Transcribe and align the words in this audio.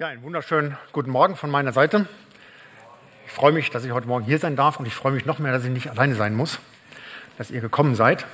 Ja, 0.00 0.06
einen 0.06 0.22
wunderschönen 0.22 0.76
guten 0.92 1.10
Morgen 1.10 1.34
von 1.34 1.50
meiner 1.50 1.72
Seite. 1.72 2.06
Ich 3.26 3.32
freue 3.32 3.50
mich, 3.50 3.70
dass 3.70 3.84
ich 3.84 3.90
heute 3.90 4.06
Morgen 4.06 4.24
hier 4.24 4.38
sein 4.38 4.54
darf 4.54 4.78
und 4.78 4.86
ich 4.86 4.94
freue 4.94 5.10
mich 5.10 5.26
noch 5.26 5.40
mehr, 5.40 5.50
dass 5.50 5.64
ich 5.64 5.72
nicht 5.72 5.90
alleine 5.90 6.14
sein 6.14 6.36
muss, 6.36 6.60
dass 7.36 7.50
ihr 7.50 7.60
gekommen 7.60 7.96
seid. 7.96 8.24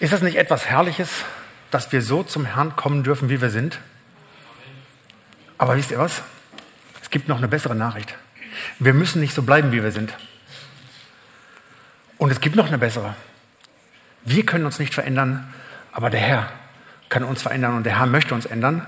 Ist 0.00 0.12
das 0.12 0.20
nicht 0.20 0.36
etwas 0.36 0.66
Herrliches, 0.66 1.24
dass 1.70 1.92
wir 1.92 2.02
so 2.02 2.22
zum 2.22 2.44
Herrn 2.44 2.76
kommen 2.76 3.04
dürfen, 3.04 3.30
wie 3.30 3.40
wir 3.40 3.48
sind? 3.48 3.80
Aber 5.56 5.78
wisst 5.78 5.92
ihr 5.92 5.98
was? 5.98 6.22
Es 7.00 7.08
gibt 7.08 7.26
noch 7.26 7.38
eine 7.38 7.48
bessere 7.48 7.74
Nachricht. 7.74 8.14
Wir 8.78 8.92
müssen 8.92 9.22
nicht 9.22 9.32
so 9.32 9.40
bleiben, 9.40 9.72
wie 9.72 9.82
wir 9.82 9.92
sind. 9.92 10.12
Und 12.18 12.30
es 12.30 12.42
gibt 12.42 12.54
noch 12.54 12.66
eine 12.66 12.76
bessere. 12.76 13.14
Wir 14.24 14.44
können 14.44 14.66
uns 14.66 14.78
nicht 14.78 14.92
verändern, 14.92 15.54
aber 15.90 16.10
der 16.10 16.20
Herr 16.20 16.52
kann 17.08 17.24
uns 17.24 17.40
verändern 17.40 17.78
und 17.78 17.84
der 17.84 17.98
Herr 17.98 18.04
möchte 18.04 18.34
uns 18.34 18.44
ändern. 18.44 18.86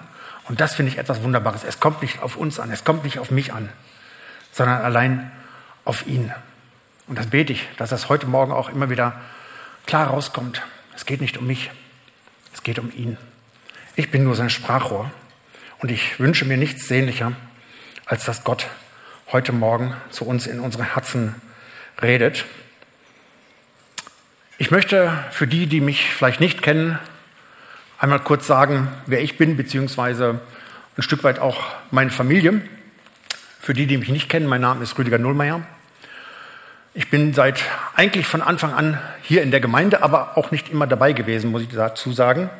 Und 0.48 0.60
das 0.60 0.74
finde 0.74 0.92
ich 0.92 0.98
etwas 0.98 1.22
Wunderbares. 1.22 1.64
Es 1.64 1.80
kommt 1.80 2.02
nicht 2.02 2.20
auf 2.20 2.36
uns 2.36 2.60
an, 2.60 2.70
es 2.70 2.84
kommt 2.84 3.04
nicht 3.04 3.18
auf 3.18 3.30
mich 3.30 3.52
an, 3.52 3.68
sondern 4.52 4.82
allein 4.82 5.30
auf 5.84 6.06
ihn. 6.06 6.32
Und 7.06 7.18
das 7.18 7.28
bete 7.28 7.52
ich, 7.52 7.68
dass 7.76 7.90
das 7.90 8.08
heute 8.08 8.26
Morgen 8.26 8.52
auch 8.52 8.68
immer 8.68 8.90
wieder 8.90 9.20
klar 9.86 10.08
rauskommt. 10.08 10.62
Es 10.94 11.06
geht 11.06 11.20
nicht 11.20 11.38
um 11.38 11.46
mich, 11.46 11.70
es 12.52 12.62
geht 12.62 12.78
um 12.78 12.92
ihn. 12.94 13.16
Ich 13.96 14.10
bin 14.10 14.24
nur 14.24 14.34
sein 14.34 14.50
Sprachrohr. 14.50 15.10
Und 15.78 15.90
ich 15.90 16.18
wünsche 16.18 16.44
mir 16.44 16.56
nichts 16.56 16.88
sehnlicher, 16.88 17.32
als 18.06 18.24
dass 18.24 18.44
Gott 18.44 18.68
heute 19.32 19.52
Morgen 19.52 19.94
zu 20.10 20.24
uns 20.24 20.46
in 20.46 20.60
unsere 20.60 20.94
Herzen 20.94 21.34
redet. 22.00 22.44
Ich 24.56 24.70
möchte 24.70 25.12
für 25.30 25.46
die, 25.46 25.66
die 25.66 25.80
mich 25.80 26.10
vielleicht 26.10 26.40
nicht 26.40 26.62
kennen, 26.62 26.98
einmal 28.04 28.20
kurz 28.20 28.46
sagen, 28.46 28.88
wer 29.06 29.22
ich 29.22 29.38
bin, 29.38 29.56
beziehungsweise 29.56 30.38
ein 30.94 31.02
Stück 31.02 31.24
weit 31.24 31.38
auch 31.38 31.64
meine 31.90 32.10
Familie. 32.10 32.60
Für 33.60 33.72
die, 33.72 33.86
die 33.86 33.96
mich 33.96 34.10
nicht 34.10 34.28
kennen, 34.28 34.46
mein 34.46 34.60
Name 34.60 34.82
ist 34.82 34.98
Rüdiger 34.98 35.16
Nullmeier. 35.16 35.62
Ich 36.92 37.08
bin 37.08 37.32
seit 37.32 37.62
eigentlich 37.94 38.26
von 38.26 38.42
Anfang 38.42 38.74
an 38.74 39.00
hier 39.22 39.42
in 39.42 39.50
der 39.50 39.60
Gemeinde, 39.60 40.02
aber 40.02 40.36
auch 40.36 40.50
nicht 40.50 40.68
immer 40.68 40.86
dabei 40.86 41.14
gewesen, 41.14 41.50
muss 41.50 41.62
ich 41.62 41.68
dazu 41.68 42.12
sagen, 42.12 42.50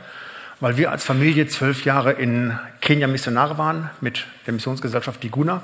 weil 0.61 0.79
wir 0.79 0.91
als 0.91 1.05
Familie 1.05 1.47
zwölf 1.47 1.85
Jahre 1.85 2.13
in 2.13 2.59
Kenia 2.81 3.07
Missionare 3.07 3.59
waren 3.59 3.91
mit 4.01 4.25
der 4.47 4.55
Missionsgesellschaft 4.55 5.23
Diguna. 5.23 5.61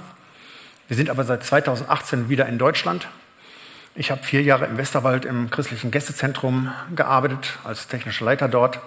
Wir 0.89 0.97
sind 0.99 1.09
aber 1.09 1.25
seit 1.25 1.43
2018 1.43 2.29
wieder 2.29 2.45
in 2.45 2.59
Deutschland. 2.59 3.09
Ich 3.95 4.11
habe 4.11 4.23
vier 4.23 4.43
Jahre 4.43 4.67
im 4.67 4.77
Westerwald 4.77 5.25
im 5.25 5.49
christlichen 5.49 5.91
Gästezentrum 5.91 6.71
gearbeitet, 6.95 7.59
als 7.65 7.89
technischer 7.89 8.27
Leiter 8.27 8.47
dort. 8.47 8.79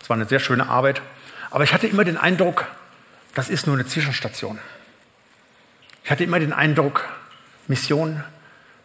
Es 0.00 0.08
war 0.08 0.16
eine 0.16 0.26
sehr 0.26 0.40
schöne 0.40 0.68
Arbeit. 0.68 1.02
Aber 1.50 1.64
ich 1.64 1.72
hatte 1.72 1.86
immer 1.86 2.04
den 2.04 2.16
Eindruck, 2.16 2.66
das 3.34 3.48
ist 3.48 3.66
nur 3.66 3.76
eine 3.76 3.86
Zwischenstation. 3.86 4.58
Ich 6.04 6.10
hatte 6.10 6.24
immer 6.24 6.40
den 6.40 6.52
Eindruck, 6.52 7.04
Mission, 7.66 8.22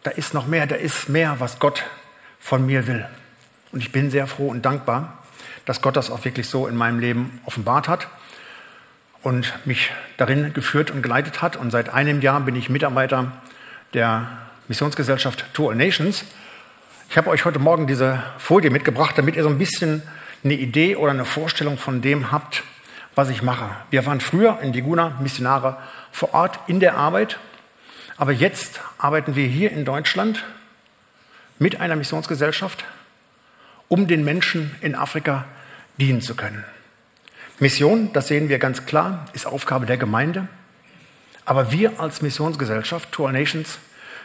da 0.02 0.10
ist 0.10 0.34
noch 0.34 0.46
mehr, 0.46 0.66
da 0.66 0.76
ist 0.76 1.08
mehr, 1.08 1.36
was 1.40 1.58
Gott 1.58 1.84
von 2.38 2.66
mir 2.66 2.86
will. 2.86 3.06
Und 3.72 3.80
ich 3.80 3.90
bin 3.90 4.10
sehr 4.10 4.26
froh 4.26 4.48
und 4.48 4.64
dankbar, 4.64 5.24
dass 5.64 5.80
Gott 5.80 5.96
das 5.96 6.10
auch 6.10 6.24
wirklich 6.24 6.48
so 6.48 6.66
in 6.66 6.76
meinem 6.76 6.98
Leben 6.98 7.40
offenbart 7.46 7.88
hat 7.88 8.08
und 9.22 9.54
mich 9.64 9.90
darin 10.18 10.52
geführt 10.52 10.90
und 10.90 11.02
geleitet 11.02 11.40
hat. 11.40 11.56
Und 11.56 11.70
seit 11.70 11.88
einem 11.88 12.20
Jahr 12.20 12.40
bin 12.40 12.54
ich 12.54 12.68
Mitarbeiter 12.68 13.32
der 13.94 14.28
Missionsgesellschaft 14.68 15.46
To 15.54 15.70
All 15.70 15.76
Nations. 15.76 16.24
Ich 17.08 17.16
habe 17.16 17.30
euch 17.30 17.44
heute 17.44 17.58
Morgen 17.58 17.86
diese 17.86 18.22
Folie 18.38 18.70
mitgebracht, 18.70 19.16
damit 19.16 19.36
ihr 19.36 19.42
so 19.42 19.48
ein 19.48 19.58
bisschen 19.58 20.02
eine 20.44 20.54
Idee 20.54 20.96
oder 20.96 21.10
eine 21.10 21.24
Vorstellung 21.24 21.78
von 21.78 22.02
dem 22.02 22.30
habt, 22.30 22.62
was 23.14 23.30
ich 23.30 23.42
mache. 23.42 23.70
Wir 23.90 24.04
waren 24.06 24.20
früher 24.20 24.60
in 24.60 24.72
Diguna 24.72 25.16
Missionare 25.20 25.78
vor 26.12 26.34
Ort 26.34 26.58
in 26.66 26.80
der 26.80 26.96
Arbeit, 26.96 27.38
aber 28.16 28.32
jetzt 28.32 28.80
arbeiten 28.98 29.36
wir 29.36 29.46
hier 29.46 29.72
in 29.72 29.84
Deutschland 29.84 30.44
mit 31.58 31.80
einer 31.80 31.96
Missionsgesellschaft, 31.96 32.84
um 33.88 34.06
den 34.06 34.24
Menschen 34.24 34.74
in 34.80 34.94
Afrika 34.94 35.46
dienen 35.98 36.20
zu 36.20 36.34
können. 36.34 36.64
Mission, 37.60 38.12
das 38.12 38.28
sehen 38.28 38.48
wir 38.48 38.58
ganz 38.58 38.84
klar, 38.84 39.26
ist 39.32 39.46
Aufgabe 39.46 39.86
der 39.86 39.96
Gemeinde. 39.96 40.48
Aber 41.44 41.70
wir 41.70 42.00
als 42.00 42.20
Missionsgesellschaft, 42.20 43.12
To 43.12 43.26
All 43.26 43.32
Nations, 43.32 43.78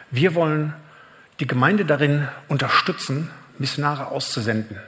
wir 0.09 0.33
wollen 0.35 0.73
die 1.39 1.47
Gemeinde 1.47 1.85
darin 1.85 2.27
unterstützen, 2.47 3.29
Missionare 3.59 4.07
auszusenden. 4.07 4.79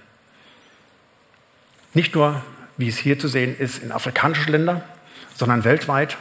Nicht 1.94 2.16
nur, 2.16 2.41
wie 2.78 2.88
es 2.88 2.97
hier 2.97 3.19
zu 3.19 3.28
sehen 3.28 3.56
ist, 3.57 3.84
in 3.84 3.91
afrikanische 3.91 4.50
Länder, 4.50 4.81
sondern 5.35 5.63
weltweit. 5.63 6.18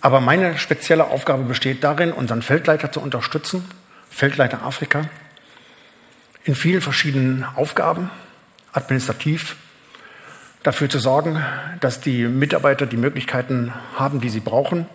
Aber 0.00 0.20
meine 0.20 0.58
spezielle 0.58 1.06
Aufgabe 1.06 1.44
besteht 1.44 1.84
darin, 1.84 2.12
unseren 2.12 2.42
Feldleiter 2.42 2.90
zu 2.90 3.00
unterstützen, 3.00 3.64
Feldleiter 4.10 4.62
Afrika, 4.62 5.08
in 6.44 6.54
vielen 6.54 6.80
verschiedenen 6.80 7.44
Aufgaben, 7.54 8.10
administrativ, 8.72 9.56
dafür 10.62 10.90
zu 10.90 10.98
sorgen, 10.98 11.42
dass 11.80 12.00
die 12.00 12.24
Mitarbeiter 12.26 12.86
die 12.86 12.96
Möglichkeiten 12.96 13.72
haben, 13.96 14.20
die 14.20 14.28
sie 14.28 14.40
brauchen, 14.40 14.86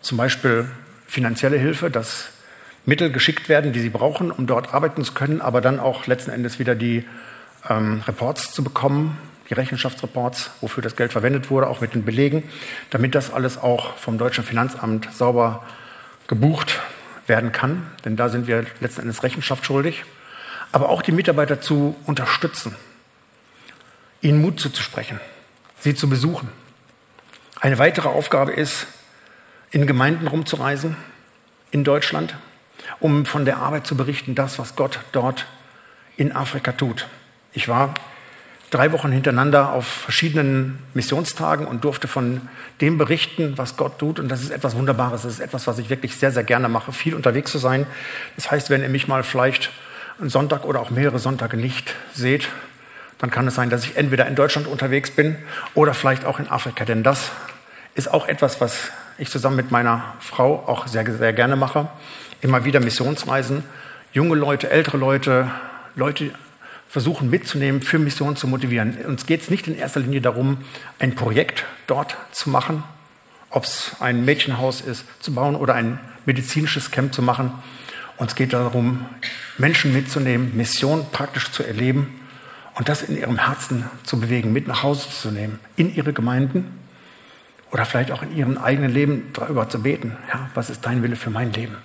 zum 0.00 0.18
Beispiel 0.18 0.68
finanzielle 1.06 1.58
Hilfe, 1.58 1.90
dass 1.90 2.30
Mittel 2.84 3.12
geschickt 3.12 3.48
werden, 3.48 3.72
die 3.72 3.80
sie 3.80 3.90
brauchen, 3.90 4.30
um 4.32 4.46
dort 4.46 4.74
arbeiten 4.74 5.04
zu 5.04 5.14
können, 5.14 5.40
aber 5.40 5.60
dann 5.60 5.78
auch 5.78 6.06
letzten 6.06 6.30
Endes 6.30 6.58
wieder 6.58 6.74
die 6.74 7.04
ähm, 7.68 8.02
Reports 8.06 8.52
zu 8.52 8.64
bekommen, 8.64 9.18
die 9.50 9.54
Rechenschaftsreports, 9.54 10.50
wofür 10.60 10.82
das 10.82 10.96
Geld 10.96 11.12
verwendet 11.12 11.50
wurde, 11.50 11.66
auch 11.66 11.80
mit 11.80 11.94
den 11.94 12.04
Belegen, 12.04 12.48
damit 12.90 13.14
das 13.14 13.32
alles 13.32 13.58
auch 13.58 13.96
vom 13.96 14.18
deutschen 14.18 14.44
Finanzamt 14.44 15.12
sauber 15.12 15.64
gebucht 16.26 16.80
werden 17.26 17.52
kann. 17.52 17.86
Denn 18.04 18.16
da 18.16 18.28
sind 18.28 18.46
wir 18.46 18.64
letzten 18.80 19.02
Endes 19.02 19.22
Rechenschaft 19.22 19.64
schuldig. 19.66 20.04
Aber 20.72 20.88
auch 20.88 21.02
die 21.02 21.12
Mitarbeiter 21.12 21.60
zu 21.60 21.96
unterstützen, 22.06 22.74
ihnen 24.22 24.40
Mut 24.40 24.58
zuzusprechen, 24.58 25.20
sie 25.80 25.94
zu 25.94 26.08
besuchen. 26.08 26.48
Eine 27.60 27.78
weitere 27.78 28.08
Aufgabe 28.08 28.52
ist, 28.52 28.86
in 29.70 29.86
Gemeinden 29.86 30.26
rumzureisen, 30.26 30.96
in 31.70 31.84
Deutschland, 31.84 32.34
um 33.00 33.26
von 33.26 33.44
der 33.44 33.58
Arbeit 33.58 33.86
zu 33.86 33.96
berichten, 33.96 34.34
das, 34.34 34.58
was 34.58 34.76
Gott 34.76 35.00
dort 35.12 35.46
in 36.16 36.32
Afrika 36.34 36.72
tut. 36.72 37.06
Ich 37.52 37.68
war 37.68 37.94
drei 38.70 38.90
Wochen 38.92 39.12
hintereinander 39.12 39.72
auf 39.72 39.86
verschiedenen 39.86 40.78
Missionstagen 40.94 41.66
und 41.66 41.84
durfte 41.84 42.08
von 42.08 42.40
dem 42.80 42.96
berichten, 42.96 43.58
was 43.58 43.76
Gott 43.76 43.98
tut. 43.98 44.18
Und 44.18 44.28
das 44.28 44.42
ist 44.42 44.50
etwas 44.50 44.74
Wunderbares. 44.74 45.22
Das 45.22 45.34
ist 45.34 45.40
etwas, 45.40 45.66
was 45.66 45.78
ich 45.78 45.90
wirklich 45.90 46.16
sehr, 46.16 46.32
sehr 46.32 46.42
gerne 46.42 46.70
mache, 46.70 46.92
viel 46.92 47.14
unterwegs 47.14 47.52
zu 47.52 47.58
sein. 47.58 47.86
Das 48.36 48.50
heißt, 48.50 48.70
wenn 48.70 48.82
ihr 48.82 48.88
mich 48.88 49.08
mal 49.08 49.22
vielleicht 49.22 49.70
einen 50.18 50.30
Sonntag 50.30 50.64
oder 50.64 50.80
auch 50.80 50.90
mehrere 50.90 51.18
Sonntage 51.18 51.58
nicht 51.58 51.94
seht, 52.14 52.48
dann 53.18 53.30
kann 53.30 53.46
es 53.46 53.54
sein, 53.54 53.68
dass 53.68 53.84
ich 53.84 53.96
entweder 53.96 54.26
in 54.26 54.34
Deutschland 54.34 54.66
unterwegs 54.66 55.10
bin 55.10 55.36
oder 55.74 55.92
vielleicht 55.92 56.24
auch 56.24 56.40
in 56.40 56.48
Afrika. 56.48 56.86
Denn 56.86 57.02
das 57.02 57.30
ist 57.94 58.10
auch 58.10 58.26
etwas, 58.26 58.60
was 58.62 58.90
ich 59.18 59.30
zusammen 59.30 59.56
mit 59.56 59.70
meiner 59.70 60.14
Frau 60.18 60.64
auch 60.66 60.86
sehr, 60.86 61.04
sehr 61.04 61.34
gerne 61.34 61.56
mache. 61.56 61.88
Immer 62.40 62.64
wieder 62.64 62.80
Missionsreisen, 62.80 63.64
junge 64.12 64.34
Leute, 64.34 64.70
ältere 64.70 64.96
Leute, 64.96 65.50
Leute 65.94 66.32
versuchen 66.92 67.30
mitzunehmen, 67.30 67.80
für 67.80 67.98
Mission 67.98 68.36
zu 68.36 68.46
motivieren. 68.46 68.98
Uns 69.06 69.24
geht 69.24 69.40
es 69.40 69.48
nicht 69.48 69.66
in 69.66 69.78
erster 69.78 70.00
Linie 70.00 70.20
darum, 70.20 70.58
ein 70.98 71.14
Projekt 71.14 71.64
dort 71.86 72.18
zu 72.32 72.50
machen, 72.50 72.84
ob 73.48 73.64
es 73.64 73.96
ein 74.00 74.26
Mädchenhaus 74.26 74.82
ist, 74.82 75.06
zu 75.18 75.32
bauen 75.32 75.56
oder 75.56 75.72
ein 75.72 75.98
medizinisches 76.26 76.90
Camp 76.90 77.14
zu 77.14 77.22
machen. 77.22 77.50
Uns 78.18 78.34
geht 78.34 78.52
darum, 78.52 79.06
Menschen 79.56 79.94
mitzunehmen, 79.94 80.54
Mission 80.54 81.06
praktisch 81.12 81.50
zu 81.50 81.62
erleben 81.62 82.20
und 82.74 82.90
das 82.90 83.00
in 83.00 83.16
ihrem 83.16 83.38
Herzen 83.38 83.88
zu 84.02 84.20
bewegen, 84.20 84.52
mit 84.52 84.68
nach 84.68 84.82
Hause 84.82 85.08
zu 85.08 85.30
nehmen, 85.30 85.60
in 85.76 85.94
ihre 85.94 86.12
Gemeinden 86.12 86.78
oder 87.70 87.86
vielleicht 87.86 88.10
auch 88.10 88.22
in 88.22 88.36
ihrem 88.36 88.58
eigenen 88.58 88.92
Leben 88.92 89.30
darüber 89.32 89.66
zu 89.66 89.82
beten. 89.82 90.18
Ja, 90.28 90.50
was 90.52 90.68
ist 90.68 90.84
dein 90.84 91.02
Wille 91.02 91.16
für 91.16 91.30
mein 91.30 91.54
Leben? 91.54 91.78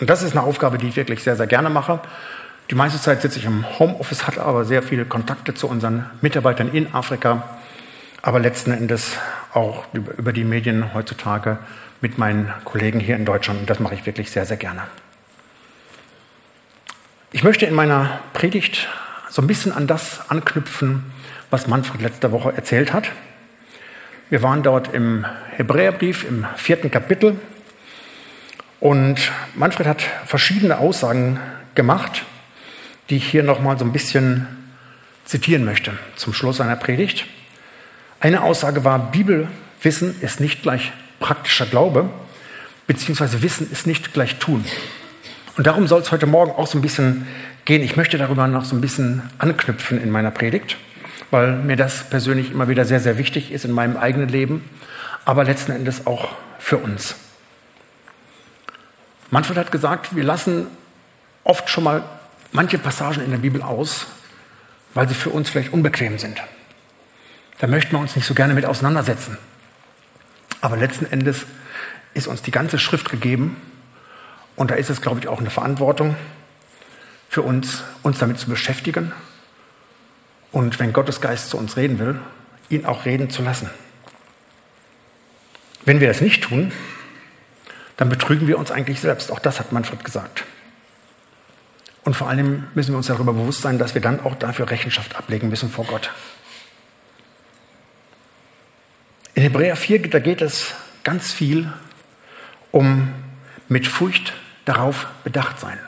Und 0.00 0.10
das 0.10 0.22
ist 0.22 0.32
eine 0.32 0.42
Aufgabe, 0.42 0.78
die 0.78 0.88
ich 0.88 0.96
wirklich 0.96 1.22
sehr, 1.22 1.36
sehr 1.36 1.46
gerne 1.46 1.70
mache. 1.70 2.00
Die 2.70 2.74
meiste 2.74 3.00
Zeit 3.00 3.22
sitze 3.22 3.38
ich 3.38 3.44
im 3.44 3.64
Homeoffice, 3.78 4.26
hatte 4.26 4.42
aber 4.42 4.64
sehr 4.64 4.82
viele 4.82 5.04
Kontakte 5.04 5.54
zu 5.54 5.68
unseren 5.68 6.06
Mitarbeitern 6.20 6.72
in 6.72 6.92
Afrika, 6.94 7.44
aber 8.22 8.40
letzten 8.40 8.72
Endes 8.72 9.12
auch 9.52 9.84
über 9.92 10.32
die 10.32 10.42
Medien 10.42 10.92
heutzutage 10.92 11.58
mit 12.00 12.18
meinen 12.18 12.52
Kollegen 12.64 12.98
hier 12.98 13.14
in 13.14 13.24
Deutschland. 13.24 13.60
Und 13.60 13.70
das 13.70 13.78
mache 13.78 13.94
ich 13.94 14.04
wirklich 14.04 14.32
sehr, 14.32 14.46
sehr 14.46 14.56
gerne. 14.56 14.82
Ich 17.30 17.44
möchte 17.44 17.66
in 17.66 17.74
meiner 17.74 18.18
Predigt 18.32 18.88
so 19.30 19.42
ein 19.42 19.46
bisschen 19.46 19.70
an 19.70 19.86
das 19.86 20.28
anknüpfen, 20.28 21.04
was 21.50 21.68
Manfred 21.68 22.02
letzte 22.02 22.32
Woche 22.32 22.52
erzählt 22.52 22.92
hat. 22.92 23.12
Wir 24.28 24.42
waren 24.42 24.64
dort 24.64 24.92
im 24.92 25.24
Hebräerbrief 25.56 26.28
im 26.28 26.44
vierten 26.56 26.90
Kapitel 26.90 27.38
und 28.80 29.30
Manfred 29.54 29.86
hat 29.86 30.02
verschiedene 30.24 30.78
Aussagen 30.78 31.38
gemacht 31.76 32.24
die 33.08 33.16
ich 33.16 33.28
hier 33.28 33.42
nochmal 33.42 33.78
so 33.78 33.84
ein 33.84 33.92
bisschen 33.92 34.46
zitieren 35.24 35.64
möchte 35.64 35.92
zum 36.16 36.32
Schluss 36.32 36.58
seiner 36.58 36.76
Predigt. 36.76 37.26
Eine 38.20 38.42
Aussage 38.42 38.84
war, 38.84 39.10
Bibelwissen 39.10 40.20
ist 40.20 40.40
nicht 40.40 40.62
gleich 40.62 40.92
praktischer 41.20 41.66
Glaube, 41.66 42.08
beziehungsweise 42.86 43.42
Wissen 43.42 43.70
ist 43.70 43.86
nicht 43.86 44.12
gleich 44.12 44.36
Tun. 44.36 44.64
Und 45.56 45.66
darum 45.66 45.86
soll 45.86 46.00
es 46.00 46.12
heute 46.12 46.26
Morgen 46.26 46.52
auch 46.52 46.66
so 46.66 46.78
ein 46.78 46.82
bisschen 46.82 47.26
gehen. 47.64 47.82
Ich 47.82 47.96
möchte 47.96 48.18
darüber 48.18 48.46
noch 48.46 48.64
so 48.64 48.76
ein 48.76 48.80
bisschen 48.80 49.22
anknüpfen 49.38 50.00
in 50.00 50.10
meiner 50.10 50.30
Predigt, 50.30 50.76
weil 51.30 51.56
mir 51.56 51.76
das 51.76 52.08
persönlich 52.08 52.50
immer 52.52 52.68
wieder 52.68 52.84
sehr, 52.84 53.00
sehr 53.00 53.18
wichtig 53.18 53.52
ist 53.52 53.64
in 53.64 53.72
meinem 53.72 53.96
eigenen 53.96 54.28
Leben, 54.28 54.64
aber 55.24 55.44
letzten 55.44 55.72
Endes 55.72 56.06
auch 56.06 56.28
für 56.58 56.78
uns. 56.78 57.16
Manfred 59.30 59.58
hat 59.58 59.72
gesagt, 59.72 60.14
wir 60.14 60.24
lassen 60.24 60.68
oft 61.42 61.68
schon 61.68 61.84
mal 61.84 62.04
manche 62.52 62.78
Passagen 62.78 63.22
in 63.22 63.30
der 63.30 63.38
Bibel 63.38 63.62
aus, 63.62 64.06
weil 64.94 65.08
sie 65.08 65.14
für 65.14 65.30
uns 65.30 65.50
vielleicht 65.50 65.72
unbequem 65.72 66.18
sind. 66.18 66.42
Da 67.58 67.66
möchten 67.66 67.92
wir 67.92 67.98
uns 67.98 68.16
nicht 68.16 68.26
so 68.26 68.34
gerne 68.34 68.54
mit 68.54 68.66
auseinandersetzen. 68.66 69.38
Aber 70.60 70.76
letzten 70.76 71.06
Endes 71.06 71.46
ist 72.14 72.26
uns 72.26 72.42
die 72.42 72.50
ganze 72.50 72.78
Schrift 72.78 73.10
gegeben 73.10 73.56
und 74.56 74.70
da 74.70 74.74
ist 74.74 74.90
es, 74.90 75.00
glaube 75.00 75.20
ich, 75.20 75.28
auch 75.28 75.40
eine 75.40 75.50
Verantwortung 75.50 76.16
für 77.28 77.42
uns, 77.42 77.82
uns 78.02 78.18
damit 78.18 78.38
zu 78.38 78.48
beschäftigen 78.48 79.12
und 80.52 80.78
wenn 80.78 80.92
Gottes 80.92 81.20
Geist 81.20 81.50
zu 81.50 81.58
uns 81.58 81.76
reden 81.76 81.98
will, 81.98 82.18
ihn 82.70 82.86
auch 82.86 83.04
reden 83.04 83.28
zu 83.28 83.42
lassen. 83.42 83.68
Wenn 85.84 86.00
wir 86.00 86.08
das 86.08 86.20
nicht 86.20 86.42
tun, 86.42 86.72
dann 87.96 88.08
betrügen 88.08 88.48
wir 88.48 88.58
uns 88.58 88.70
eigentlich 88.70 89.00
selbst. 89.00 89.30
Auch 89.30 89.38
das 89.38 89.60
hat 89.60 89.72
Manfred 89.72 90.04
gesagt. 90.04 90.44
Und 92.06 92.14
vor 92.14 92.28
allem 92.28 92.68
müssen 92.74 92.92
wir 92.92 92.98
uns 92.98 93.08
darüber 93.08 93.32
bewusst 93.32 93.62
sein, 93.62 93.78
dass 93.78 93.94
wir 93.94 94.00
dann 94.00 94.20
auch 94.20 94.36
dafür 94.36 94.70
Rechenschaft 94.70 95.16
ablegen 95.16 95.48
müssen 95.48 95.68
vor 95.68 95.84
Gott. 95.86 96.12
In 99.34 99.42
Hebräer 99.42 99.74
4, 99.74 100.08
da 100.08 100.20
geht 100.20 100.40
es 100.40 100.72
ganz 101.02 101.32
viel 101.32 101.72
um 102.70 103.12
mit 103.68 103.88
Furcht 103.88 104.34
darauf 104.66 105.08
bedacht 105.24 105.58
sein. 105.58 105.80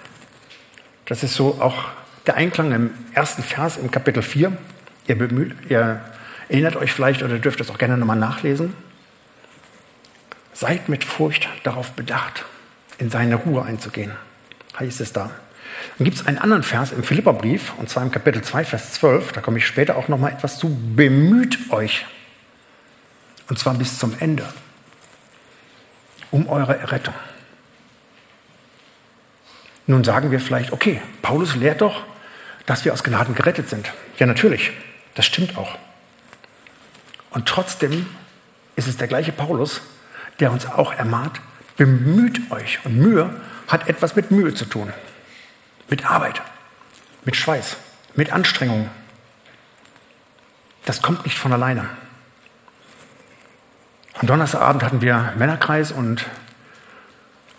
Das 1.07 1.23
ist 1.23 1.35
so 1.35 1.61
auch 1.61 1.85
der 2.27 2.35
Einklang 2.35 2.73
im 2.73 2.91
ersten 3.13 3.45
Vers 3.45 3.77
im 3.77 3.93
Kapitel 3.93 4.25
4. 4.25 4.59
Ihr, 5.07 5.17
bemüht, 5.17 5.55
ihr 5.71 6.01
erinnert 6.49 6.75
euch 6.75 6.93
vielleicht 6.93 7.23
oder 7.23 7.39
dürft 7.39 7.61
es 7.61 7.71
auch 7.71 7.79
gerne 7.79 7.97
nochmal 7.97 8.19
nachlesen. 8.19 8.75
Seid 10.53 10.89
mit 10.89 11.05
Furcht 11.05 11.49
darauf 11.63 11.93
bedacht, 11.93 12.45
in 12.99 13.09
seine 13.09 13.37
Ruhe 13.37 13.63
einzugehen, 13.63 14.11
heißt 14.81 15.01
es 15.01 15.13
da. 15.13 15.31
Dann 15.97 16.05
gibt 16.05 16.19
es 16.19 16.27
einen 16.27 16.39
anderen 16.39 16.63
Vers 16.63 16.93
im 16.93 17.03
Philipperbrief, 17.03 17.73
und 17.79 17.89
zwar 17.89 18.03
im 18.03 18.11
Kapitel 18.11 18.43
2, 18.43 18.65
Vers 18.65 18.93
12, 18.95 19.33
da 19.33 19.41
komme 19.41 19.59
ich 19.59 19.67
später 19.67 19.97
auch 19.97 20.09
nochmal 20.09 20.33
etwas 20.33 20.59
zu. 20.59 20.77
Bemüht 20.95 21.71
euch, 21.71 22.07
und 23.49 23.59
zwar 23.59 23.75
bis 23.75 23.99
zum 23.99 24.15
Ende, 24.21 24.45
um 26.31 26.49
eure 26.49 26.79
Errettung. 26.79 27.15
Nun 29.87 30.05
sagen 30.05 30.31
wir 30.31 30.39
vielleicht, 30.39 30.73
okay, 30.73 31.01
Paulus 31.23 31.57
lehrt 31.57 31.81
doch, 31.81 32.03
dass 32.67 32.85
wir 32.85 32.93
aus 32.93 33.03
Gnaden 33.03 33.35
gerettet 33.35 33.71
sind. 33.71 33.91
Ja, 34.19 34.27
natürlich, 34.27 34.73
das 35.15 35.25
stimmt 35.25 35.57
auch. 35.57 35.79
Und 37.31 37.49
trotzdem 37.49 38.07
ist 38.77 38.87
es 38.87 38.99
der 38.99 39.09
gleiche 39.09 39.33
Paulus, 39.33 39.81
der 40.41 40.53
uns 40.53 40.67
auch 40.67 40.93
ermahnt, 40.93 41.41
bemüht 41.77 42.51
euch. 42.51 42.79
Und 42.85 42.97
Mühe 42.97 43.35
hat 43.67 43.89
etwas 43.89 44.15
mit 44.15 44.31
Mühe 44.31 44.53
zu 44.55 44.67
tun. 44.67 44.93
Mit 45.89 46.09
Arbeit, 46.09 46.43
mit 47.25 47.37
Schweiß, 47.37 47.77
mit 48.15 48.33
Anstrengung. 48.33 48.91
Das 50.85 51.03
kommt 51.03 51.25
nicht 51.25 51.39
von 51.39 51.53
alleine. 51.53 51.89
Am 54.15 54.27
Donnerstagabend 54.27 54.83
hatten 54.83 55.01
wir 55.01 55.33
Männerkreis 55.37 55.93
und 55.93 56.27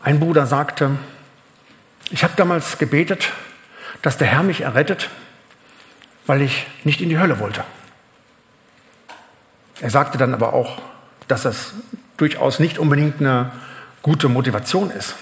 ein 0.03 0.19
Bruder 0.19 0.45
sagte, 0.45 0.97
ich 2.09 2.23
habe 2.23 2.33
damals 2.35 2.77
gebetet, 2.77 3.31
dass 4.01 4.17
der 4.17 4.27
Herr 4.27 4.43
mich 4.43 4.61
errettet, 4.61 5.09
weil 6.25 6.41
ich 6.41 6.67
nicht 6.83 7.01
in 7.01 7.09
die 7.09 7.19
Hölle 7.19 7.39
wollte. 7.39 7.63
Er 9.81 9.89
sagte 9.89 10.17
dann 10.17 10.33
aber 10.33 10.53
auch, 10.53 10.81
dass 11.27 11.43
das 11.43 11.73
durchaus 12.17 12.59
nicht 12.59 12.77
unbedingt 12.77 13.21
eine 13.21 13.51
gute 14.01 14.27
Motivation 14.27 14.91
ist. 14.91 15.15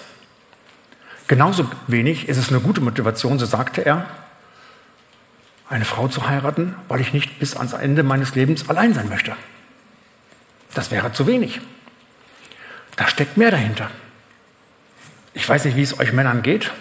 Genauso 1.28 1.70
wenig 1.88 2.30
ist 2.30 2.38
es 2.38 2.50
eine 2.50 2.62
gute 2.62 2.82
Motivation, 2.82 3.38
so 3.38 3.46
sagte 3.46 3.86
er, 3.86 4.06
eine 5.70 5.84
Frau 5.84 6.08
zu 6.08 6.28
heiraten, 6.28 6.76
weil 6.88 7.02
ich 7.02 7.12
nicht 7.12 7.40
bis 7.40 7.58
ans 7.58 7.74
Ende 7.74 8.04
meines 8.04 8.36
Lebens 8.36 8.70
allein 8.70 8.94
sein 8.94 9.10
möchte. 9.10 9.36
Das 10.74 10.92
wäre 10.92 11.12
zu 11.12 11.28
wenig. 11.28 11.60
Da 12.96 13.08
steckt 13.08 13.36
mehr 13.36 13.52
dahinter. 13.52 13.92
Ich 15.34 15.48
weiß 15.48 15.66
nicht, 15.66 15.76
wie 15.76 15.82
es 15.82 16.00
euch 16.00 16.14
Männern 16.14 16.42
geht. 16.42 16.72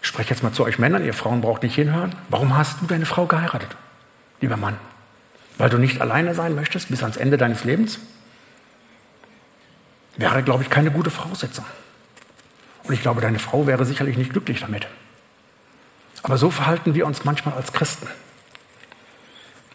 Ich 0.00 0.08
spreche 0.08 0.30
jetzt 0.30 0.42
mal 0.42 0.52
zu 0.52 0.64
euch 0.64 0.78
Männern, 0.78 1.04
ihr 1.04 1.14
Frauen 1.14 1.40
braucht 1.40 1.62
nicht 1.62 1.74
hinhören. 1.74 2.14
Warum 2.28 2.56
hast 2.56 2.80
du 2.80 2.86
deine 2.86 3.06
Frau 3.06 3.26
geheiratet, 3.26 3.76
lieber 4.40 4.56
Mann? 4.56 4.76
Weil 5.58 5.70
du 5.70 5.78
nicht 5.78 6.00
alleine 6.00 6.34
sein 6.34 6.54
möchtest 6.54 6.88
bis 6.88 7.02
ans 7.02 7.16
Ende 7.16 7.36
deines 7.36 7.64
Lebens? 7.64 7.98
Wäre, 10.16 10.42
glaube 10.42 10.62
ich, 10.62 10.70
keine 10.70 10.90
gute 10.90 11.10
Voraussetzung. 11.10 11.64
Und 12.84 12.94
ich 12.94 13.02
glaube, 13.02 13.20
deine 13.20 13.38
Frau 13.38 13.66
wäre 13.66 13.84
sicherlich 13.84 14.16
nicht 14.16 14.30
glücklich 14.30 14.60
damit. 14.60 14.86
Aber 16.22 16.38
so 16.38 16.50
verhalten 16.50 16.94
wir 16.94 17.06
uns 17.06 17.24
manchmal 17.24 17.54
als 17.54 17.72
Christen. 17.72 18.08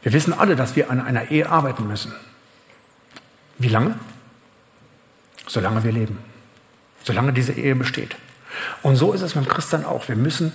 Wir 0.02 0.14
wissen 0.14 0.34
alle, 0.34 0.56
dass 0.56 0.76
wir 0.76 0.90
an 0.90 1.02
einer 1.02 1.32
Ehe 1.32 1.50
arbeiten 1.50 1.88
müssen. 1.88 2.14
Wie 3.58 3.70
lange? 3.70 4.00
Solange 5.48 5.84
wir 5.84 5.92
leben. 5.92 6.20
Solange 7.04 7.34
diese 7.34 7.54
Ehe 7.54 7.76
besteht. 7.76 8.16
Und 8.84 8.96
so 8.96 9.14
ist 9.14 9.22
es 9.22 9.36
mit 9.36 9.46
dem 9.46 9.50
Christen 9.50 9.86
auch. 9.86 10.08
Wir 10.08 10.16
müssen 10.16 10.52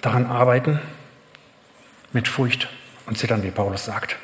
daran 0.00 0.26
arbeiten, 0.26 0.80
mit 2.12 2.26
Furcht 2.26 2.68
und 3.06 3.18
Zittern, 3.18 3.42
wie 3.42 3.50
Paulus 3.50 3.84
sagt. 3.84 4.16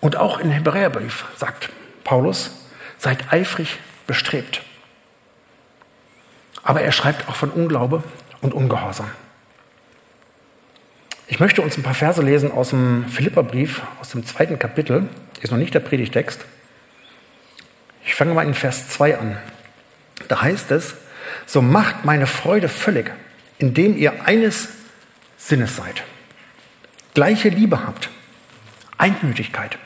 Und 0.00 0.16
auch 0.16 0.38
im 0.38 0.50
Hebräerbrief 0.50 1.24
sagt 1.36 1.70
Paulus, 2.04 2.50
seid 2.98 3.32
eifrig 3.32 3.78
bestrebt. 4.06 4.62
Aber 6.66 6.82
er 6.82 6.90
schreibt 6.90 7.28
auch 7.28 7.36
von 7.36 7.50
Unglaube 7.50 8.02
und 8.40 8.52
Ungehorsam. 8.52 9.08
Ich 11.28 11.38
möchte 11.38 11.62
uns 11.62 11.78
ein 11.78 11.84
paar 11.84 11.94
Verse 11.94 12.20
lesen 12.20 12.50
aus 12.50 12.70
dem 12.70 13.08
Philipperbrief, 13.08 13.82
aus 14.00 14.10
dem 14.10 14.26
zweiten 14.26 14.58
Kapitel. 14.58 15.08
Ist 15.40 15.52
noch 15.52 15.58
nicht 15.58 15.74
der 15.74 15.80
Predigtext. 15.80 16.44
Ich 18.04 18.16
fange 18.16 18.34
mal 18.34 18.44
in 18.44 18.54
Vers 18.54 18.88
2 18.88 19.16
an. 19.16 19.38
Da 20.26 20.42
heißt 20.42 20.72
es, 20.72 20.96
so 21.46 21.62
macht 21.62 22.04
meine 22.04 22.26
Freude 22.26 22.68
völlig, 22.68 23.12
indem 23.58 23.96
ihr 23.96 24.24
eines 24.26 24.68
Sinnes 25.38 25.76
seid, 25.76 26.02
gleiche 27.14 27.48
Liebe 27.48 27.86
habt, 27.86 28.10
Einmütigkeit 28.98 29.78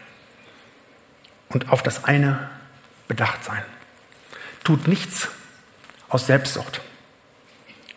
und 1.51 1.71
auf 1.71 1.83
das 1.83 2.05
eine 2.05 2.49
bedacht 3.07 3.45
sein. 3.45 3.63
Tut 4.65 4.89
nichts 4.89 5.29
aus 6.11 6.27
Selbstsucht, 6.27 6.83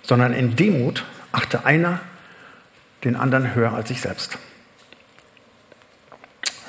sondern 0.03 0.33
in 0.33 0.55
Demut 0.55 1.03
achte 1.31 1.65
einer 1.65 1.99
den 3.03 3.15
anderen 3.15 3.53
höher 3.53 3.73
als 3.73 3.89
sich 3.89 3.99
selbst. 4.01 4.37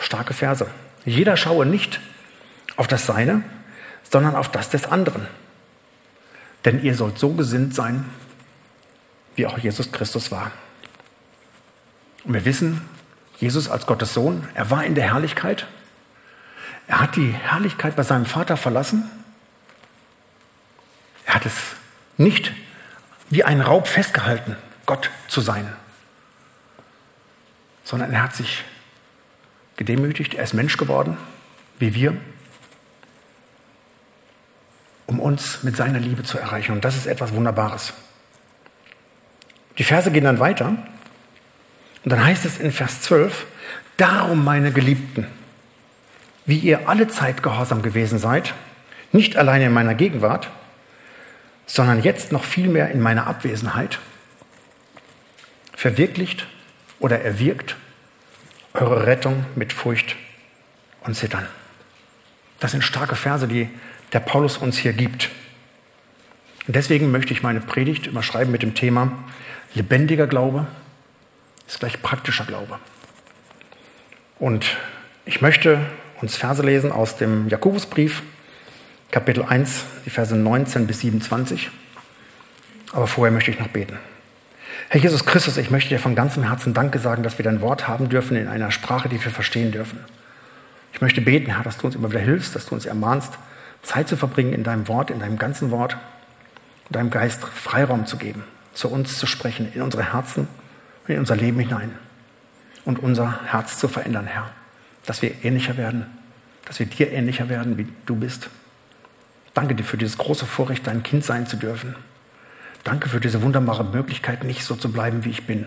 Starke 0.01 0.35
Verse. 0.35 0.67
Jeder 1.05 1.37
schaue 1.37 1.67
nicht 1.67 2.01
auf 2.77 2.89
das 2.89 3.07
Seine, 3.07 3.43
sondern 4.11 4.35
auf 4.35 4.51
das 4.51 4.71
des 4.71 4.87
anderen. 4.87 5.27
Denn 6.65 6.83
ihr 6.83 6.95
sollt 6.95 7.19
so 7.19 7.31
gesinnt 7.31 7.75
sein, 7.75 8.05
wie 9.37 9.47
auch 9.47 9.59
Jesus 9.59 9.93
Christus 9.93 10.31
war. 10.31 10.51
Und 12.25 12.35
wir 12.35 12.45
wissen, 12.45 12.81
Jesus 13.39 13.69
als 13.69 13.87
Gottes 13.87 14.15
Sohn, 14.15 14.49
er 14.55 14.71
war 14.71 14.85
in 14.85 14.95
der 14.95 15.13
Herrlichkeit. 15.13 15.67
Er 16.87 17.01
hat 17.01 17.17
die 17.17 17.31
Herrlichkeit 17.31 17.97
bei 17.97 18.03
seinem 18.03 18.27
Vater 18.27 18.57
verlassen. 18.57 19.11
Hat 21.45 21.53
es 21.53 21.77
nicht 22.17 22.53
wie 23.29 23.45
ein 23.45 23.61
Raub 23.61 23.87
festgehalten, 23.87 24.57
Gott 24.87 25.11
zu 25.29 25.43
sein, 25.43 25.71
sondern 27.85 28.13
er 28.13 28.23
hat 28.23 28.35
sich 28.35 28.65
gedemütigt, 29.77 30.33
er 30.33 30.45
ist 30.45 30.55
Mensch 30.55 30.79
geworden, 30.79 31.19
wie 31.79 31.95
wir 31.95 32.17
um 35.05 35.21
uns 35.21 35.63
mit 35.63 35.77
seiner 35.77 35.99
Liebe 35.99 36.23
zu 36.23 36.39
erreichen. 36.39 36.73
Und 36.73 36.83
das 36.83 36.97
ist 36.97 37.05
etwas 37.05 37.35
Wunderbares. 37.35 37.93
Die 39.77 39.85
Verse 39.85 40.11
gehen 40.11 40.25
dann 40.25 40.39
weiter. 40.39 40.69
Und 40.69 42.11
dann 42.11 42.25
heißt 42.25 42.47
es 42.47 42.57
in 42.59 42.73
Vers 42.73 43.03
12, 43.03 43.45
darum 43.99 44.45
meine 44.45 44.73
Geliebten, 44.73 45.27
wie 46.47 46.59
ihr 46.59 46.89
alle 46.89 47.09
Zeit 47.09 47.43
gehorsam 47.43 47.83
gewesen 47.83 48.19
seid, 48.19 48.55
nicht 49.13 49.37
allein 49.37 49.61
in 49.61 49.73
meiner 49.73 49.95
Gegenwart, 49.95 50.49
sondern 51.67 52.03
jetzt 52.03 52.33
noch 52.33 52.45
viel 52.45 52.69
mehr 52.69 52.91
in 52.91 53.01
meiner 53.01 53.27
Abwesenheit, 53.27 53.99
verwirklicht 55.75 56.47
oder 56.99 57.21
erwirkt 57.21 57.77
eure 58.75 59.07
Rettung 59.07 59.45
mit 59.55 59.73
Furcht 59.73 60.17
und 61.03 61.15
Zittern. 61.15 61.47
Das 62.61 62.73
sind 62.73 62.83
starke 62.83 63.17
Verse, 63.17 63.47
die 63.47 63.69
der 64.13 64.21
Paulus 64.21 64.57
uns 64.57 64.79
hier 64.79 64.93
gibt. 64.93 65.31
Und 66.67 66.77
deswegen 66.77 67.11
möchte 67.11 67.33
ich 67.33 67.43
meine 67.43 67.61
Predigt 67.61 68.07
überschreiben 68.07 68.51
mit 68.51 68.63
dem 68.63 68.75
Thema 68.75 69.13
lebendiger 69.75 70.27
Glaube 70.27 70.67
ist 71.67 71.81
gleich 71.81 72.01
praktischer 72.03 72.45
Glaube. 72.45 72.79
Und 74.39 74.77
ich 75.25 75.41
möchte 75.41 75.81
uns 76.21 76.37
Verse 76.37 76.63
lesen 76.63 76.93
aus 76.93 77.17
dem 77.17 77.49
Jakobusbrief, 77.49 78.23
Kapitel 79.11 79.45
1, 79.45 79.85
die 80.07 80.11
Verse 80.11 80.35
19 80.35 80.87
bis 80.87 81.01
27. 81.01 81.71
Aber 82.93 83.07
vorher 83.07 83.33
möchte 83.33 83.51
ich 83.51 83.59
noch 83.59 83.69
beten. 83.69 83.99
Herr 84.89 85.01
Jesus 85.01 85.25
Christus, 85.25 85.57
ich 85.57 85.71
möchte 85.71 85.89
dir 85.89 85.99
von 85.99 86.15
ganzem 86.15 86.45
Herzen 86.45 86.75
Danke 86.75 86.99
sagen, 86.99 87.23
dass 87.23 87.39
wir 87.39 87.45
dein 87.45 87.61
Wort 87.61 87.89
haben 87.89 88.09
dürfen 88.09 88.37
in 88.37 88.49
einer 88.49 88.71
Sprache, 88.71 89.09
die 89.09 89.23
wir 89.23 89.31
verstehen 89.31 89.73
dürfen. 89.73 89.99
Ich 90.93 91.01
möchte 91.01 91.21
beten, 91.21 91.51
Herr, 91.55 91.65
dass 91.65 91.79
du 91.79 91.87
uns 91.87 91.97
immer 91.97 92.11
wieder 92.11 92.21
hilfst, 92.21 92.55
dass 92.55 92.67
du 92.67 92.75
uns 92.75 92.87
ermahnst, 92.87 93.33
Zeit 93.83 94.09
zu 94.09 94.17
verbringen 94.17 94.53
in 94.53 94.63
deinem 94.63 94.89
Wort, 94.89 95.11
in 95.11 95.21
deinem 95.21 95.39
ganzen 95.39 95.71
Wort, 95.71 95.97
deinem 96.91 97.11
Geist 97.11 97.43
Freiraum 97.43 98.07
zu 98.07 98.17
geben, 98.17 98.45
zu 98.73 98.89
uns 98.89 99.19
zu 99.19 99.27
sprechen, 99.27 99.71
in 99.75 99.83
unsere 99.83 100.13
Herzen 100.13 100.49
und 101.07 101.15
in 101.15 101.19
unser 101.19 101.37
Leben 101.37 101.59
hinein 101.59 101.93
und 102.85 103.03
unser 103.03 103.41
Herz 103.47 103.79
zu 103.79 103.89
verändern, 103.89 104.27
Herr, 104.27 104.51
dass 105.07 105.23
wir 105.23 105.45
ähnlicher 105.45 105.77
werden, 105.77 106.07
dass 106.67 106.79
wir 106.79 106.87
dir 106.87 107.11
ähnlicher 107.11 107.49
werden, 107.49 107.77
wie 107.79 107.87
du 108.07 108.17
bist. 108.17 108.49
Danke 109.55 109.75
dir 109.77 109.85
für 109.85 109.97
dieses 109.97 110.19
große 110.19 110.47
Vorrecht, 110.47 110.87
dein 110.87 111.03
Kind 111.03 111.25
sein 111.25 111.47
zu 111.47 111.57
dürfen. 111.57 111.95
Danke 112.83 113.09
für 113.09 113.21
diese 113.21 113.41
wunderbare 113.41 113.85
Möglichkeit, 113.85 114.45
nicht 114.45 114.65
so 114.65 114.75
zu 114.75 114.93
bleiben, 114.93 115.25
wie 115.25 115.31
ich 115.31 115.47
bin, 115.47 115.67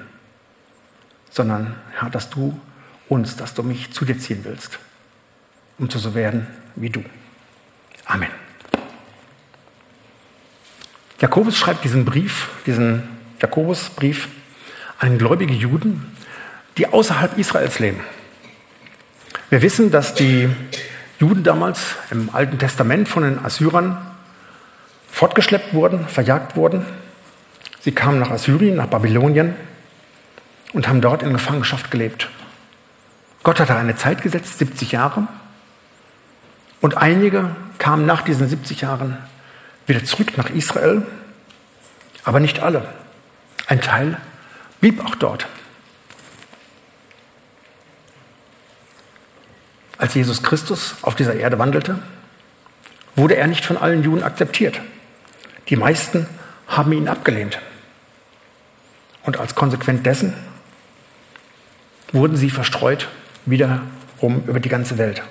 sondern, 1.32 1.76
Herr, 1.98 2.10
dass 2.10 2.30
du 2.30 2.60
uns, 3.10 3.38
dass 3.38 3.54
du 3.54 3.64
mich 3.64 3.92
zu 3.92 4.06
dir 4.06 4.20
ziehen 4.20 4.42
willst, 4.44 4.78
um 5.80 5.90
zu 5.90 5.98
so 5.98 6.14
werden 6.14 6.46
wie 6.76 6.90
du. 6.90 7.04
Amen. 8.06 8.30
Jakobus 11.20 11.58
schreibt 11.58 11.84
diesen 11.84 12.06
Brief, 12.06 12.50
diesen 12.66 13.04
Jakobusbrief 13.42 14.28
an 15.00 15.18
gläubige 15.18 15.54
Juden, 15.54 16.16
die 16.78 16.88
außerhalb 16.88 17.38
Israels 17.38 17.80
leben. 17.80 18.02
Wir 19.50 19.62
wissen, 19.62 19.90
dass 19.90 20.14
die 20.14 20.50
Juden 21.20 21.44
damals 21.44 21.96
im 22.12 22.30
Alten 22.34 22.60
Testament 22.60 23.10
von 23.10 23.24
den 23.24 23.44
Assyrern 23.44 23.98
fortgeschleppt 25.12 25.74
wurden, 25.74 26.08
verjagt 26.08 26.56
wurden. 26.56 26.86
Sie 27.80 27.92
kamen 27.92 28.20
nach 28.20 28.30
Assyrien, 28.30 28.76
nach 28.76 28.88
Babylonien 28.88 29.56
und 30.74 30.88
haben 30.88 31.02
dort 31.02 31.24
in 31.24 31.34
Gefangenschaft 31.34 31.90
gelebt. 31.90 32.30
Gott 33.44 33.60
hatte 33.60 33.76
eine 33.76 33.96
Zeit 33.96 34.22
gesetzt, 34.22 34.60
70 34.60 34.92
Jahre. 34.92 35.28
Und 36.82 36.98
einige 36.98 37.56
kamen 37.80 38.06
nach 38.06 38.22
diesen 38.22 38.48
70 38.48 38.82
Jahren 38.82 39.18
wieder 39.88 40.04
zurück 40.04 40.38
nach 40.38 40.50
Israel, 40.50 41.04
aber 42.24 42.40
nicht 42.40 42.60
alle. 42.60 42.88
Ein 43.68 43.82
Teil 43.82 44.18
blieb 44.82 45.04
auch 45.04 45.16
dort. 45.16 45.48
Als 49.98 50.14
Jesus 50.14 50.44
Christus 50.44 50.96
auf 51.02 51.16
dieser 51.16 51.36
Erde 51.36 51.58
wandelte, 51.60 52.00
wurde 53.16 53.36
er 53.36 53.48
nicht 53.48 53.66
von 53.66 53.78
allen 53.78 54.04
Juden 54.04 54.24
akzeptiert. 54.24 54.80
Die 55.70 55.76
meisten 55.76 56.28
haben 56.68 56.92
ihn 56.94 57.08
abgelehnt. 57.08 57.60
Und 59.24 59.40
als 59.40 59.56
Konsequenz 59.56 60.04
dessen 60.04 60.34
wurden 62.12 62.38
sie 62.38 62.50
verstreut 62.50 63.10
wiederum 63.46 64.44
über 64.48 64.60
die 64.60 64.70
ganze 64.70 64.98
Welt. 64.98 65.24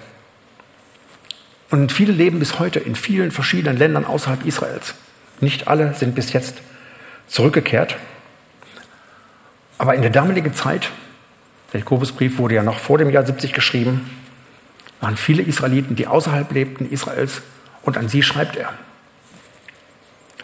Und 1.70 1.92
viele 1.92 2.12
leben 2.12 2.38
bis 2.38 2.58
heute 2.58 2.80
in 2.80 2.94
vielen 2.94 3.30
verschiedenen 3.30 3.76
Ländern 3.76 4.04
außerhalb 4.04 4.44
Israels. 4.44 4.94
Nicht 5.40 5.68
alle 5.68 5.94
sind 5.94 6.14
bis 6.14 6.32
jetzt 6.32 6.58
zurückgekehrt. 7.28 7.96
Aber 9.78 9.94
in 9.94 10.02
der 10.02 10.11
damaligen 10.11 10.54
Zeit, 10.54 10.90
der 11.73 11.80
Jakobusbrief 11.80 12.38
wurde 12.38 12.54
ja 12.54 12.62
noch 12.62 12.78
vor 12.78 12.99
dem 12.99 13.11
Jahr 13.11 13.26
70 13.26 13.52
geschrieben, 13.52 14.11
waren 15.00 15.17
viele 15.17 15.43
Israeliten, 15.43 15.97
die 15.97 16.07
außerhalb 16.07 16.50
lebten 16.53 16.91
Israels, 16.91 17.43
und 17.83 17.99
an 17.99 18.09
sie 18.09 18.23
schreibt 18.23 18.57
er. 18.57 18.73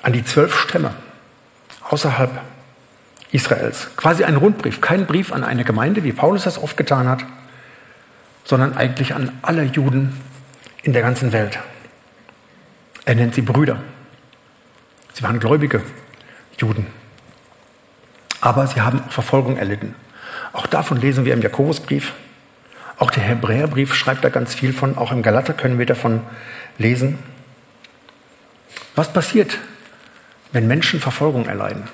An 0.02 0.12
die 0.12 0.25
zwölf 0.25 0.56
Stämme 0.56 0.94
außerhalb 1.88 2.40
Israels. 3.32 3.88
Quasi 3.97 4.25
ein 4.25 4.37
Rundbrief, 4.37 4.80
kein 4.80 5.06
Brief 5.06 5.32
an 5.32 5.44
eine 5.44 5.64
Gemeinde, 5.64 6.04
wie 6.04 6.12
Paulus 6.12 6.44
das 6.44 6.59
oft 6.59 6.76
getan 6.76 7.09
hat, 7.09 7.25
sondern 8.44 8.76
eigentlich 8.76 9.14
an 9.14 9.32
alle 9.42 9.64
Juden 9.64 10.21
in 10.82 10.92
der 10.92 11.02
ganzen 11.02 11.32
Welt. 11.32 11.59
Er 13.04 13.14
nennt 13.14 13.35
sie 13.35 13.42
Brüder. 13.42 13.80
Sie 15.14 15.23
waren 15.23 15.38
gläubige 15.40 15.82
Juden. 16.59 16.87
Aber 18.40 18.66
sie 18.66 18.80
haben 18.80 19.02
Verfolgung 19.09 19.56
erlitten. 19.56 19.94
Auch 20.52 20.66
davon 20.66 21.00
lesen 21.00 21.25
wir 21.25 21.35
im 21.35 21.42
Jakobusbrief. 21.42 22.12
Auch 23.02 23.11
der 23.11 23.25
Hebräerbrief 23.25 23.97
schreibt 23.97 24.23
da 24.23 24.28
ganz 24.28 24.54
viel 24.54 24.73
von. 24.73 24.97
Auch 24.97 25.11
im 25.11 25.23
Galater 25.23 25.54
können 25.54 25.76
wir 25.76 25.87
davon 25.87 26.21
lesen. 26.78 27.18
Was 28.94 29.12
passiert, 29.12 29.59
wenn 30.52 30.68
Menschen 30.68 31.00
Verfolgung 31.00 31.47
erleiden? 31.47 31.88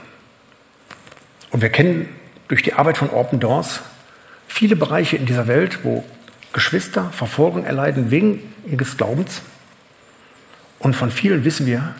Und 1.51 1.63
wir 1.63 1.71
kennen 1.71 2.11
durch 2.49 2.63
die 2.63 2.75
Arbeit 2.75 2.99
von 2.99 3.09
Open 3.09 3.41
Doors 3.41 3.81
viele 4.49 4.77
Bereiche 4.77 5.17
in 5.17 5.25
dieser 5.25 5.47
Welt, 5.47 5.79
wo 5.83 6.05
Geschwister 6.53 7.09
Verfolgung 7.13 7.65
erleiden 7.65 8.11
wegen 8.11 8.43
ihres 8.67 8.99
Glaubens. 8.99 9.41
Und 10.79 10.95
von 10.95 11.11
vielen 11.11 11.43
wissen 11.43 11.65
wir, 11.65 11.95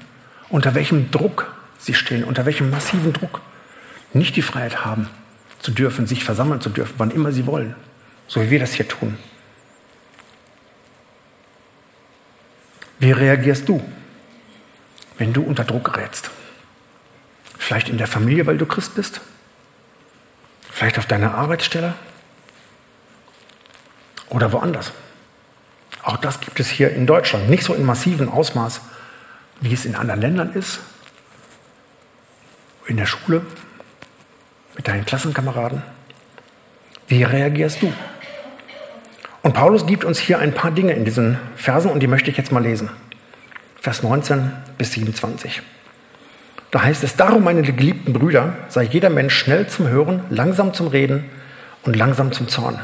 unter 0.51 0.75
welchem 0.75 1.11
Druck 1.11 1.57
sie 1.79 1.95
stehen, 1.95 2.25
unter 2.25 2.45
welchem 2.45 2.69
massiven 2.69 3.15
Druck. 3.15 3.41
Nicht 4.13 4.37
die 4.37 4.43
Freiheit 4.43 4.85
haben 4.85 5.09
zu 5.61 5.71
dürfen, 5.71 6.07
sich 6.07 6.25
versammeln 6.25 6.61
zu 6.61 6.69
dürfen, 6.69 6.97
wann 6.99 7.11
immer 7.11 7.33
sie 7.33 7.47
wollen, 7.47 7.75
so 8.29 8.41
wie 8.41 8.51
wir 8.51 8.61
das 8.61 8.75
hier 8.75 8.87
tun. 8.87 9.19
Wie 13.01 13.11
reagierst 13.11 13.69
du, 13.69 13.83
wenn 15.19 15.33
du 15.33 15.43
unter 15.43 15.65
Druck 15.65 15.93
gerätst? 15.93 16.31
Vielleicht 17.59 17.89
in 17.89 17.99
der 17.99 18.07
Familie, 18.07 18.47
weil 18.47 18.59
du 18.59 18.67
Christ 18.67 18.95
bist? 18.95 19.21
Vielleicht 20.71 20.99
auf 20.99 21.07
deiner 21.07 21.35
Arbeitsstelle? 21.35 21.95
oder 24.31 24.53
woanders. 24.53 24.93
Auch 26.03 26.17
das 26.17 26.41
gibt 26.41 26.61
es 26.61 26.69
hier 26.69 26.91
in 26.91 27.07
Deutschland. 27.07 27.49
Nicht 27.49 27.65
so 27.65 27.75
in 27.75 27.85
massivem 27.85 28.29
Ausmaß, 28.29 28.81
wie 29.61 29.73
es 29.73 29.85
in 29.85 29.95
anderen 29.95 30.21
Ländern 30.21 30.53
ist. 30.53 30.81
In 32.87 32.97
der 32.97 33.07
Schule, 33.07 33.45
mit 34.75 34.89
deinen 34.89 35.05
Klassenkameraden. 35.05 35.83
Wie 37.09 37.23
reagierst 37.23 37.83
du? 37.83 37.93
Und 39.43 39.55
Paulus 39.55 39.87
gibt 39.87 40.05
uns 40.05 40.19
hier 40.19 40.39
ein 40.39 40.53
paar 40.53 40.71
Dinge 40.71 40.93
in 40.93 41.05
diesen 41.05 41.39
Versen 41.57 41.91
und 41.91 42.01
die 42.01 42.07
möchte 42.07 42.31
ich 42.31 42.37
jetzt 42.37 42.53
mal 42.53 42.63
lesen. 42.63 42.91
Vers 43.81 44.03
19 44.03 44.53
bis 44.77 44.93
27. 44.93 45.63
Da 46.71 46.83
heißt 46.83 47.03
es, 47.05 47.17
darum, 47.17 47.45
meine 47.45 47.63
geliebten 47.63 48.13
Brüder, 48.13 48.55
sei 48.69 48.83
jeder 48.83 49.09
Mensch 49.09 49.35
schnell 49.35 49.69
zum 49.69 49.89
Hören, 49.89 50.25
langsam 50.29 50.75
zum 50.75 50.89
Reden 50.89 51.25
und 51.85 51.97
langsam 51.97 52.33
zum 52.33 52.49
Zorn. 52.49 52.81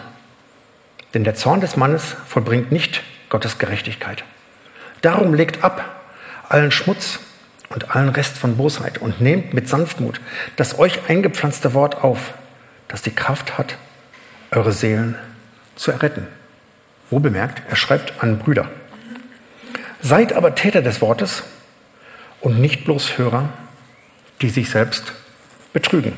Denn 1.13 1.25
der 1.25 1.35
Zorn 1.35 1.61
des 1.61 1.77
Mannes 1.77 2.17
vollbringt 2.27 2.73
nicht 2.73 3.03
Gottes 3.29 3.59
Gerechtigkeit. 3.59 4.25
Darum 5.03 5.35
legt 5.35 5.63
ab 5.63 6.03
allen 6.49 6.71
Schmutz 6.71 7.21
und 7.69 7.95
allen 7.95 8.09
Rest 8.09 8.39
von 8.39 8.57
Bosheit 8.57 8.99
und 8.99 9.21
nehmt 9.21 9.53
mit 9.53 9.69
Sanftmut 9.69 10.21
das 10.57 10.79
euch 10.79 11.01
eingepflanzte 11.09 11.75
Wort 11.75 12.03
auf, 12.03 12.33
das 12.89 13.03
die 13.03 13.15
Kraft 13.15 13.59
hat, 13.59 13.77
eure 14.51 14.73
Seelen 14.73 15.17
zu 15.75 15.91
erretten. 15.91 16.27
Wo 17.11 17.19
bemerkt, 17.19 17.63
er 17.69 17.77
schreibt 17.77 18.23
an 18.23 18.39
Brüder. 18.39 18.69
Seid 20.01 20.33
aber 20.33 20.55
Täter 20.55 20.83
des 20.83 21.01
Wortes 21.01 21.45
und 22.41 22.61
nicht 22.61 22.85
bloß 22.85 23.19
Hörer, 23.19 23.49
die 24.41 24.51
sich 24.51 24.71
selbst 24.71 25.15
betrügen. 25.73 26.13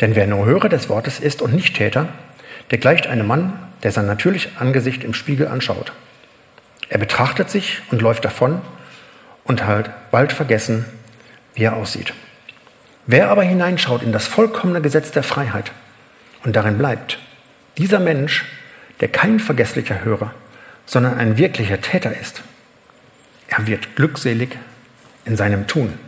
Denn 0.00 0.14
wer 0.14 0.26
nur 0.26 0.46
Hörer 0.46 0.68
des 0.68 0.88
Wortes 0.88 1.20
ist 1.20 1.42
und 1.42 1.54
nicht 1.54 1.76
Täter, 1.76 2.08
der 2.70 2.78
gleicht 2.78 3.06
einem 3.06 3.26
Mann, 3.26 3.52
der 3.82 3.92
sein 3.92 4.06
natürliches 4.06 4.52
Angesicht 4.58 5.04
im 5.04 5.14
Spiegel 5.14 5.48
anschaut. 5.48 5.92
Er 6.88 6.98
betrachtet 6.98 7.50
sich 7.50 7.82
und 7.90 8.02
läuft 8.02 8.24
davon 8.24 8.60
und 9.44 9.66
halt 9.66 9.90
bald 10.10 10.32
vergessen, 10.32 10.84
wie 11.54 11.64
er 11.64 11.76
aussieht. 11.76 12.14
Wer 13.06 13.30
aber 13.30 13.42
hineinschaut 13.42 14.02
in 14.02 14.12
das 14.12 14.26
vollkommene 14.26 14.80
Gesetz 14.80 15.10
der 15.10 15.22
Freiheit 15.22 15.72
und 16.44 16.54
darin 16.54 16.78
bleibt, 16.78 17.18
dieser 17.78 17.98
Mensch, 17.98 18.44
der 19.02 19.08
kein 19.08 19.40
vergesslicher 19.40 20.04
Hörer, 20.04 20.32
sondern 20.86 21.18
ein 21.18 21.36
wirklicher 21.36 21.80
Täter 21.80 22.16
ist, 22.16 22.42
er 23.48 23.66
wird 23.66 23.96
glückselig 23.96 24.56
in 25.24 25.36
seinem 25.36 25.66
Tun. 25.66 25.98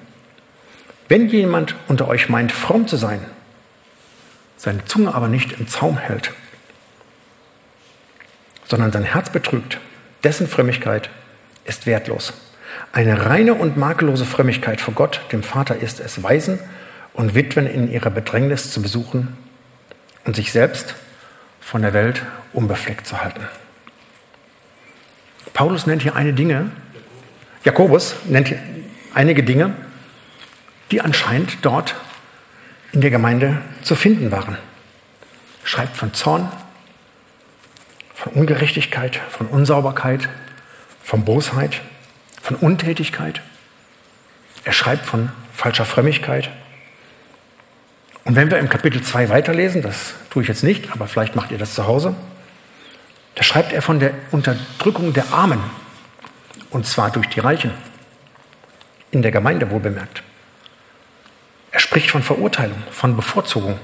Wenn 1.09 1.29
jemand 1.29 1.75
unter 1.89 2.07
euch 2.07 2.29
meint, 2.29 2.53
fromm 2.53 2.87
zu 2.87 2.97
sein, 2.97 3.21
seine 4.57 4.85
Zunge 4.85 5.13
aber 5.13 5.27
nicht 5.27 5.59
im 5.59 5.67
Zaum 5.67 5.99
hält, 5.99 6.31
sondern 8.65 8.93
sein 8.93 9.03
Herz 9.03 9.29
betrügt, 9.29 9.81
dessen 10.23 10.47
Frömmigkeit 10.47 11.11
ist 11.65 11.87
wertlos. 11.87 12.33
Eine 12.93 13.27
reine 13.27 13.55
und 13.55 13.77
makellose 13.77 14.25
Frömmigkeit 14.25 14.81
vor 14.81 14.95
Gott, 14.95 15.21
dem 15.33 15.43
Vater, 15.43 15.77
ist 15.77 15.99
es, 15.99 16.23
Waisen 16.23 16.61
und 17.13 17.35
Witwen 17.35 17.67
in 17.67 17.91
ihrer 17.91 18.11
Bedrängnis 18.11 18.71
zu 18.71 18.81
besuchen 18.81 19.37
und 20.25 20.37
sich 20.37 20.53
selbst 20.53 20.95
von 21.64 21.83
der 21.83 21.94
Welt 21.94 22.23
unbefleckt 22.52 23.06
zu 23.06 23.21
halten. 23.21 23.49
Paulus 25.54 25.87
nennt 25.87 26.02
hier 26.02 26.14
eine 26.14 26.33
Dinge, 26.33 26.71
Jakobus 27.64 28.16
nennt 28.26 28.49
hier 28.49 28.59
einige 29.14 29.42
Dinge, 29.42 29.75
die 30.90 31.00
anscheinend 31.00 31.59
dort 31.62 31.94
in 32.92 33.00
der 33.00 33.11
Gemeinde 33.11 33.62
zu 33.83 33.97
finden 33.97 34.30
waren. 34.30 34.59
Schreibt 35.64 35.97
von 35.97 36.12
Zorn, 36.12 36.52
von 38.14 38.33
Ungerechtigkeit, 38.35 39.16
von 39.30 39.47
Unsauberkeit, 39.47 40.28
von 41.02 41.25
Bosheit, 41.25 41.80
von 42.42 42.56
Untätigkeit. 42.56 43.40
Er 44.64 44.73
schreibt 44.73 45.06
von 45.06 45.30
falscher 45.54 45.85
Frömmigkeit. 45.87 46.50
Und 48.25 48.37
wenn 48.37 48.50
wir 48.50 48.59
im 48.59 48.69
Kapitel 48.69 49.02
2 49.02 49.28
weiterlesen, 49.28 49.83
das 49.83 50.14
tue 50.31 50.43
ich 50.43 50.49
jetzt 50.49 50.62
nicht, 50.62 50.90
aber 50.93 51.07
vielleicht 51.07 51.37
macht 51.37 51.50
ihr 51.50 51.59
das 51.59 51.75
zu 51.75 51.87
Hause, 51.87 52.16
da 53.35 53.43
schreibt 53.43 53.73
er 53.73 53.83
von 53.83 54.00
der 54.00 54.14
Unterdrückung 54.31 55.12
der 55.12 55.33
Armen, 55.33 55.62
und 56.71 56.87
zwar 56.87 57.11
durch 57.11 57.28
die 57.28 57.40
Reichen, 57.40 57.73
in 59.11 59.23
der 59.23 59.31
Gemeinde 59.31 59.71
wohl 59.71 59.81
bemerkt. 59.81 60.23
Er 61.71 61.81
spricht 61.81 62.11
von 62.11 62.23
Verurteilung, 62.23 62.83
von 62.90 63.16
Bevorzugung, 63.16 63.78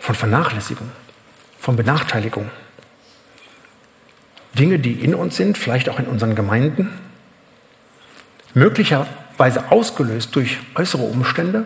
von 0.00 0.14
Vernachlässigung, 0.14 0.90
von 1.58 1.76
Benachteiligung. 1.76 2.50
Dinge, 4.54 4.78
die 4.78 4.92
in 4.92 5.14
uns 5.14 5.36
sind, 5.36 5.58
vielleicht 5.58 5.88
auch 5.88 5.98
in 5.98 6.06
unseren 6.06 6.34
Gemeinden, 6.34 6.96
möglicherweise 9.34 9.70
ausgelöst 9.70 10.34
durch 10.34 10.58
äußere 10.74 11.02
Umstände, 11.02 11.64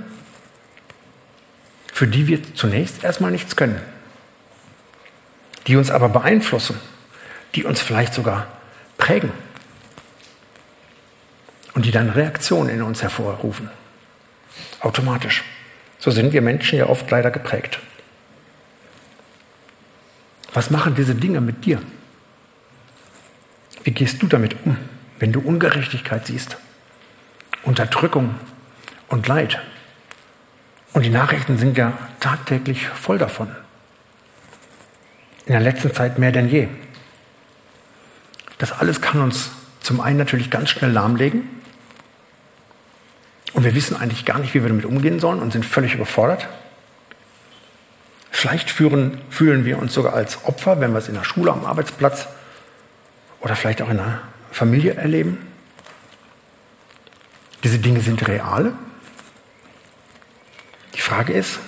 für 1.92 2.06
die 2.06 2.26
wir 2.26 2.54
zunächst 2.54 3.04
erstmal 3.04 3.30
nichts 3.30 3.56
können, 3.56 3.80
die 5.66 5.76
uns 5.76 5.90
aber 5.90 6.08
beeinflussen, 6.08 6.78
die 7.54 7.64
uns 7.64 7.80
vielleicht 7.80 8.14
sogar 8.14 8.46
prägen 8.96 9.32
und 11.74 11.84
die 11.84 11.90
dann 11.90 12.10
Reaktionen 12.10 12.70
in 12.70 12.82
uns 12.82 13.02
hervorrufen. 13.02 13.70
Automatisch. 14.80 15.44
So 15.98 16.10
sind 16.10 16.32
wir 16.32 16.42
Menschen 16.42 16.78
ja 16.78 16.86
oft 16.86 17.10
leider 17.10 17.30
geprägt. 17.30 17.80
Was 20.52 20.70
machen 20.70 20.94
diese 20.94 21.14
Dinge 21.14 21.40
mit 21.40 21.64
dir? 21.64 21.82
Wie 23.84 23.90
gehst 23.90 24.22
du 24.22 24.26
damit 24.26 24.56
um, 24.64 24.76
wenn 25.18 25.32
du 25.32 25.40
Ungerechtigkeit 25.40 26.26
siehst, 26.26 26.56
Unterdrückung 27.68 28.34
und 29.08 29.28
Leid? 29.28 29.60
Und 30.94 31.02
die 31.02 31.10
Nachrichten 31.10 31.58
sind 31.58 31.76
ja 31.76 31.92
tagtäglich 32.18 32.88
voll 32.88 33.18
davon. 33.18 33.48
In 35.44 35.52
der 35.52 35.60
letzten 35.60 35.92
Zeit 35.92 36.18
mehr 36.18 36.32
denn 36.32 36.48
je. 36.48 36.68
Das 38.56 38.72
alles 38.72 39.02
kann 39.02 39.20
uns 39.20 39.50
zum 39.80 40.00
einen 40.00 40.16
natürlich 40.16 40.50
ganz 40.50 40.70
schnell 40.70 40.90
lahmlegen. 40.90 41.42
Und 43.52 43.64
wir 43.64 43.74
wissen 43.74 43.96
eigentlich 43.96 44.24
gar 44.24 44.38
nicht, 44.38 44.54
wie 44.54 44.62
wir 44.62 44.68
damit 44.68 44.86
umgehen 44.86 45.20
sollen 45.20 45.40
und 45.40 45.52
sind 45.52 45.64
völlig 45.64 45.94
überfordert. 45.94 46.48
Vielleicht 48.30 48.70
führen, 48.70 49.20
fühlen 49.30 49.66
wir 49.66 49.78
uns 49.78 49.92
sogar 49.92 50.14
als 50.14 50.44
Opfer, 50.44 50.80
wenn 50.80 50.92
wir 50.92 50.98
es 50.98 51.08
in 51.08 51.14
der 51.14 51.24
Schule, 51.24 51.52
am 51.52 51.66
Arbeitsplatz 51.66 52.28
oder 53.40 53.56
vielleicht 53.56 53.82
auch 53.82 53.90
in 53.90 53.98
der 53.98 54.20
Familie 54.50 54.94
erleben. 54.94 55.38
Diese 57.64 57.78
Dinge 57.78 58.00
sind 58.00 58.26
real. 58.28 58.72
Die 60.94 61.00
Frage 61.00 61.32
ist, 61.32 61.58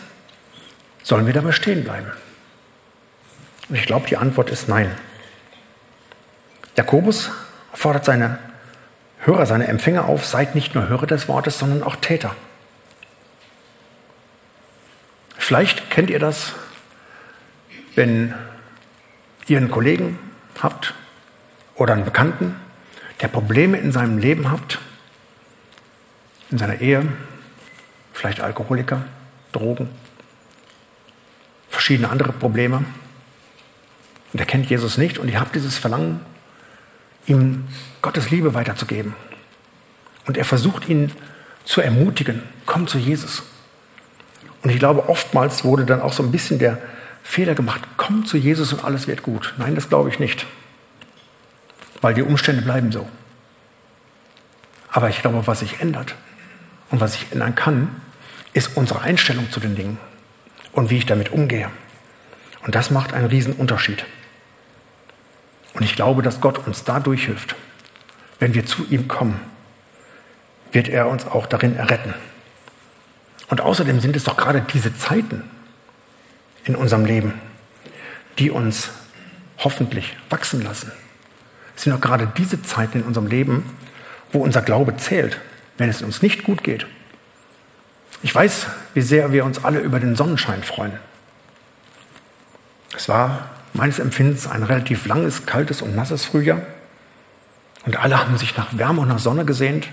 sollen 1.02 1.26
wir 1.26 1.32
dabei 1.32 1.52
stehen 1.52 1.84
bleiben? 1.84 2.10
Und 3.68 3.76
ich 3.76 3.86
glaube, 3.86 4.06
die 4.08 4.16
Antwort 4.16 4.50
ist 4.50 4.68
nein. 4.68 4.90
Jakobus 6.76 7.30
fordert 7.72 8.04
seine 8.04 8.38
Hörer, 9.20 9.46
seine 9.46 9.68
Empfänger 9.68 10.06
auf, 10.06 10.24
seid 10.24 10.54
nicht 10.54 10.74
nur 10.74 10.88
Hörer 10.88 11.06
des 11.06 11.28
Wortes, 11.28 11.58
sondern 11.58 11.82
auch 11.82 11.96
Täter. 11.96 12.34
Vielleicht 15.36 15.90
kennt 15.90 16.10
ihr 16.10 16.18
das, 16.18 16.54
wenn 17.96 18.34
ihr 19.46 19.58
einen 19.58 19.70
Kollegen 19.70 20.18
habt 20.62 20.94
oder 21.74 21.94
einen 21.94 22.04
Bekannten, 22.04 22.56
der 23.20 23.28
Probleme 23.28 23.76
in 23.78 23.92
seinem 23.92 24.18
Leben 24.18 24.50
hat, 24.50 24.78
in 26.50 26.58
seiner 26.58 26.80
Ehe, 26.80 27.06
vielleicht 28.12 28.40
Alkoholiker, 28.40 29.04
Drogen, 29.52 29.88
verschiedene 31.68 32.08
andere 32.08 32.32
Probleme. 32.32 32.84
Und 34.32 34.40
er 34.40 34.46
kennt 34.46 34.68
Jesus 34.68 34.98
nicht 34.98 35.18
und 35.18 35.28
ihr 35.28 35.40
habt 35.40 35.54
dieses 35.54 35.78
Verlangen, 35.78 36.20
ihm 37.26 37.68
Gottes 38.02 38.30
Liebe 38.30 38.54
weiterzugeben. 38.54 39.14
Und 40.26 40.36
er 40.36 40.44
versucht 40.44 40.88
ihn 40.88 41.12
zu 41.64 41.80
ermutigen, 41.80 42.42
komm 42.66 42.86
zu 42.86 42.98
Jesus. 42.98 43.42
Und 44.62 44.70
ich 44.70 44.78
glaube, 44.78 45.08
oftmals 45.08 45.64
wurde 45.64 45.84
dann 45.84 46.00
auch 46.00 46.12
so 46.12 46.22
ein 46.22 46.32
bisschen 46.32 46.58
der 46.58 46.78
Fehler 47.22 47.54
gemacht, 47.54 47.82
komm 47.96 48.26
zu 48.26 48.36
Jesus 48.36 48.72
und 48.72 48.84
alles 48.84 49.06
wird 49.06 49.22
gut. 49.22 49.54
Nein, 49.58 49.74
das 49.74 49.88
glaube 49.88 50.08
ich 50.08 50.18
nicht 50.18 50.46
weil 52.00 52.14
die 52.14 52.22
Umstände 52.22 52.62
bleiben 52.62 52.92
so. 52.92 53.08
Aber 54.90 55.08
ich 55.08 55.20
glaube, 55.20 55.46
was 55.46 55.60
sich 55.60 55.80
ändert 55.80 56.14
und 56.90 57.00
was 57.00 57.12
sich 57.12 57.26
ändern 57.32 57.54
kann, 57.54 57.88
ist 58.52 58.76
unsere 58.76 59.00
Einstellung 59.00 59.50
zu 59.50 59.60
den 59.60 59.76
Dingen 59.76 59.98
und 60.72 60.90
wie 60.90 60.98
ich 60.98 61.06
damit 61.06 61.30
umgehe. 61.30 61.70
Und 62.62 62.74
das 62.74 62.90
macht 62.90 63.12
einen 63.14 63.26
riesen 63.26 63.54
Unterschied. 63.54 64.04
Und 65.74 65.82
ich 65.82 65.94
glaube, 65.94 66.22
dass 66.22 66.40
Gott 66.40 66.66
uns 66.66 66.84
dadurch 66.84 67.26
hilft. 67.26 67.54
Wenn 68.38 68.54
wir 68.54 68.66
zu 68.66 68.84
ihm 68.90 69.08
kommen, 69.08 69.40
wird 70.72 70.88
er 70.88 71.08
uns 71.08 71.26
auch 71.26 71.46
darin 71.46 71.76
erretten. 71.76 72.14
Und 73.48 73.60
außerdem 73.60 74.00
sind 74.00 74.16
es 74.16 74.24
doch 74.24 74.36
gerade 74.36 74.64
diese 74.72 74.96
Zeiten 74.96 75.44
in 76.64 76.76
unserem 76.76 77.04
Leben, 77.04 77.34
die 78.38 78.50
uns 78.50 78.90
hoffentlich 79.58 80.16
wachsen 80.28 80.62
lassen, 80.62 80.92
es 81.80 81.84
sind 81.84 81.94
doch 81.94 82.00
gerade 82.02 82.30
diese 82.36 82.60
Zeiten 82.60 82.98
in 82.98 83.04
unserem 83.04 83.26
Leben, 83.26 83.64
wo 84.32 84.40
unser 84.40 84.60
Glaube 84.60 84.98
zählt, 84.98 85.40
wenn 85.80 85.88
es 85.88 86.02
uns 86.02 86.20
nicht 86.20 86.44
gut 86.44 86.62
geht. 86.62 86.86
Ich 88.22 88.34
weiß, 88.34 88.66
wie 88.92 89.00
sehr 89.00 89.32
wir 89.32 89.46
uns 89.46 89.64
alle 89.64 89.80
über 89.80 89.98
den 89.98 90.14
Sonnenschein 90.14 90.62
freuen. 90.62 90.92
Es 92.94 93.08
war 93.08 93.48
meines 93.72 93.98
Empfindens 93.98 94.46
ein 94.46 94.62
relativ 94.62 95.06
langes, 95.06 95.46
kaltes 95.46 95.80
und 95.80 95.96
nasses 95.96 96.26
Frühjahr. 96.26 96.60
Und 97.86 97.96
alle 97.96 98.18
haben 98.18 98.36
sich 98.36 98.54
nach 98.58 98.76
Wärme 98.76 99.00
und 99.00 99.08
nach 99.08 99.18
Sonne 99.18 99.46
gesehnt. 99.46 99.88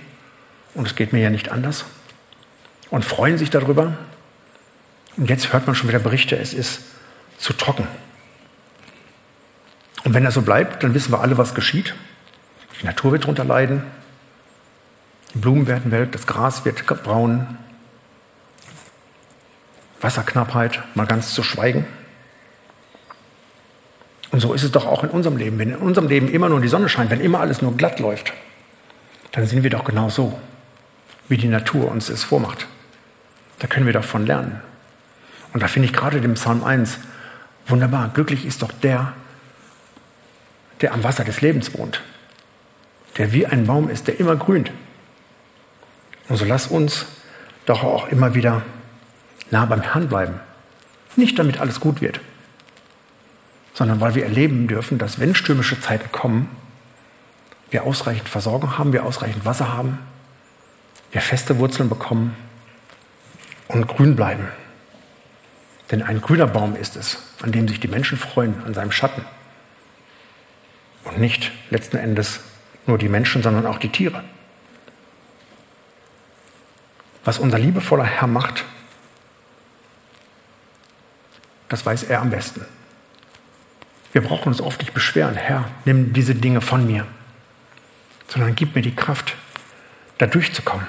Und 0.73 0.87
es 0.87 0.95
geht 0.95 1.13
mir 1.13 1.21
ja 1.21 1.29
nicht 1.29 1.53
anders. 1.53 1.85
Und 2.89 3.05
freuen 3.05 3.37
sich 3.37 3.49
darüber. 3.49 3.97
Und 5.15 5.29
jetzt 5.29 5.53
hört 5.53 5.67
man 5.67 5.75
schon 5.75 5.87
wieder 5.87 5.99
Berichte, 5.99 6.37
es 6.37 6.53
ist 6.53 6.81
zu 7.37 7.53
trocken. 7.53 7.87
Und 10.03 10.13
wenn 10.13 10.25
das 10.25 10.33
so 10.33 10.41
bleibt, 10.41 10.83
dann 10.83 10.93
wissen 10.93 11.13
wir 11.13 11.21
alle, 11.21 11.37
was 11.37 11.55
geschieht. 11.55 11.95
Die 12.81 12.85
Natur 12.85 13.13
wird 13.13 13.23
darunter 13.23 13.45
leiden, 13.45 13.83
die 15.33 15.39
Blumen 15.39 15.67
werden 15.67 15.91
welk, 15.91 16.11
das 16.11 16.27
Gras 16.27 16.65
wird 16.65 16.85
braun, 16.85 17.57
Wasserknappheit, 20.01 20.83
mal 20.95 21.07
ganz 21.07 21.33
zu 21.33 21.43
schweigen. 21.43 21.85
Und 24.31 24.41
so 24.41 24.53
ist 24.53 24.63
es 24.63 24.71
doch 24.71 24.85
auch 24.85 25.03
in 25.03 25.09
unserem 25.09 25.37
Leben. 25.37 25.57
Wenn 25.57 25.69
in 25.69 25.77
unserem 25.77 26.07
Leben 26.07 26.29
immer 26.29 26.49
nur 26.49 26.61
die 26.61 26.67
Sonne 26.67 26.89
scheint, 26.89 27.09
wenn 27.09 27.21
immer 27.21 27.39
alles 27.39 27.61
nur 27.61 27.75
glatt 27.75 27.99
läuft, 27.99 28.33
dann 29.31 29.45
sind 29.47 29.63
wir 29.63 29.69
doch 29.69 29.83
genau 29.83 30.09
so, 30.09 30.39
wie 31.29 31.37
die 31.37 31.47
Natur 31.47 31.89
uns 31.89 32.09
es 32.09 32.23
vormacht. 32.23 32.67
Da 33.59 33.67
können 33.67 33.85
wir 33.85 33.93
davon 33.93 34.25
lernen. 34.25 34.61
Und 35.53 35.63
da 35.63 35.67
finde 35.67 35.87
ich 35.87 35.93
gerade 35.93 36.21
den 36.21 36.35
Psalm 36.35 36.63
1 36.63 36.99
wunderbar. 37.67 38.11
Glücklich 38.13 38.45
ist 38.45 38.61
doch 38.61 38.71
der, 38.71 39.13
der 40.81 40.93
am 40.93 41.03
Wasser 41.03 41.23
des 41.23 41.41
Lebens 41.41 41.77
wohnt, 41.77 42.01
der 43.17 43.33
wie 43.33 43.47
ein 43.47 43.65
Baum 43.65 43.89
ist, 43.89 44.07
der 44.07 44.19
immer 44.19 44.35
grünt. 44.35 44.71
Und 46.27 46.37
so 46.37 46.45
lass 46.45 46.67
uns 46.67 47.05
doch 47.65 47.83
auch 47.83 48.07
immer 48.09 48.33
wieder 48.35 48.63
nah 49.51 49.65
beim 49.65 49.81
Herrn 49.81 50.07
bleiben. 50.07 50.39
Nicht 51.15 51.39
damit 51.39 51.59
alles 51.59 51.79
gut 51.79 52.01
wird, 52.01 52.19
sondern 53.73 54.01
weil 54.01 54.15
wir 54.15 54.23
erleben 54.23 54.67
dürfen, 54.67 54.97
dass 54.97 55.19
wenn 55.19 55.35
stürmische 55.35 55.79
Zeiten 55.79 56.11
kommen, 56.11 56.49
wir 57.69 57.83
ausreichend 57.83 58.29
Versorgung 58.29 58.77
haben, 58.77 58.93
wir 58.93 59.03
ausreichend 59.03 59.45
Wasser 59.45 59.73
haben, 59.73 59.99
wir 61.11 61.21
feste 61.21 61.57
Wurzeln 61.57 61.89
bekommen 61.89 62.35
und 63.67 63.87
grün 63.87 64.15
bleiben. 64.15 64.47
Denn 65.91 66.03
ein 66.03 66.21
grüner 66.21 66.47
Baum 66.47 66.75
ist 66.75 66.95
es, 66.95 67.17
an 67.41 67.51
dem 67.51 67.67
sich 67.67 67.79
die 67.79 67.87
Menschen 67.87 68.17
freuen, 68.17 68.55
an 68.65 68.73
seinem 68.73 68.91
Schatten 68.91 69.23
und 71.05 71.19
nicht 71.19 71.51
letzten 71.69 71.97
Endes 71.97 72.41
nur 72.85 72.97
die 72.97 73.09
Menschen, 73.09 73.41
sondern 73.41 73.65
auch 73.65 73.79
die 73.79 73.89
Tiere. 73.89 74.23
Was 77.27 77.39
unser 77.39 77.59
liebevoller 77.59 78.05
Herr 78.05 78.25
macht, 78.25 78.63
das 81.67 81.85
weiß 81.85 82.03
er 82.03 82.21
am 82.21 82.29
besten. 82.29 82.65
Wir 84.13 84.21
brauchen 84.21 84.47
uns 84.47 84.61
oft 84.61 84.79
nicht 84.79 84.93
beschweren, 84.93 85.35
Herr, 85.35 85.69
nimm 85.83 86.13
diese 86.13 86.35
Dinge 86.35 86.61
von 86.61 86.87
mir, 86.87 87.05
sondern 88.29 88.55
gib 88.55 88.75
mir 88.75 88.81
die 88.81 88.95
Kraft, 88.95 89.35
da 90.19 90.25
durchzukommen. 90.25 90.87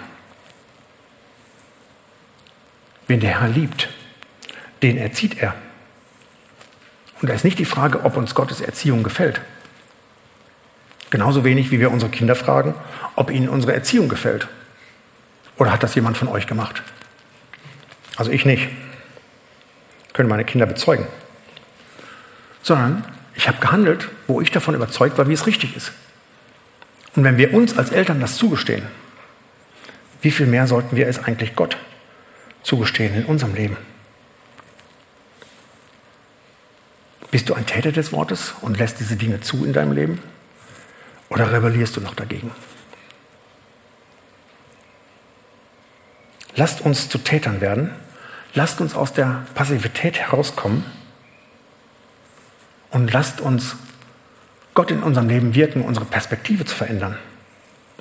Wen 3.09 3.19
der 3.19 3.41
Herr 3.41 3.49
liebt, 3.49 3.89
den 4.81 4.97
erzieht 4.97 5.43
er. 5.43 5.57
Und 7.21 7.31
da 7.31 7.35
ist 7.35 7.45
nicht 7.45 7.59
die 7.59 7.65
Frage, 7.65 8.05
ob 8.05 8.17
uns 8.17 8.37
Gottes 8.37 8.61
Erziehung 8.61 9.03
gefällt. 9.03 9.41
Genauso 11.11 11.43
wenig, 11.43 11.73
wie 11.73 11.81
wir 11.81 11.91
unsere 11.91 12.13
Kinder 12.13 12.37
fragen, 12.37 12.77
ob 13.17 13.33
ihnen 13.33 13.49
unsere 13.49 13.75
Erziehung 13.75 14.09
gefällt. 14.09 14.47
Oder 15.59 15.73
hat 15.73 15.83
das 15.83 15.95
jemand 15.95 16.17
von 16.17 16.29
euch 16.29 16.47
gemacht? 16.47 16.83
Also 18.17 18.31
ich 18.31 18.45
nicht. 18.45 18.69
Können 20.13 20.29
meine 20.29 20.45
Kinder 20.45 20.67
bezeugen. 20.67 21.07
Sondern 22.63 23.05
ich 23.35 23.49
habe 23.49 23.59
gehandelt, 23.59 24.09
wo 24.27 24.41
ich 24.41 24.51
davon 24.51 24.75
überzeugt 24.75 25.19
war, 25.19 25.29
wie 25.29 25.33
es 25.33 25.47
richtig 25.47 25.77
ist. 25.77 25.93
Und 27.15 27.25
wenn 27.25 27.37
wir 27.37 27.53
uns 27.55 27.77
als 27.77 27.91
Eltern 27.91 28.21
das 28.21 28.37
zugestehen, 28.37 28.85
wie 30.23 30.31
viel 30.31 30.47
mehr 30.47 30.67
sollten 30.67 30.97
wir 30.97 31.07
es 31.07 31.23
eigentlich 31.23 31.55
Gott 31.55 31.77
zugestehen 32.63 33.15
in 33.15 33.25
unserem 33.25 33.55
Leben? 33.55 33.77
Bist 37.31 37.49
du 37.49 37.55
ein 37.55 37.67
Täter 37.67 37.93
des 37.93 38.13
Wortes 38.13 38.55
und 38.63 38.79
lässt 38.79 39.01
diese 39.01 39.17
Dinge 39.17 39.41
zu 39.41 39.65
in 39.65 39.73
deinem 39.73 39.93
Leben? 39.93 40.21
Oder 41.29 41.53
rebellierst 41.53 41.97
du 41.97 42.01
noch 42.01 42.15
dagegen? 42.15 42.51
Lasst 46.59 46.81
uns 46.81 47.09
zu 47.09 47.19
Tätern 47.19 47.61
werden. 47.61 47.93
Lasst 48.53 48.81
uns 48.81 48.97
aus 48.97 49.13
der 49.13 49.47
Passivität 49.55 50.19
herauskommen. 50.19 50.85
Und 52.91 53.13
lasst 53.13 53.41
uns 53.41 53.77
Gott 54.75 54.91
in 54.91 55.05
unserem 55.05 55.29
Leben 55.29 55.55
wirken, 55.55 55.83
unsere 55.83 56.05
Perspektive 56.05 56.65
zu 56.65 56.75
verändern. 56.75 57.17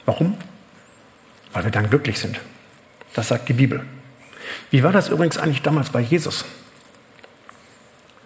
Warum? 0.06 0.40
Weil 1.54 1.66
wir 1.66 1.72
dann 1.72 1.88
glücklich 1.88 2.18
sind. 2.18 2.40
Das 3.14 3.28
sagt 3.28 3.48
die 3.48 3.54
Bibel. 3.54 3.86
Wie 4.72 4.82
war 4.82 4.92
das 4.92 5.10
übrigens 5.10 5.38
eigentlich 5.38 5.62
damals 5.62 5.92
bei 5.92 6.00
Jesus? 6.00 6.44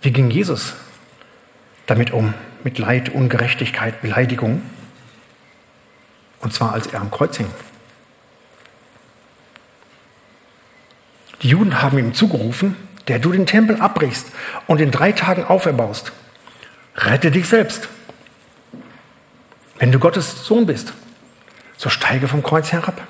Wie 0.02 0.12
ging 0.12 0.32
Jesus 0.32 0.76
damit 1.88 2.12
um? 2.12 2.34
Mit 2.64 2.80
Leid, 2.80 3.10
Ungerechtigkeit, 3.10 4.02
Beleidigung? 4.02 4.62
Und 6.40 6.54
zwar 6.54 6.72
als 6.72 6.88
er 6.88 7.02
am 7.02 7.12
Kreuz 7.12 7.36
hing. 7.36 7.52
Die 11.42 11.50
Juden 11.50 11.82
haben 11.82 11.98
ihm 11.98 12.14
zugerufen, 12.14 12.76
der 13.08 13.20
du 13.20 13.32
den 13.32 13.46
Tempel 13.46 13.82
abbrichst 13.82 14.28
und 14.68 14.80
in 14.80 14.92
drei 14.92 15.12
Tagen 15.12 15.44
auferbaust. 15.44 16.12
Rette 16.96 17.32
dich 17.32 17.48
selbst. 17.48 17.88
Wenn 19.80 19.92
du 19.92 20.00
Gottes 20.00 20.46
Sohn 20.46 20.68
bist, 20.68 20.94
so 21.78 21.90
steige 21.90 22.28
vom 22.28 22.44
Kreuz 22.44 22.72
herab. 22.72 23.02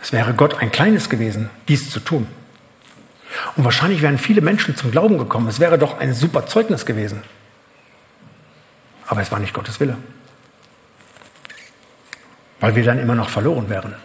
Es 0.00 0.12
wäre 0.12 0.34
Gott 0.34 0.62
ein 0.62 0.70
kleines 0.70 1.10
gewesen, 1.10 1.50
dies 1.66 1.90
zu 1.90 1.98
tun. 1.98 2.28
Und 3.56 3.64
wahrscheinlich 3.64 4.02
wären 4.02 4.18
viele 4.18 4.40
Menschen 4.40 4.76
zum 4.76 4.92
Glauben 4.92 5.18
gekommen. 5.18 5.48
Es 5.48 5.58
wäre 5.58 5.78
doch 5.78 5.98
ein 5.98 6.14
super 6.14 6.46
Zeugnis 6.46 6.86
gewesen. 6.86 7.22
Aber 9.08 9.20
es 9.20 9.32
war 9.32 9.40
nicht 9.40 9.52
Gottes 9.52 9.80
Wille. 9.80 9.96
Weil 12.60 12.76
wir 12.76 12.84
dann 12.84 13.00
immer 13.00 13.16
noch 13.16 13.28
verloren 13.28 13.68
wären. 13.68 13.96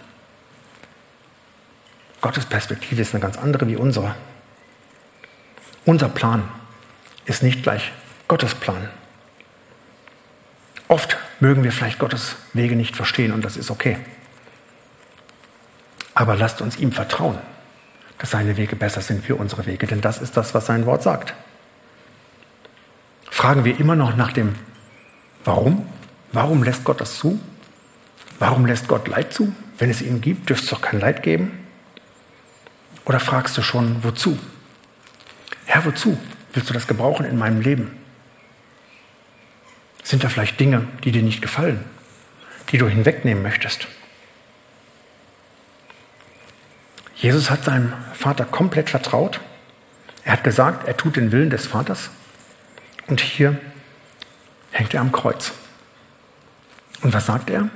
Gottes 2.21 2.45
Perspektive 2.45 3.01
ist 3.01 3.13
eine 3.13 3.21
ganz 3.21 3.37
andere 3.37 3.67
wie 3.67 3.75
unsere. 3.75 4.15
Unser 5.85 6.09
Plan 6.09 6.43
ist 7.25 7.41
nicht 7.41 7.63
gleich 7.63 7.91
Gottes 8.27 8.53
Plan. 8.53 8.89
Oft 10.87 11.17
mögen 11.39 11.63
wir 11.63 11.71
vielleicht 11.71 11.99
Gottes 11.99 12.35
Wege 12.53 12.75
nicht 12.75 12.95
verstehen 12.95 13.31
und 13.31 13.43
das 13.43 13.57
ist 13.57 13.71
okay. 13.71 13.97
Aber 16.13 16.35
lasst 16.35 16.61
uns 16.61 16.77
ihm 16.77 16.91
vertrauen, 16.91 17.39
dass 18.19 18.31
seine 18.31 18.57
Wege 18.57 18.75
besser 18.75 19.01
sind 19.01 19.27
wie 19.27 19.33
unsere 19.33 19.65
Wege, 19.65 19.87
denn 19.87 20.01
das 20.01 20.21
ist 20.21 20.37
das, 20.37 20.53
was 20.53 20.67
sein 20.67 20.85
Wort 20.85 21.01
sagt. 21.01 21.33
Fragen 23.29 23.65
wir 23.65 23.79
immer 23.79 23.95
noch 23.95 24.15
nach 24.15 24.31
dem 24.31 24.55
Warum? 25.43 25.87
Warum 26.31 26.61
lässt 26.61 26.83
Gott 26.83 27.01
das 27.01 27.17
zu? 27.17 27.39
Warum 28.37 28.65
lässt 28.65 28.87
Gott 28.87 29.07
Leid 29.07 29.33
zu? 29.33 29.55
Wenn 29.79 29.89
es 29.89 30.01
ihn 30.01 30.21
gibt, 30.21 30.49
dürfte 30.49 30.65
es 30.65 30.69
doch 30.69 30.81
kein 30.81 30.99
Leid 30.99 31.23
geben. 31.23 31.60
Oder 33.05 33.19
fragst 33.19 33.57
du 33.57 33.61
schon, 33.61 34.03
wozu? 34.03 34.37
Herr, 35.65 35.85
wozu 35.85 36.17
willst 36.53 36.69
du 36.69 36.73
das 36.73 36.87
gebrauchen 36.87 37.25
in 37.25 37.37
meinem 37.37 37.61
Leben? 37.61 37.97
Sind 40.03 40.23
da 40.23 40.29
vielleicht 40.29 40.59
Dinge, 40.59 40.87
die 41.03 41.11
dir 41.11 41.23
nicht 41.23 41.41
gefallen, 41.41 41.83
die 42.71 42.77
du 42.77 42.87
hinwegnehmen 42.87 43.43
möchtest? 43.43 43.87
Jesus 47.15 47.51
hat 47.51 47.63
seinem 47.63 47.93
Vater 48.13 48.45
komplett 48.45 48.89
vertraut. 48.89 49.39
Er 50.23 50.33
hat 50.33 50.43
gesagt, 50.43 50.87
er 50.87 50.97
tut 50.97 51.15
den 51.15 51.31
Willen 51.31 51.51
des 51.51 51.67
Vaters. 51.67 52.09
Und 53.07 53.21
hier 53.21 53.59
hängt 54.71 54.93
er 54.93 55.01
am 55.01 55.11
Kreuz. 55.11 55.51
Und 57.01 57.13
was 57.13 57.27
sagt 57.27 57.49
er? 57.49 57.69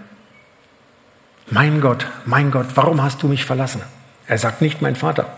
Mein 1.48 1.80
Gott, 1.80 2.08
mein 2.26 2.50
Gott, 2.50 2.68
warum 2.76 3.04
hast 3.04 3.22
du 3.22 3.28
mich 3.28 3.46
verlassen? 3.46 3.82
Er 4.28 4.38
sagt 4.38 4.62
nicht 4.62 4.82
mein 4.82 4.96
Vater. 4.96 5.38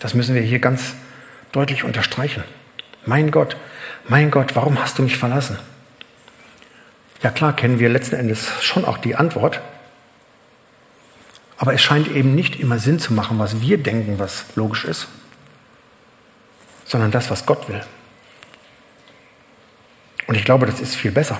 Das 0.00 0.14
müssen 0.14 0.34
wir 0.34 0.42
hier 0.42 0.58
ganz 0.58 0.94
deutlich 1.52 1.84
unterstreichen. 1.84 2.44
Mein 3.06 3.30
Gott, 3.30 3.56
mein 4.08 4.30
Gott, 4.30 4.56
warum 4.56 4.80
hast 4.80 4.98
du 4.98 5.02
mich 5.02 5.16
verlassen? 5.16 5.58
Ja 7.22 7.30
klar, 7.30 7.54
kennen 7.54 7.78
wir 7.78 7.88
letzten 7.88 8.16
Endes 8.16 8.48
schon 8.62 8.84
auch 8.84 8.98
die 8.98 9.14
Antwort. 9.14 9.60
Aber 11.58 11.74
es 11.74 11.82
scheint 11.82 12.08
eben 12.08 12.34
nicht 12.34 12.58
immer 12.58 12.78
Sinn 12.78 12.98
zu 12.98 13.12
machen, 13.12 13.38
was 13.38 13.60
wir 13.60 13.78
denken, 13.78 14.18
was 14.18 14.46
logisch 14.54 14.86
ist, 14.86 15.08
sondern 16.86 17.10
das, 17.10 17.30
was 17.30 17.44
Gott 17.44 17.68
will. 17.68 17.82
Und 20.26 20.36
ich 20.36 20.44
glaube, 20.44 20.64
das 20.64 20.80
ist 20.80 20.96
viel 20.96 21.10
besser. 21.10 21.38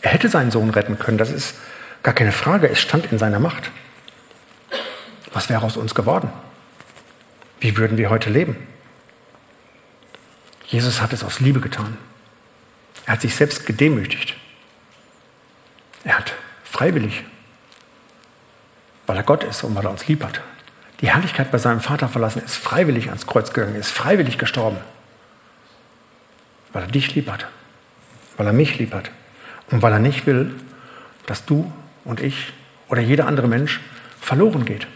Er 0.00 0.12
hätte 0.12 0.30
seinen 0.30 0.50
Sohn 0.50 0.70
retten 0.70 0.98
können, 0.98 1.18
das 1.18 1.30
ist 1.30 1.56
gar 2.02 2.14
keine 2.14 2.32
Frage, 2.32 2.70
es 2.70 2.80
stand 2.80 3.12
in 3.12 3.18
seiner 3.18 3.38
Macht. 3.38 3.70
Was 5.34 5.48
wäre 5.48 5.62
aus 5.62 5.76
uns 5.76 5.94
geworden? 5.94 6.32
Wie 7.60 7.76
würden 7.76 7.98
wir 7.98 8.08
heute 8.08 8.30
leben? 8.30 8.56
Jesus 10.66 11.02
hat 11.02 11.12
es 11.12 11.24
aus 11.24 11.40
Liebe 11.40 11.60
getan. 11.60 11.98
Er 13.04 13.14
hat 13.14 13.20
sich 13.20 13.34
selbst 13.34 13.66
gedemütigt. 13.66 14.34
Er 16.04 16.18
hat 16.18 16.34
freiwillig, 16.62 17.24
weil 19.06 19.16
er 19.16 19.22
Gott 19.24 19.42
ist 19.44 19.64
und 19.64 19.74
weil 19.74 19.84
er 19.84 19.90
uns 19.90 20.06
lieb 20.06 20.22
hat, 20.22 20.40
die 21.00 21.10
Herrlichkeit 21.10 21.50
bei 21.50 21.58
seinem 21.58 21.80
Vater 21.80 22.08
verlassen, 22.08 22.42
ist 22.42 22.56
freiwillig 22.56 23.08
ans 23.08 23.26
Kreuz 23.26 23.52
gegangen, 23.52 23.74
ist 23.74 23.90
freiwillig 23.90 24.38
gestorben, 24.38 24.78
weil 26.72 26.82
er 26.82 26.88
dich 26.88 27.14
lieb 27.14 27.28
hat, 27.28 27.46
weil 28.36 28.46
er 28.46 28.52
mich 28.52 28.78
lieb 28.78 28.94
hat 28.94 29.10
und 29.70 29.82
weil 29.82 29.92
er 29.92 29.98
nicht 29.98 30.26
will, 30.26 30.54
dass 31.26 31.44
du 31.44 31.72
und 32.04 32.20
ich 32.20 32.52
oder 32.88 33.00
jeder 33.00 33.26
andere 33.26 33.48
Mensch 33.48 33.80
verloren 34.20 34.64
geht. 34.64 34.86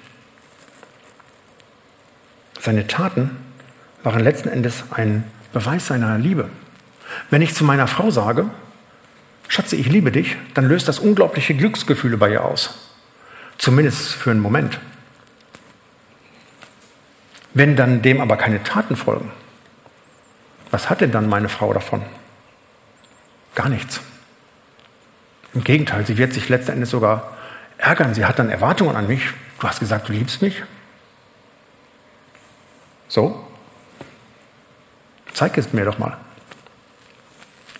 Seine 2.69 2.87
Taten 2.87 3.31
waren 4.03 4.21
letzten 4.21 4.51
Endes 4.51 4.85
ein 4.91 5.25
Beweis 5.55 5.87
seiner 5.87 6.19
Liebe. 6.19 6.51
Wenn 7.31 7.41
ich 7.41 7.55
zu 7.55 7.65
meiner 7.65 7.87
Frau 7.87 8.11
sage, 8.11 8.45
Schatze, 9.49 9.75
ich 9.75 9.87
liebe 9.87 10.13
dich, 10.13 10.37
dann 10.53 10.69
löst 10.69 10.87
das 10.87 10.99
unglaubliche 10.99 11.55
Glücksgefühle 11.55 12.19
bei 12.19 12.31
ihr 12.31 12.45
aus. 12.45 12.93
Zumindest 13.57 14.13
für 14.13 14.33
einen 14.33 14.41
Moment. 14.41 14.79
Wenn 17.55 17.75
dann 17.75 18.03
dem 18.03 18.21
aber 18.21 18.37
keine 18.37 18.63
Taten 18.63 18.97
folgen, 18.97 19.33
was 20.71 20.91
hat 20.91 21.01
denn 21.01 21.11
dann 21.11 21.27
meine 21.27 21.49
Frau 21.49 21.73
davon? 21.73 22.03
Gar 23.55 23.71
nichts. 23.71 24.03
Im 25.55 25.65
Gegenteil, 25.65 26.05
sie 26.05 26.19
wird 26.19 26.35
sich 26.35 26.51
letzten 26.51 26.73
Endes 26.73 26.91
sogar 26.91 27.35
ärgern. 27.79 28.13
Sie 28.13 28.27
hat 28.27 28.39
dann 28.39 28.51
Erwartungen 28.51 28.95
an 28.95 29.07
mich. 29.07 29.23
Du 29.59 29.67
hast 29.67 29.81
gesagt, 29.81 30.11
du 30.11 30.13
liebst 30.13 30.43
mich. 30.43 30.63
So? 33.09 33.44
Zeig 35.35 35.57
es 35.59 35.73
mir 35.73 35.85
doch 35.85 35.99
mal. 35.99 36.16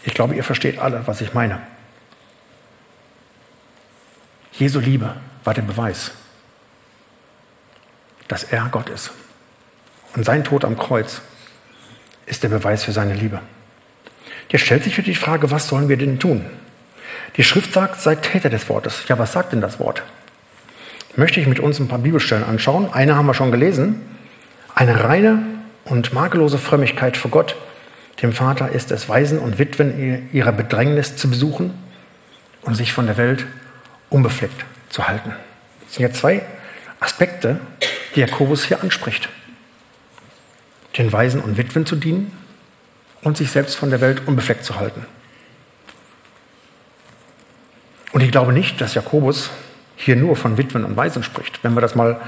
Ich 0.04 0.14
glaube, 0.14 0.34
ihr 0.34 0.44
versteht 0.44 0.78
alle, 0.78 1.06
was 1.06 1.20
ich 1.20 1.34
meine. 1.34 1.60
Jesu 4.52 4.80
Liebe 4.80 5.14
war 5.44 5.54
der 5.54 5.62
Beweis, 5.62 6.12
dass 8.26 8.44
er 8.44 8.68
Gott 8.70 8.88
ist. 8.88 9.12
Und 10.14 10.24
sein 10.24 10.44
Tod 10.44 10.64
am 10.64 10.76
Kreuz 10.78 11.20
ist 12.26 12.42
der 12.42 12.48
Beweis 12.48 12.84
für 12.84 12.92
seine 12.92 13.14
Liebe. 13.14 13.40
Jetzt 14.48 14.64
stellt 14.64 14.84
sich 14.84 14.96
wieder 14.96 15.06
die 15.06 15.14
Frage, 15.14 15.50
was 15.50 15.68
sollen 15.68 15.88
wir 15.88 15.96
denn 15.96 16.18
tun? 16.18 16.46
Die 17.36 17.44
Schrift 17.44 17.72
sagt, 17.72 18.00
seid 18.00 18.22
Täter 18.22 18.50
des 18.50 18.68
Wortes. 18.68 19.06
Ja, 19.08 19.18
was 19.18 19.32
sagt 19.32 19.52
denn 19.52 19.60
das 19.60 19.78
Wort? 19.78 20.02
Möchte 21.16 21.40
ich 21.40 21.46
mit 21.46 21.60
uns 21.60 21.78
ein 21.78 21.88
paar 21.88 21.98
Bibelstellen 21.98 22.44
anschauen. 22.44 22.92
Eine 22.92 23.16
haben 23.16 23.26
wir 23.26 23.34
schon 23.34 23.50
gelesen. 23.50 24.00
Eine 24.78 25.02
reine 25.02 25.42
und 25.86 26.12
makellose 26.12 26.56
Frömmigkeit 26.56 27.16
vor 27.16 27.32
Gott, 27.32 27.56
dem 28.22 28.32
Vater, 28.32 28.70
ist 28.70 28.92
es, 28.92 29.08
Waisen 29.08 29.40
und 29.40 29.58
Witwen 29.58 30.28
ihrer 30.32 30.52
Bedrängnis 30.52 31.16
zu 31.16 31.28
besuchen 31.28 31.74
und 32.62 32.76
sich 32.76 32.92
von 32.92 33.06
der 33.06 33.16
Welt 33.16 33.44
unbefleckt 34.08 34.64
zu 34.88 35.08
halten. 35.08 35.34
Das 35.84 35.94
sind 35.94 36.04
ja 36.04 36.12
zwei 36.12 36.42
Aspekte, 37.00 37.58
die 38.14 38.20
Jakobus 38.20 38.66
hier 38.66 38.80
anspricht. 38.80 39.28
Den 40.96 41.12
Waisen 41.12 41.40
und 41.40 41.56
Witwen 41.56 41.84
zu 41.84 41.96
dienen 41.96 42.30
und 43.22 43.36
sich 43.36 43.50
selbst 43.50 43.74
von 43.74 43.90
der 43.90 44.00
Welt 44.00 44.28
unbefleckt 44.28 44.64
zu 44.64 44.76
halten. 44.76 45.04
Und 48.12 48.22
ich 48.22 48.30
glaube 48.30 48.52
nicht, 48.52 48.80
dass 48.80 48.94
Jakobus 48.94 49.50
hier 49.96 50.14
nur 50.14 50.36
von 50.36 50.56
Witwen 50.56 50.84
und 50.84 50.96
Waisen 50.96 51.24
spricht. 51.24 51.64
Wenn 51.64 51.74
wir 51.74 51.80
das 51.80 51.96
mal 51.96 52.20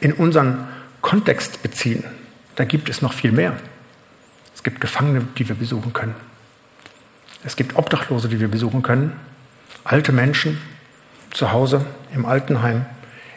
in 0.00 0.14
unseren 0.14 0.68
Kontext 1.00 1.62
beziehen, 1.62 2.04
da 2.56 2.64
gibt 2.64 2.88
es 2.88 3.02
noch 3.02 3.12
viel 3.12 3.32
mehr. 3.32 3.56
Es 4.54 4.62
gibt 4.62 4.80
Gefangene, 4.80 5.26
die 5.36 5.48
wir 5.48 5.54
besuchen 5.54 5.92
können. 5.92 6.14
Es 7.44 7.54
gibt 7.54 7.76
Obdachlose, 7.76 8.28
die 8.28 8.40
wir 8.40 8.48
besuchen 8.48 8.82
können. 8.82 9.12
Alte 9.84 10.12
Menschen 10.12 10.60
zu 11.30 11.52
Hause, 11.52 11.86
im 12.12 12.26
Altenheim, 12.26 12.84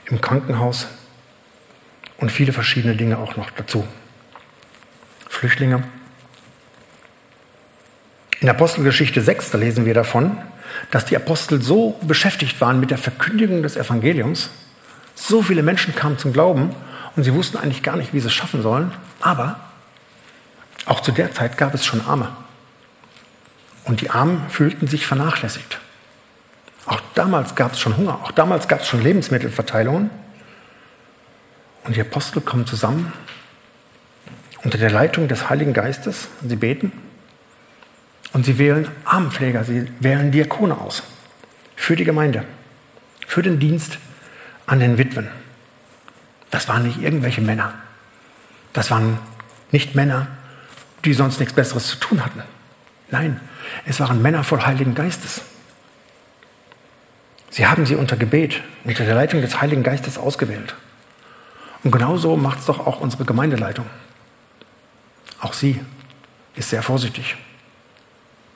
im 0.05 0.21
Krankenhaus 0.21 0.87
und 2.17 2.31
viele 2.31 2.53
verschiedene 2.53 2.95
Dinge 2.95 3.17
auch 3.17 3.35
noch 3.35 3.51
dazu. 3.51 3.87
Flüchtlinge. 5.29 5.83
In 8.39 8.49
Apostelgeschichte 8.49 9.21
6, 9.21 9.51
da 9.51 9.57
lesen 9.57 9.85
wir 9.85 9.93
davon, 9.93 10.37
dass 10.89 11.05
die 11.05 11.15
Apostel 11.15 11.61
so 11.61 11.99
beschäftigt 12.01 12.59
waren 12.59 12.79
mit 12.79 12.89
der 12.89 12.97
Verkündigung 12.97 13.61
des 13.61 13.75
Evangeliums, 13.75 14.49
so 15.15 15.43
viele 15.43 15.61
Menschen 15.61 15.93
kamen 15.93 16.17
zum 16.17 16.33
Glauben 16.33 16.75
und 17.15 17.23
sie 17.23 17.33
wussten 17.33 17.57
eigentlich 17.57 17.83
gar 17.83 17.95
nicht, 17.95 18.13
wie 18.13 18.19
sie 18.19 18.27
es 18.27 18.33
schaffen 18.33 18.61
sollen, 18.61 18.91
aber 19.19 19.59
auch 20.85 21.01
zu 21.01 21.11
der 21.11 21.33
Zeit 21.33 21.57
gab 21.57 21.73
es 21.73 21.85
schon 21.85 22.01
Arme. 22.05 22.29
Und 23.83 24.01
die 24.01 24.09
Armen 24.09 24.49
fühlten 24.49 24.87
sich 24.87 25.05
vernachlässigt. 25.05 25.79
Auch 26.85 27.01
damals 27.15 27.55
gab 27.55 27.73
es 27.73 27.79
schon 27.79 27.97
Hunger, 27.97 28.19
auch 28.23 28.31
damals 28.31 28.67
gab 28.67 28.81
es 28.81 28.87
schon 28.87 29.01
Lebensmittelverteilungen. 29.01 30.09
Und 31.83 31.95
die 31.95 32.01
Apostel 32.01 32.41
kommen 32.41 32.65
zusammen 32.65 33.11
unter 34.63 34.77
der 34.77 34.91
Leitung 34.91 35.27
des 35.27 35.49
Heiligen 35.49 35.73
Geistes 35.73 36.27
und 36.41 36.49
sie 36.49 36.55
beten. 36.55 36.91
Und 38.33 38.45
sie 38.45 38.57
wählen 38.57 38.87
Armenpfleger, 39.03 39.63
sie 39.63 39.91
wählen 39.99 40.31
Diakone 40.31 40.77
aus 40.77 41.03
für 41.75 41.95
die 41.95 42.03
Gemeinde, 42.03 42.45
für 43.27 43.41
den 43.41 43.59
Dienst 43.59 43.97
an 44.67 44.79
den 44.79 44.97
Witwen. 44.97 45.27
Das 46.51 46.67
waren 46.67 46.83
nicht 46.83 47.01
irgendwelche 47.01 47.41
Männer. 47.41 47.73
Das 48.73 48.91
waren 48.91 49.17
nicht 49.71 49.95
Männer, 49.95 50.27
die 51.05 51.13
sonst 51.13 51.39
nichts 51.39 51.55
Besseres 51.55 51.87
zu 51.87 51.95
tun 51.97 52.23
hatten. 52.23 52.43
Nein, 53.09 53.39
es 53.85 53.99
waren 53.99 54.21
Männer 54.21 54.43
voll 54.43 54.61
Heiligen 54.61 54.93
Geistes. 54.93 55.41
Sie 57.49 57.67
haben 57.67 57.85
sie 57.85 57.95
unter 57.95 58.15
Gebet, 58.15 58.61
unter 58.83 59.03
der 59.03 59.15
Leitung 59.15 59.41
des 59.41 59.61
Heiligen 59.61 59.83
Geistes 59.83 60.17
ausgewählt. 60.17 60.75
Und 61.83 61.91
genauso 61.91 62.37
macht 62.37 62.59
es 62.59 62.65
doch 62.65 62.85
auch 62.85 63.01
unsere 63.01 63.25
Gemeindeleitung. 63.25 63.85
Auch 65.39 65.53
sie 65.53 65.81
ist 66.55 66.69
sehr 66.69 66.83
vorsichtig. 66.83 67.35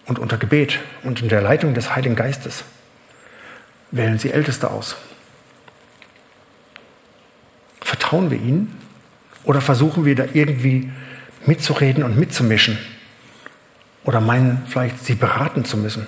Und 0.05 0.19
unter 0.19 0.38
Gebet 0.38 0.79
und 1.03 1.21
in 1.21 1.29
der 1.29 1.41
Leitung 1.41 1.73
des 1.73 1.95
Heiligen 1.95 2.15
Geistes 2.15 2.63
wählen 3.91 4.19
sie 4.19 4.31
Älteste 4.31 4.69
aus. 4.69 4.95
Vertrauen 7.95 8.29
wir 8.29 8.38
ihnen 8.38 8.77
oder 9.45 9.62
versuchen 9.62 10.03
wir 10.03 10.15
da 10.15 10.25
irgendwie 10.34 10.91
mitzureden 11.45 12.03
und 12.03 12.19
mitzumischen? 12.19 12.77
Oder 14.03 14.19
meinen 14.19 14.63
vielleicht, 14.67 14.99
sie 14.99 15.15
beraten 15.15 15.63
zu 15.63 15.77
müssen? 15.77 16.05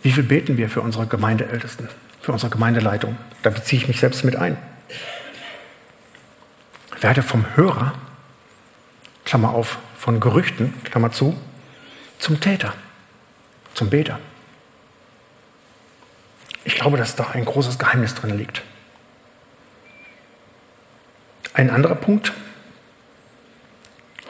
Wie 0.00 0.12
viel 0.12 0.22
beten 0.22 0.56
wir 0.56 0.70
für 0.70 0.80
unsere 0.80 1.06
Gemeindeältesten, 1.06 1.90
für 2.22 2.32
unsere 2.32 2.50
Gemeindeleitung? 2.50 3.18
Da 3.42 3.50
beziehe 3.50 3.82
ich 3.82 3.86
mich 3.86 4.00
selbst 4.00 4.24
mit 4.24 4.34
ein. 4.34 4.56
Werde 7.02 7.22
vom 7.22 7.44
Hörer, 7.54 7.92
Klammer 9.26 9.50
auf, 9.50 9.78
von 9.98 10.20
Gerüchten, 10.20 10.72
Klammer 10.84 11.12
zu, 11.12 11.38
zum 12.18 12.40
Täter, 12.40 12.72
zum 13.74 13.90
Beter. 13.90 14.18
Ich 16.64 16.76
glaube, 16.76 16.96
dass 16.96 17.16
da 17.16 17.30
ein 17.30 17.44
großes 17.44 17.78
Geheimnis 17.78 18.14
drin 18.14 18.36
liegt. 18.36 18.62
Ein 21.54 21.70
anderer 21.70 21.96
Punkt, 21.96 22.32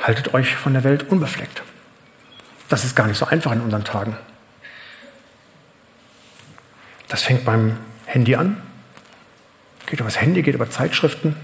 haltet 0.00 0.34
euch 0.34 0.56
von 0.56 0.72
der 0.72 0.84
Welt 0.84 1.08
unbefleckt. 1.08 1.62
Das 2.68 2.84
ist 2.84 2.96
gar 2.96 3.06
nicht 3.06 3.18
so 3.18 3.26
einfach 3.26 3.52
in 3.52 3.60
unseren 3.60 3.84
Tagen. 3.84 4.16
Das 7.08 7.22
fängt 7.22 7.44
beim 7.44 7.76
Handy 8.06 8.34
an, 8.34 8.60
geht 9.86 10.00
über 10.00 10.08
das 10.08 10.20
Handy, 10.20 10.42
geht 10.42 10.54
über 10.54 10.70
Zeitschriften, 10.70 11.36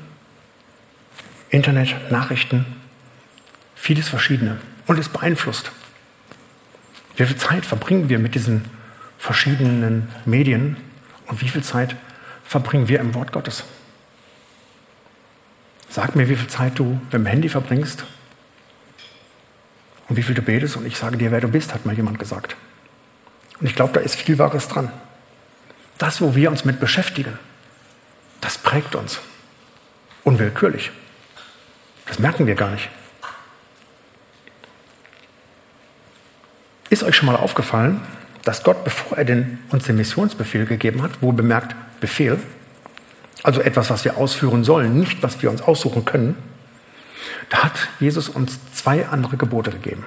Internet, 1.51 2.11
Nachrichten, 2.11 2.65
vieles 3.75 4.09
Verschiedene. 4.09 4.59
Und 4.87 4.99
es 4.99 5.11
beeinflusst. 5.11 5.71
Wie 7.17 7.27
viel 7.27 7.37
Zeit 7.37 7.67
verbringen 7.67 8.09
wir 8.09 8.19
mit 8.19 8.35
diesen 8.35 8.65
verschiedenen 9.19 10.09
Medien 10.25 10.77
und 11.27 11.43
wie 11.43 11.49
viel 11.49 11.63
Zeit 11.63 11.97
verbringen 12.45 12.89
wir 12.89 13.01
im 13.01 13.15
Wort 13.15 13.33
Gottes? 13.33 13.65
Sag 15.91 16.15
mir, 16.17 16.29
wie 16.29 16.37
viel 16.37 16.49
Zeit 16.49 16.79
du 16.79 16.85
mit 16.85 17.13
dem 17.13 17.27
Handy 17.27 17.49
verbringst 17.49 18.05
und 20.09 20.17
wie 20.17 20.23
viel 20.23 20.35
du 20.35 20.43
betest 20.43 20.77
und 20.77 20.87
ich 20.87 20.97
sage 20.97 21.17
dir, 21.17 21.31
wer 21.31 21.41
du 21.41 21.49
bist, 21.49 21.75
hat 21.75 21.85
mal 21.85 21.95
jemand 21.95 22.19
gesagt. 22.19 22.57
Und 23.61 23.67
ich 23.67 23.75
glaube, 23.75 23.93
da 23.93 24.01
ist 24.01 24.17
viel 24.17 24.39
Wahres 24.39 24.69
dran. 24.69 24.93
Das, 25.99 26.21
wo 26.21 26.35
wir 26.35 26.51
uns 26.51 26.65
mit 26.65 26.79
beschäftigen, 26.79 27.39
das 28.41 28.57
prägt 28.57 28.95
uns. 28.95 29.19
Unwillkürlich. 30.23 30.93
Das 32.07 32.19
merken 32.19 32.47
wir 32.47 32.55
gar 32.55 32.71
nicht. 32.71 32.89
Ist 36.91 37.03
euch 37.03 37.17
schon 37.17 37.27
mal 37.27 37.37
aufgefallen, 37.37 38.01
dass 38.45 38.63
Gott, 38.63 38.85
bevor 38.85 39.19
er 39.19 39.25
den, 39.25 39.59
uns 39.71 39.85
den 39.85 39.97
Missionsbefehl 39.97 40.67
gegeben 40.67 41.03
hat, 41.03 41.23
wohl 41.23 41.33
bemerkt 41.33 41.75
Befehl, 42.01 42.39
also 43.43 43.61
etwas, 43.61 43.91
was 43.91 44.05
wir 44.05 44.17
ausführen 44.17 44.65
sollen, 44.65 44.99
nicht 44.99 45.23
was 45.23 45.43
wir 45.43 45.51
uns 45.51 45.63
aussuchen 45.63 46.05
können, 46.05 46.37
da 47.51 47.65
hat 47.65 47.89
Jesus 48.01 48.29
uns 48.29 48.59
zwei 48.75 49.07
andere 49.07 49.37
Gebote 49.37 49.71
gegeben. 49.71 50.05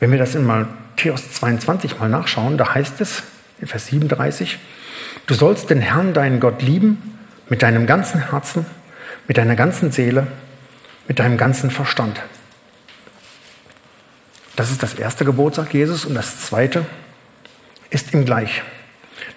Wenn 0.00 0.12
wir 0.12 0.18
das 0.18 0.34
in 0.34 0.46
Matthäus 0.46 1.32
22 1.32 1.98
mal 1.98 2.08
nachschauen, 2.08 2.56
da 2.56 2.74
heißt 2.74 3.00
es 3.00 3.24
in 3.60 3.66
Vers 3.66 3.86
37, 3.86 4.58
du 5.26 5.34
sollst 5.34 5.70
den 5.70 5.80
Herrn, 5.80 6.14
deinen 6.14 6.40
Gott, 6.40 6.62
lieben 6.62 7.18
mit 7.48 7.62
deinem 7.62 7.86
ganzen 7.86 8.30
Herzen, 8.30 8.64
mit 9.26 9.36
deiner 9.36 9.56
ganzen 9.56 9.90
Seele, 9.90 10.28
mit 11.08 11.18
deinem 11.18 11.36
ganzen 11.36 11.70
Verstand. 11.70 12.20
Das 14.58 14.72
ist 14.72 14.82
das 14.82 14.94
erste 14.94 15.24
Gebot, 15.24 15.54
sagt 15.54 15.72
Jesus, 15.72 16.04
und 16.04 16.16
das 16.16 16.40
zweite 16.40 16.84
ist 17.90 18.12
ihm 18.12 18.24
gleich. 18.24 18.64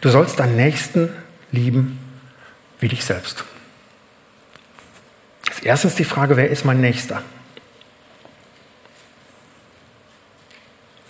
Du 0.02 0.10
sollst 0.10 0.40
deinen 0.40 0.56
Nächsten 0.56 1.16
lieben 1.52 2.00
wie 2.80 2.88
dich 2.88 3.06
selbst. 3.06 3.44
Als 5.48 5.60
erstes 5.60 5.94
die 5.94 6.06
Frage, 6.06 6.38
wer 6.38 6.50
ist 6.50 6.66
mein 6.66 6.82
Nächster? 6.82 7.22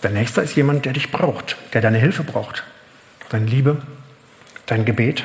Der 0.02 0.10
Nächster 0.10 0.42
ist 0.42 0.56
jemand, 0.56 0.84
der 0.84 0.92
dich 0.92 1.10
braucht, 1.10 1.56
der 1.72 1.80
deine 1.80 1.96
Hilfe 1.96 2.22
braucht, 2.22 2.64
deine 3.30 3.46
Liebe, 3.46 3.80
dein 4.66 4.84
Gebet. 4.84 5.24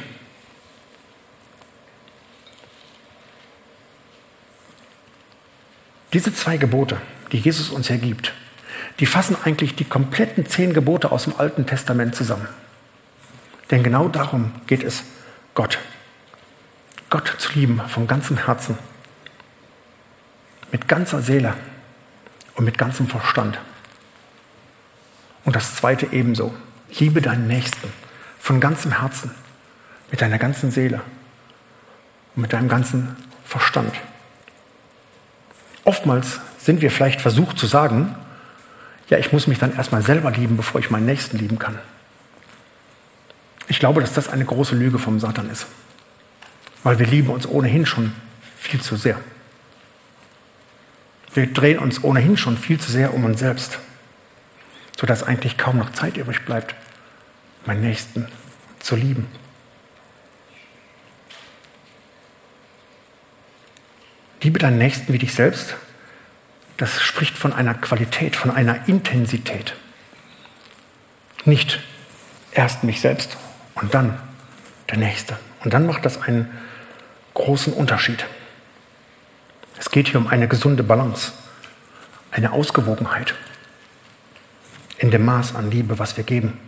Diese 6.13 6.33
zwei 6.33 6.55
Gebote, 6.55 7.01
die 7.33 7.39
Jesus 7.39 7.69
uns 7.69 7.89
hier 7.89 7.97
gibt, 7.97 8.31
die 8.99 9.05
fassen 9.05 9.37
eigentlich 9.43 9.75
die 9.75 9.85
kompletten 9.85 10.45
zehn 10.45 10.73
Gebote 10.73 11.11
aus 11.11 11.25
dem 11.25 11.35
Alten 11.37 11.65
Testament 11.65 12.15
zusammen. 12.15 12.47
Denn 13.69 13.83
genau 13.83 14.07
darum 14.07 14.51
geht 14.65 14.83
es 14.83 15.03
Gott. 15.53 15.79
Gott 17.09 17.35
zu 17.37 17.53
lieben 17.53 17.81
von 17.87 18.07
ganzem 18.07 18.37
Herzen, 18.37 18.77
mit 20.71 20.87
ganzer 20.87 21.21
Seele 21.21 21.53
und 22.55 22.65
mit 22.65 22.77
ganzem 22.77 23.07
Verstand. 23.07 23.59
Und 25.45 25.55
das 25.55 25.75
Zweite 25.75 26.07
ebenso. 26.11 26.53
Liebe 26.99 27.21
deinen 27.21 27.47
Nächsten 27.47 27.91
von 28.39 28.59
ganzem 28.59 28.99
Herzen, 28.99 29.31
mit 30.11 30.21
deiner 30.21 30.37
ganzen 30.37 30.71
Seele 30.71 31.01
und 32.35 32.41
mit 32.41 32.53
deinem 32.53 32.67
ganzen 32.67 33.15
Verstand. 33.45 33.93
Oftmals 35.85 36.39
sind 36.57 36.81
wir 36.81 36.91
vielleicht 36.91 37.21
versucht 37.21 37.57
zu 37.57 37.67
sagen, 37.67 38.15
ja, 39.09 39.17
ich 39.17 39.31
muss 39.31 39.47
mich 39.47 39.59
dann 39.59 39.75
erstmal 39.75 40.01
selber 40.01 40.31
lieben, 40.31 40.57
bevor 40.57 40.79
ich 40.81 40.89
meinen 40.89 41.05
Nächsten 41.05 41.37
lieben 41.37 41.59
kann. 41.59 41.79
Ich 43.67 43.79
glaube, 43.79 44.01
dass 44.01 44.13
das 44.13 44.29
eine 44.29 44.45
große 44.45 44.75
Lüge 44.75 44.99
vom 44.99 45.19
Satan 45.19 45.49
ist, 45.49 45.67
weil 46.83 46.99
wir 46.99 47.05
lieben 47.05 47.29
uns 47.29 47.47
ohnehin 47.47 47.85
schon 47.85 48.13
viel 48.57 48.81
zu 48.81 48.95
sehr. 48.95 49.19
Wir 51.33 51.51
drehen 51.51 51.79
uns 51.79 52.03
ohnehin 52.03 52.37
schon 52.37 52.57
viel 52.57 52.79
zu 52.79 52.91
sehr 52.91 53.13
um 53.13 53.23
uns 53.25 53.39
selbst, 53.39 53.79
sodass 54.97 55.23
eigentlich 55.23 55.57
kaum 55.57 55.77
noch 55.77 55.91
Zeit 55.91 56.17
übrig 56.17 56.45
bleibt, 56.45 56.75
meinen 57.65 57.81
Nächsten 57.81 58.27
zu 58.79 58.95
lieben. 58.95 59.27
Liebe 64.41 64.59
deinen 64.59 64.77
Nächsten 64.77 65.11
wie 65.11 65.17
dich 65.17 65.33
selbst, 65.33 65.75
das 66.77 67.01
spricht 67.01 67.37
von 67.37 67.53
einer 67.53 67.73
Qualität, 67.73 68.35
von 68.35 68.51
einer 68.51 68.87
Intensität. 68.87 69.75
Nicht 71.45 71.79
erst 72.51 72.83
mich 72.83 73.01
selbst 73.01 73.37
und 73.75 73.93
dann 73.93 74.19
der 74.89 74.97
Nächste. 74.97 75.37
Und 75.63 75.73
dann 75.73 75.85
macht 75.85 76.05
das 76.05 76.21
einen 76.21 76.49
großen 77.33 77.73
Unterschied. 77.73 78.25
Es 79.79 79.91
geht 79.91 80.09
hier 80.09 80.19
um 80.19 80.27
eine 80.27 80.47
gesunde 80.47 80.83
Balance, 80.83 81.33
eine 82.31 82.51
Ausgewogenheit 82.51 83.35
in 84.97 85.11
dem 85.11 85.25
Maß 85.25 85.55
an 85.55 85.69
Liebe, 85.69 85.99
was 85.99 86.17
wir 86.17 86.23
geben. 86.23 86.59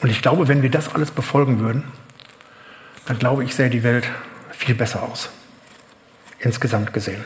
Und 0.00 0.10
ich 0.10 0.22
glaube, 0.22 0.48
wenn 0.48 0.62
wir 0.62 0.70
das 0.70 0.94
alles 0.94 1.10
befolgen 1.10 1.60
würden, 1.60 1.84
dann 3.06 3.18
glaube 3.18 3.44
ich, 3.44 3.54
sähe 3.54 3.70
die 3.70 3.82
Welt 3.82 4.08
viel 4.50 4.74
besser 4.74 5.02
aus, 5.02 5.30
insgesamt 6.38 6.92
gesehen. 6.92 7.24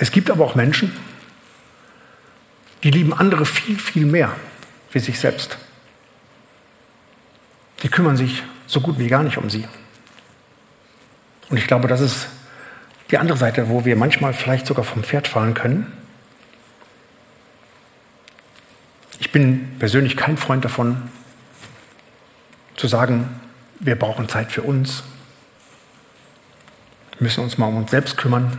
Es 0.00 0.10
gibt 0.10 0.30
aber 0.30 0.46
auch 0.46 0.54
Menschen, 0.54 0.96
die 2.82 2.90
lieben 2.90 3.12
andere 3.12 3.44
viel, 3.44 3.78
viel 3.78 4.06
mehr 4.06 4.34
wie 4.92 4.98
sich 4.98 5.20
selbst. 5.20 5.58
Die 7.82 7.90
kümmern 7.90 8.16
sich 8.16 8.42
so 8.66 8.80
gut 8.80 8.98
wie 8.98 9.08
gar 9.08 9.22
nicht 9.22 9.36
um 9.36 9.50
sie. 9.50 9.68
Und 11.50 11.58
ich 11.58 11.66
glaube, 11.66 11.86
das 11.86 12.00
ist 12.00 12.28
die 13.10 13.18
andere 13.18 13.36
Seite, 13.36 13.68
wo 13.68 13.84
wir 13.84 13.94
manchmal 13.94 14.32
vielleicht 14.32 14.66
sogar 14.66 14.84
vom 14.84 15.04
Pferd 15.04 15.28
fallen 15.28 15.52
können. 15.52 15.92
Ich 19.18 19.32
bin 19.32 19.76
persönlich 19.78 20.16
kein 20.16 20.38
Freund 20.38 20.64
davon, 20.64 21.10
zu 22.74 22.88
sagen, 22.88 23.38
wir 23.80 23.96
brauchen 23.96 24.30
Zeit 24.30 24.50
für 24.50 24.62
uns, 24.62 25.02
müssen 27.18 27.44
uns 27.44 27.58
mal 27.58 27.66
um 27.66 27.76
uns 27.76 27.90
selbst 27.90 28.16
kümmern. 28.16 28.58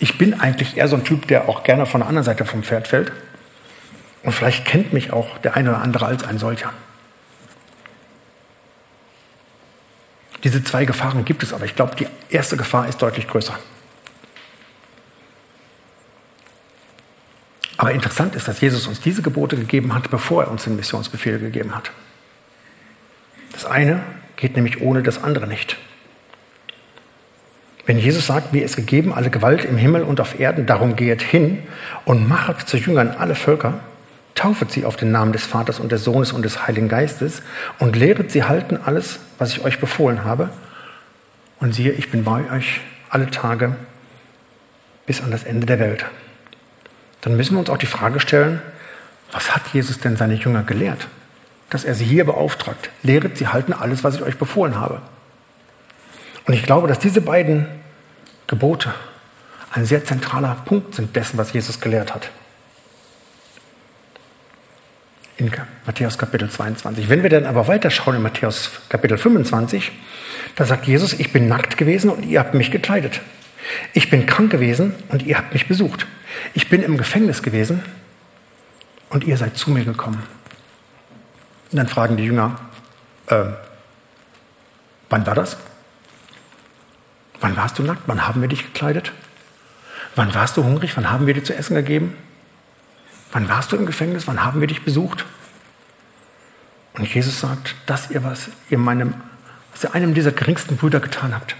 Ich 0.00 0.16
bin 0.16 0.40
eigentlich 0.40 0.78
eher 0.78 0.88
so 0.88 0.96
ein 0.96 1.04
Typ, 1.04 1.28
der 1.28 1.48
auch 1.48 1.62
gerne 1.62 1.84
von 1.86 2.00
der 2.00 2.08
anderen 2.08 2.24
Seite 2.24 2.46
vom 2.46 2.62
Pferd 2.62 2.88
fällt. 2.88 3.12
Und 4.22 4.32
vielleicht 4.32 4.64
kennt 4.64 4.92
mich 4.92 5.12
auch 5.12 5.38
der 5.38 5.56
eine 5.56 5.70
oder 5.70 5.82
andere 5.82 6.06
als 6.06 6.24
ein 6.24 6.38
solcher. 6.38 6.72
Diese 10.42 10.64
zwei 10.64 10.86
Gefahren 10.86 11.26
gibt 11.26 11.42
es, 11.42 11.52
aber 11.52 11.66
ich 11.66 11.76
glaube, 11.76 11.96
die 11.96 12.06
erste 12.30 12.56
Gefahr 12.56 12.88
ist 12.88 13.00
deutlich 13.02 13.28
größer. 13.28 13.58
Aber 17.76 17.92
interessant 17.92 18.34
ist, 18.34 18.48
dass 18.48 18.60
Jesus 18.60 18.86
uns 18.86 19.00
diese 19.00 19.20
Gebote 19.20 19.56
gegeben 19.56 19.94
hat, 19.94 20.10
bevor 20.10 20.44
er 20.44 20.50
uns 20.50 20.64
den 20.64 20.76
Missionsbefehl 20.76 21.38
gegeben 21.38 21.74
hat. 21.74 21.90
Das 23.52 23.66
eine 23.66 24.02
geht 24.36 24.56
nämlich 24.56 24.80
ohne 24.80 25.02
das 25.02 25.22
andere 25.22 25.46
nicht. 25.46 25.76
Wenn 27.90 27.98
Jesus 27.98 28.28
sagt, 28.28 28.52
mir 28.52 28.64
ist 28.64 28.76
gegeben 28.76 29.12
alle 29.12 29.30
Gewalt 29.30 29.64
im 29.64 29.76
Himmel 29.76 30.04
und 30.04 30.20
auf 30.20 30.38
Erden, 30.38 30.64
darum 30.64 30.94
geht 30.94 31.22
hin 31.22 31.58
und 32.04 32.28
machet 32.28 32.68
zu 32.68 32.76
Jüngern 32.76 33.16
alle 33.18 33.34
Völker, 33.34 33.80
taufet 34.36 34.70
sie 34.70 34.84
auf 34.84 34.94
den 34.94 35.10
Namen 35.10 35.32
des 35.32 35.44
Vaters 35.44 35.80
und 35.80 35.90
des 35.90 36.04
Sohnes 36.04 36.30
und 36.30 36.44
des 36.44 36.68
Heiligen 36.68 36.86
Geistes 36.86 37.42
und 37.80 37.96
lehret 37.96 38.30
sie 38.30 38.44
halten 38.44 38.78
alles, 38.84 39.18
was 39.38 39.50
ich 39.50 39.64
euch 39.64 39.80
befohlen 39.80 40.22
habe. 40.22 40.50
Und 41.58 41.74
siehe, 41.74 41.90
ich 41.90 42.12
bin 42.12 42.22
bei 42.22 42.48
euch 42.52 42.80
alle 43.08 43.28
Tage 43.28 43.74
bis 45.04 45.20
an 45.20 45.32
das 45.32 45.42
Ende 45.42 45.66
der 45.66 45.80
Welt. 45.80 46.04
Dann 47.22 47.36
müssen 47.36 47.56
wir 47.56 47.58
uns 47.58 47.70
auch 47.70 47.76
die 47.76 47.86
Frage 47.86 48.20
stellen, 48.20 48.62
was 49.32 49.52
hat 49.52 49.62
Jesus 49.72 49.98
denn 49.98 50.16
seine 50.16 50.34
Jünger 50.34 50.62
gelehrt? 50.62 51.08
Dass 51.70 51.82
er 51.82 51.96
sie 51.96 52.04
hier 52.04 52.24
beauftragt. 52.24 52.90
Lehret 53.02 53.36
sie 53.36 53.48
halten 53.48 53.72
alles, 53.72 54.04
was 54.04 54.14
ich 54.14 54.22
euch 54.22 54.38
befohlen 54.38 54.78
habe. 54.78 55.02
Und 56.46 56.54
ich 56.54 56.62
glaube, 56.62 56.86
dass 56.86 57.00
diese 57.00 57.20
beiden 57.20 57.66
Gebote 58.50 58.92
ein 59.72 59.86
sehr 59.86 60.04
zentraler 60.04 60.56
Punkt 60.64 60.96
sind 60.96 61.14
dessen, 61.14 61.38
was 61.38 61.52
Jesus 61.52 61.80
gelehrt 61.80 62.12
hat 62.12 62.30
in 65.36 65.50
Matthäus 65.86 66.18
Kapitel 66.18 66.50
22. 66.50 67.08
Wenn 67.08 67.22
wir 67.22 67.30
dann 67.30 67.46
aber 67.46 67.66
weiterschauen 67.66 68.16
in 68.16 68.22
Matthäus 68.22 68.72
Kapitel 68.88 69.16
25, 69.16 69.90
da 70.56 70.64
sagt 70.66 70.86
Jesus, 70.86 71.14
ich 71.14 71.32
bin 71.32 71.48
nackt 71.48 71.78
gewesen 71.78 72.10
und 72.10 72.26
ihr 72.26 72.40
habt 72.40 72.54
mich 72.54 72.70
gekleidet. 72.70 73.20
Ich 73.94 74.10
bin 74.10 74.26
krank 74.26 74.50
gewesen 74.50 74.94
und 75.08 75.22
ihr 75.22 75.38
habt 75.38 75.52
mich 75.52 75.66
besucht. 75.66 76.06
Ich 76.52 76.68
bin 76.68 76.82
im 76.82 76.98
Gefängnis 76.98 77.42
gewesen 77.42 77.82
und 79.08 79.24
ihr 79.24 79.36
seid 79.36 79.56
zu 79.56 79.70
mir 79.70 79.84
gekommen. 79.84 80.22
Und 81.70 81.78
dann 81.78 81.88
fragen 81.88 82.16
die 82.16 82.24
Jünger, 82.24 82.58
äh, 83.28 83.44
wann 85.08 85.26
war 85.26 85.34
das? 85.34 85.56
Wann 87.40 87.56
warst 87.56 87.78
du 87.78 87.82
nackt? 87.82 88.02
Wann 88.06 88.26
haben 88.26 88.40
wir 88.40 88.48
dich 88.48 88.64
gekleidet? 88.64 89.12
Wann 90.14 90.34
warst 90.34 90.56
du 90.56 90.64
hungrig? 90.64 90.96
Wann 90.96 91.10
haben 91.10 91.26
wir 91.26 91.34
dir 91.34 91.44
zu 91.44 91.54
essen 91.54 91.74
gegeben? 91.74 92.16
Wann 93.32 93.48
warst 93.48 93.72
du 93.72 93.76
im 93.76 93.86
Gefängnis? 93.86 94.26
Wann 94.26 94.44
haben 94.44 94.60
wir 94.60 94.66
dich 94.66 94.84
besucht? 94.84 95.24
Und 96.94 97.12
Jesus 97.14 97.40
sagt, 97.40 97.76
dass 97.86 98.10
ihr 98.10 98.24
was 98.24 98.48
ihr 98.68 98.78
meinem, 98.78 99.14
was 99.72 99.84
ihr 99.84 99.94
einem 99.94 100.14
dieser 100.14 100.32
geringsten 100.32 100.76
Brüder 100.76 101.00
getan 101.00 101.34
habt, 101.34 101.56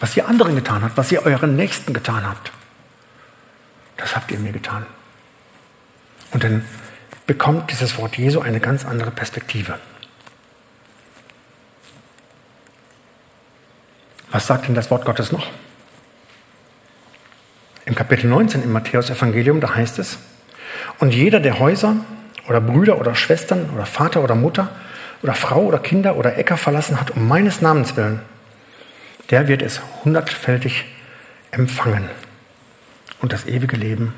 was 0.00 0.16
ihr 0.16 0.26
anderen 0.26 0.54
getan 0.54 0.82
habt, 0.82 0.96
was 0.96 1.12
ihr 1.12 1.24
euren 1.24 1.56
Nächsten 1.56 1.92
getan 1.92 2.26
habt, 2.26 2.50
das 3.96 4.16
habt 4.16 4.30
ihr 4.30 4.38
mir 4.38 4.52
getan. 4.52 4.86
Und 6.30 6.44
dann 6.44 6.64
bekommt 7.26 7.70
dieses 7.70 7.98
Wort 7.98 8.16
Jesu 8.16 8.40
eine 8.40 8.60
ganz 8.60 8.84
andere 8.84 9.10
Perspektive. 9.10 9.78
Was 14.30 14.46
sagt 14.46 14.68
denn 14.68 14.74
das 14.74 14.90
Wort 14.90 15.04
Gottes 15.04 15.32
noch? 15.32 15.46
Im 17.86 17.94
Kapitel 17.94 18.28
19 18.28 18.62
im 18.62 18.72
Matthäus-Evangelium, 18.72 19.60
da 19.60 19.74
heißt 19.74 19.98
es, 19.98 20.18
und 20.98 21.14
jeder, 21.14 21.40
der 21.40 21.58
Häuser 21.58 21.96
oder 22.46 22.60
Brüder 22.60 22.98
oder 22.98 23.14
Schwestern 23.14 23.70
oder 23.70 23.86
Vater 23.86 24.22
oder 24.22 24.34
Mutter 24.34 24.68
oder 25.22 25.34
Frau 25.34 25.62
oder 25.62 25.78
Kinder 25.78 26.16
oder 26.16 26.36
Äcker 26.36 26.56
verlassen 26.56 27.00
hat, 27.00 27.12
um 27.12 27.26
meines 27.26 27.62
Namens 27.62 27.96
willen, 27.96 28.20
der 29.30 29.48
wird 29.48 29.62
es 29.62 29.80
hundertfältig 30.04 30.84
empfangen 31.50 32.08
und 33.20 33.32
das 33.32 33.46
ewige 33.46 33.76
Leben 33.76 34.14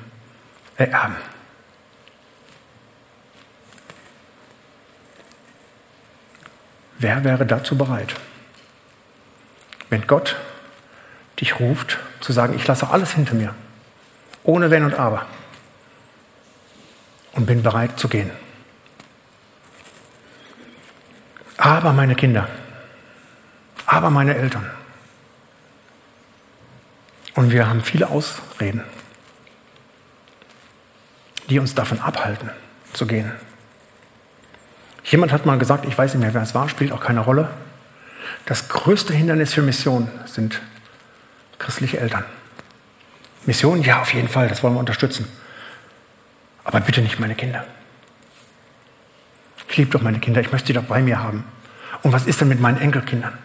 ererben. 0.76 1.16
Wer 6.98 7.24
wäre 7.24 7.46
dazu 7.46 7.78
bereit? 7.78 8.14
Wenn 9.90 10.06
Gott 10.06 10.36
dich 11.40 11.60
ruft, 11.60 11.98
zu 12.20 12.32
sagen, 12.32 12.54
ich 12.54 12.66
lasse 12.66 12.88
alles 12.88 13.12
hinter 13.12 13.34
mir, 13.34 13.54
ohne 14.42 14.70
Wenn 14.70 14.84
und 14.84 14.94
Aber 14.94 15.26
und 17.32 17.46
bin 17.46 17.62
bereit 17.62 17.98
zu 17.98 18.08
gehen. 18.08 18.30
Aber 21.56 21.92
meine 21.92 22.14
Kinder, 22.14 22.48
aber 23.86 24.10
meine 24.10 24.34
Eltern. 24.34 24.70
Und 27.34 27.52
wir 27.52 27.68
haben 27.68 27.82
viele 27.82 28.08
Ausreden, 28.08 28.82
die 31.48 31.58
uns 31.58 31.74
davon 31.74 32.00
abhalten 32.00 32.50
zu 32.92 33.06
gehen. 33.06 33.32
Jemand 35.04 35.32
hat 35.32 35.46
mal 35.46 35.58
gesagt, 35.58 35.84
ich 35.86 35.96
weiß 35.96 36.14
nicht 36.14 36.22
mehr, 36.22 36.34
wer 36.34 36.42
es 36.42 36.54
war, 36.54 36.68
spielt 36.68 36.92
auch 36.92 37.00
keine 37.00 37.20
Rolle. 37.20 37.50
Das 38.46 38.68
größte 38.68 39.12
Hindernis 39.12 39.54
für 39.54 39.62
Mission 39.62 40.10
sind 40.26 40.60
christliche 41.58 41.98
Eltern. 41.98 42.24
Mission, 43.46 43.82
ja, 43.82 44.00
auf 44.00 44.12
jeden 44.12 44.28
Fall, 44.28 44.48
das 44.48 44.62
wollen 44.62 44.74
wir 44.74 44.80
unterstützen. 44.80 45.26
Aber 46.64 46.80
bitte 46.80 47.00
nicht 47.00 47.18
meine 47.18 47.34
Kinder. 47.34 47.66
Ich 49.68 49.76
liebe 49.76 49.90
doch 49.90 50.02
meine 50.02 50.18
Kinder, 50.18 50.40
ich 50.40 50.52
möchte 50.52 50.68
sie 50.68 50.72
doch 50.72 50.84
bei 50.84 51.00
mir 51.00 51.20
haben. 51.22 51.44
Und 52.02 52.12
was 52.12 52.26
ist 52.26 52.40
denn 52.40 52.48
mit 52.48 52.60
meinen 52.60 52.80
Enkelkindern? 52.80 53.38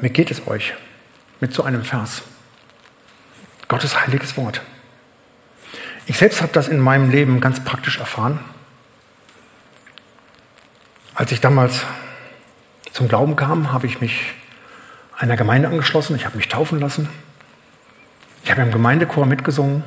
Wie 0.00 0.10
geht 0.10 0.30
es 0.30 0.46
euch 0.46 0.74
mit 1.40 1.54
so 1.54 1.62
einem 1.62 1.82
Vers? 1.82 2.22
Gottes 3.68 4.00
heiliges 4.00 4.36
Wort. 4.36 4.62
Ich 6.06 6.18
selbst 6.18 6.40
habe 6.42 6.52
das 6.52 6.68
in 6.68 6.78
meinem 6.78 7.10
Leben 7.10 7.40
ganz 7.40 7.64
praktisch 7.64 7.98
erfahren. 7.98 8.38
Als 11.16 11.32
ich 11.32 11.40
damals 11.40 11.80
zum 12.92 13.08
Glauben 13.08 13.36
kam, 13.36 13.72
habe 13.72 13.86
ich 13.86 14.02
mich 14.02 14.34
einer 15.16 15.38
Gemeinde 15.38 15.68
angeschlossen. 15.68 16.14
Ich 16.14 16.26
habe 16.26 16.36
mich 16.36 16.48
taufen 16.48 16.78
lassen. 16.78 17.08
Ich 18.44 18.50
habe 18.50 18.60
im 18.60 18.70
Gemeindechor 18.70 19.24
mitgesungen. 19.24 19.82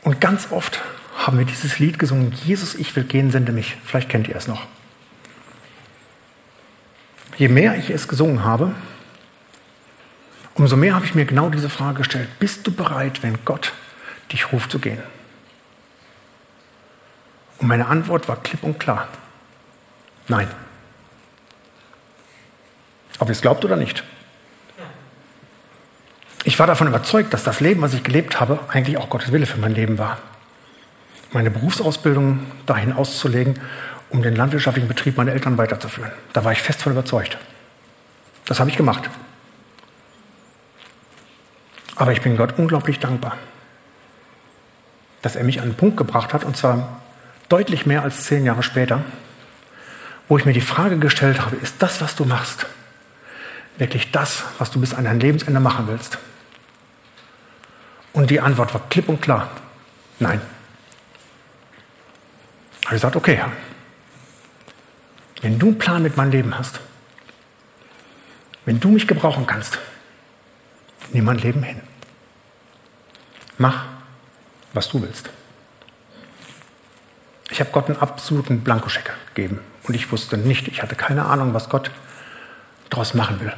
Und 0.00 0.22
ganz 0.22 0.50
oft 0.50 0.80
haben 1.14 1.38
wir 1.38 1.44
dieses 1.44 1.78
Lied 1.78 1.98
gesungen, 1.98 2.32
Jesus, 2.32 2.74
ich 2.74 2.96
will 2.96 3.04
gehen, 3.04 3.30
sende 3.30 3.52
mich. 3.52 3.76
Vielleicht 3.84 4.08
kennt 4.08 4.28
ihr 4.28 4.34
es 4.34 4.48
noch. 4.48 4.66
Je 7.36 7.48
mehr 7.48 7.76
ich 7.76 7.90
es 7.90 8.08
gesungen 8.08 8.44
habe, 8.44 8.74
umso 10.54 10.76
mehr 10.76 10.94
habe 10.94 11.04
ich 11.04 11.14
mir 11.14 11.26
genau 11.26 11.50
diese 11.50 11.68
Frage 11.68 11.98
gestellt. 11.98 12.28
Bist 12.38 12.66
du 12.66 12.72
bereit, 12.72 13.22
wenn 13.22 13.44
Gott 13.44 13.74
dich 14.32 14.52
ruft 14.52 14.70
zu 14.70 14.78
gehen? 14.78 15.02
Und 17.62 17.68
meine 17.68 17.86
Antwort 17.86 18.28
war 18.28 18.42
klipp 18.42 18.64
und 18.64 18.80
klar. 18.80 19.06
Nein. 20.26 20.48
Ob 23.20 23.28
ihr 23.28 23.32
es 23.32 23.40
glaubt 23.40 23.64
oder 23.64 23.76
nicht. 23.76 24.02
Ich 26.42 26.58
war 26.58 26.66
davon 26.66 26.88
überzeugt, 26.88 27.32
dass 27.32 27.44
das 27.44 27.60
Leben, 27.60 27.80
was 27.80 27.94
ich 27.94 28.02
gelebt 28.02 28.40
habe, 28.40 28.58
eigentlich 28.66 28.96
auch 28.98 29.08
Gottes 29.08 29.30
Wille 29.30 29.46
für 29.46 29.60
mein 29.60 29.76
Leben 29.76 29.96
war. 29.96 30.18
Meine 31.30 31.52
Berufsausbildung 31.52 32.44
dahin 32.66 32.92
auszulegen, 32.92 33.60
um 34.10 34.22
den 34.22 34.34
landwirtschaftlichen 34.34 34.88
Betrieb 34.88 35.16
meiner 35.16 35.30
Eltern 35.30 35.56
weiterzuführen. 35.56 36.10
Da 36.32 36.44
war 36.44 36.50
ich 36.50 36.60
fest 36.60 36.82
von 36.82 36.90
überzeugt. 36.90 37.38
Das 38.44 38.58
habe 38.58 38.70
ich 38.70 38.76
gemacht. 38.76 39.08
Aber 41.94 42.10
ich 42.10 42.22
bin 42.22 42.36
Gott 42.36 42.58
unglaublich 42.58 42.98
dankbar, 42.98 43.36
dass 45.22 45.36
er 45.36 45.44
mich 45.44 45.60
an 45.60 45.66
einen 45.66 45.76
Punkt 45.76 45.96
gebracht 45.96 46.34
hat, 46.34 46.42
und 46.42 46.56
zwar 46.56 47.01
deutlich 47.52 47.84
mehr 47.84 48.02
als 48.02 48.24
zehn 48.24 48.46
Jahre 48.46 48.62
später, 48.62 49.04
wo 50.26 50.38
ich 50.38 50.46
mir 50.46 50.54
die 50.54 50.62
Frage 50.62 50.98
gestellt 50.98 51.42
habe, 51.42 51.56
ist 51.56 51.74
das, 51.80 52.00
was 52.00 52.16
du 52.16 52.24
machst, 52.24 52.64
wirklich 53.76 54.10
das, 54.10 54.44
was 54.56 54.70
du 54.70 54.80
bis 54.80 54.94
an 54.94 55.04
dein 55.04 55.20
Lebensende 55.20 55.60
machen 55.60 55.86
willst? 55.86 56.16
Und 58.14 58.30
die 58.30 58.40
Antwort 58.40 58.72
war 58.72 58.88
klipp 58.88 59.06
und 59.10 59.20
klar, 59.20 59.50
nein. 60.18 60.40
Ich 62.80 62.86
habe 62.86 62.96
gesagt, 62.96 63.16
okay, 63.16 63.44
wenn 65.42 65.58
du 65.58 65.66
einen 65.66 65.78
Plan 65.78 66.02
mit 66.02 66.16
meinem 66.16 66.30
Leben 66.30 66.58
hast, 66.58 66.80
wenn 68.64 68.80
du 68.80 68.88
mich 68.88 69.06
gebrauchen 69.06 69.46
kannst, 69.46 69.78
nimm 71.12 71.26
mein 71.26 71.38
Leben 71.38 71.62
hin. 71.62 71.82
Mach, 73.58 73.84
was 74.72 74.88
du 74.88 75.02
willst. 75.02 75.28
Ich 77.52 77.60
habe 77.60 77.70
Gott 77.70 77.90
einen 77.90 77.98
absoluten 77.98 78.62
Blankoscheck 78.62 79.12
gegeben 79.34 79.60
und 79.82 79.94
ich 79.94 80.10
wusste 80.10 80.38
nicht, 80.38 80.68
ich 80.68 80.82
hatte 80.82 80.96
keine 80.96 81.26
Ahnung, 81.26 81.52
was 81.52 81.68
Gott 81.68 81.90
daraus 82.88 83.12
machen 83.12 83.40
will. 83.40 83.52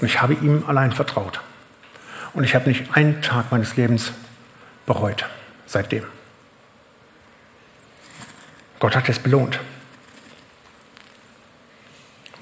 Und 0.00 0.06
ich 0.08 0.20
habe 0.20 0.34
ihm 0.34 0.64
allein 0.66 0.92
vertraut. 0.92 1.40
Und 2.34 2.42
ich 2.42 2.56
habe 2.56 2.68
nicht 2.68 2.96
einen 2.96 3.22
Tag 3.22 3.52
meines 3.52 3.76
Lebens 3.76 4.12
bereut 4.84 5.26
seitdem. 5.66 6.04
Gott 8.80 8.96
hat 8.96 9.08
es 9.08 9.20
belohnt. 9.20 9.60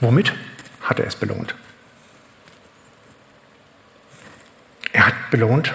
Womit 0.00 0.32
hat 0.80 1.00
er 1.00 1.06
es 1.06 1.16
belohnt? 1.16 1.54
Er 4.92 5.06
hat 5.06 5.30
belohnt, 5.30 5.74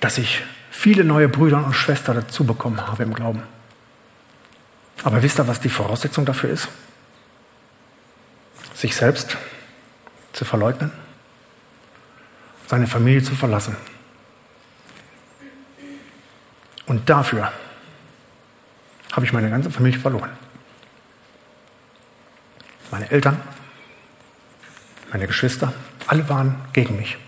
dass 0.00 0.18
ich 0.18 0.42
viele 0.86 1.02
neue 1.02 1.28
Brüder 1.28 1.66
und 1.66 1.74
Schwestern 1.74 2.14
dazu 2.14 2.44
bekommen 2.44 2.86
habe 2.86 3.02
im 3.02 3.12
Glauben. 3.12 3.42
Aber 5.02 5.20
wisst 5.20 5.40
ihr, 5.40 5.48
was 5.48 5.58
die 5.58 5.68
Voraussetzung 5.68 6.24
dafür 6.24 6.50
ist? 6.50 6.68
Sich 8.72 8.94
selbst 8.94 9.36
zu 10.32 10.44
verleugnen, 10.44 10.92
seine 12.68 12.86
Familie 12.86 13.20
zu 13.20 13.34
verlassen. 13.34 13.76
Und 16.86 17.10
dafür 17.10 17.52
habe 19.10 19.26
ich 19.26 19.32
meine 19.32 19.50
ganze 19.50 19.72
Familie 19.72 19.98
verloren. 19.98 20.30
Meine 22.92 23.10
Eltern, 23.10 23.40
meine 25.10 25.26
Geschwister, 25.26 25.72
alle 26.06 26.28
waren 26.28 26.54
gegen 26.72 26.96
mich. 26.96 27.18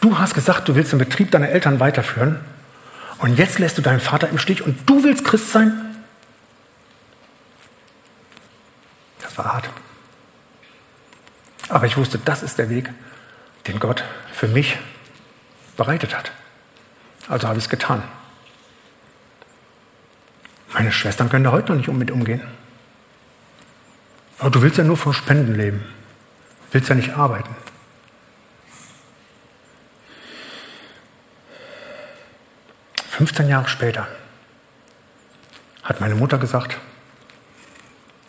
Du 0.00 0.18
hast 0.18 0.34
gesagt, 0.34 0.68
du 0.68 0.74
willst 0.74 0.92
den 0.92 0.98
Betrieb 0.98 1.30
deiner 1.30 1.48
Eltern 1.48 1.80
weiterführen 1.80 2.40
und 3.18 3.38
jetzt 3.38 3.58
lässt 3.58 3.78
du 3.78 3.82
deinen 3.82 4.00
Vater 4.00 4.28
im 4.28 4.38
Stich 4.38 4.62
und 4.62 4.88
du 4.88 5.04
willst 5.04 5.24
Christ 5.24 5.52
sein? 5.52 5.72
Das 9.20 9.36
war 9.36 9.52
hart. 9.52 9.68
Aber 11.68 11.86
ich 11.86 11.96
wusste, 11.96 12.18
das 12.18 12.42
ist 12.42 12.58
der 12.58 12.68
Weg, 12.70 12.90
den 13.66 13.78
Gott 13.78 14.04
für 14.32 14.48
mich 14.48 14.78
bereitet 15.76 16.16
hat. 16.16 16.32
Also 17.28 17.46
habe 17.46 17.58
ich 17.58 17.64
es 17.64 17.70
getan. 17.70 18.02
Meine 20.72 20.92
Schwestern 20.92 21.28
können 21.28 21.44
da 21.44 21.52
heute 21.52 21.72
noch 21.72 21.78
nicht 21.78 21.92
mit 21.92 22.10
umgehen. 22.10 22.42
Aber 24.38 24.50
du 24.50 24.62
willst 24.62 24.78
ja 24.78 24.84
nur 24.84 24.96
von 24.96 25.12
Spenden 25.12 25.54
leben. 25.54 25.84
Willst 26.72 26.88
ja 26.88 26.94
nicht 26.94 27.16
arbeiten. 27.16 27.54
15 33.20 33.50
Jahre 33.50 33.68
später 33.68 34.08
hat 35.82 36.00
meine 36.00 36.14
Mutter 36.14 36.38
gesagt, 36.38 36.78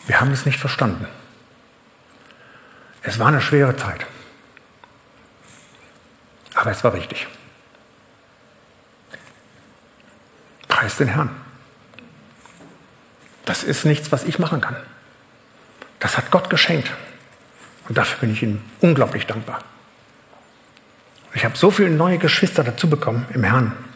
wir 0.05 0.19
haben 0.19 0.33
es 0.33 0.45
nicht 0.45 0.59
verstanden. 0.59 1.07
Es 3.01 3.17
war 3.17 3.27
eine 3.27 3.39
schwere 3.39 3.73
Zeit. 3.77 4.05
Aber 6.55 6.71
es 6.71 6.83
war 6.83 6.93
richtig. 6.93 7.25
Preis 10.67 10.97
den 10.97 11.07
Herrn. 11.07 11.29
Das 13.45 13.63
ist 13.63 13.85
nichts, 13.85 14.11
was 14.11 14.25
ich 14.25 14.39
machen 14.39 14.59
kann. 14.59 14.75
Das 15.99 16.17
hat 16.17 16.31
Gott 16.31 16.49
geschenkt. 16.49 16.91
Und 17.87 17.97
dafür 17.97 18.19
bin 18.19 18.33
ich 18.33 18.43
ihm 18.43 18.61
unglaublich 18.81 19.25
dankbar. 19.25 19.63
Ich 21.33 21.45
habe 21.45 21.57
so 21.57 21.71
viele 21.71 21.91
neue 21.91 22.17
Geschwister 22.17 22.65
dazu 22.65 22.89
bekommen 22.89 23.25
im 23.33 23.45
Herrn. 23.45 23.90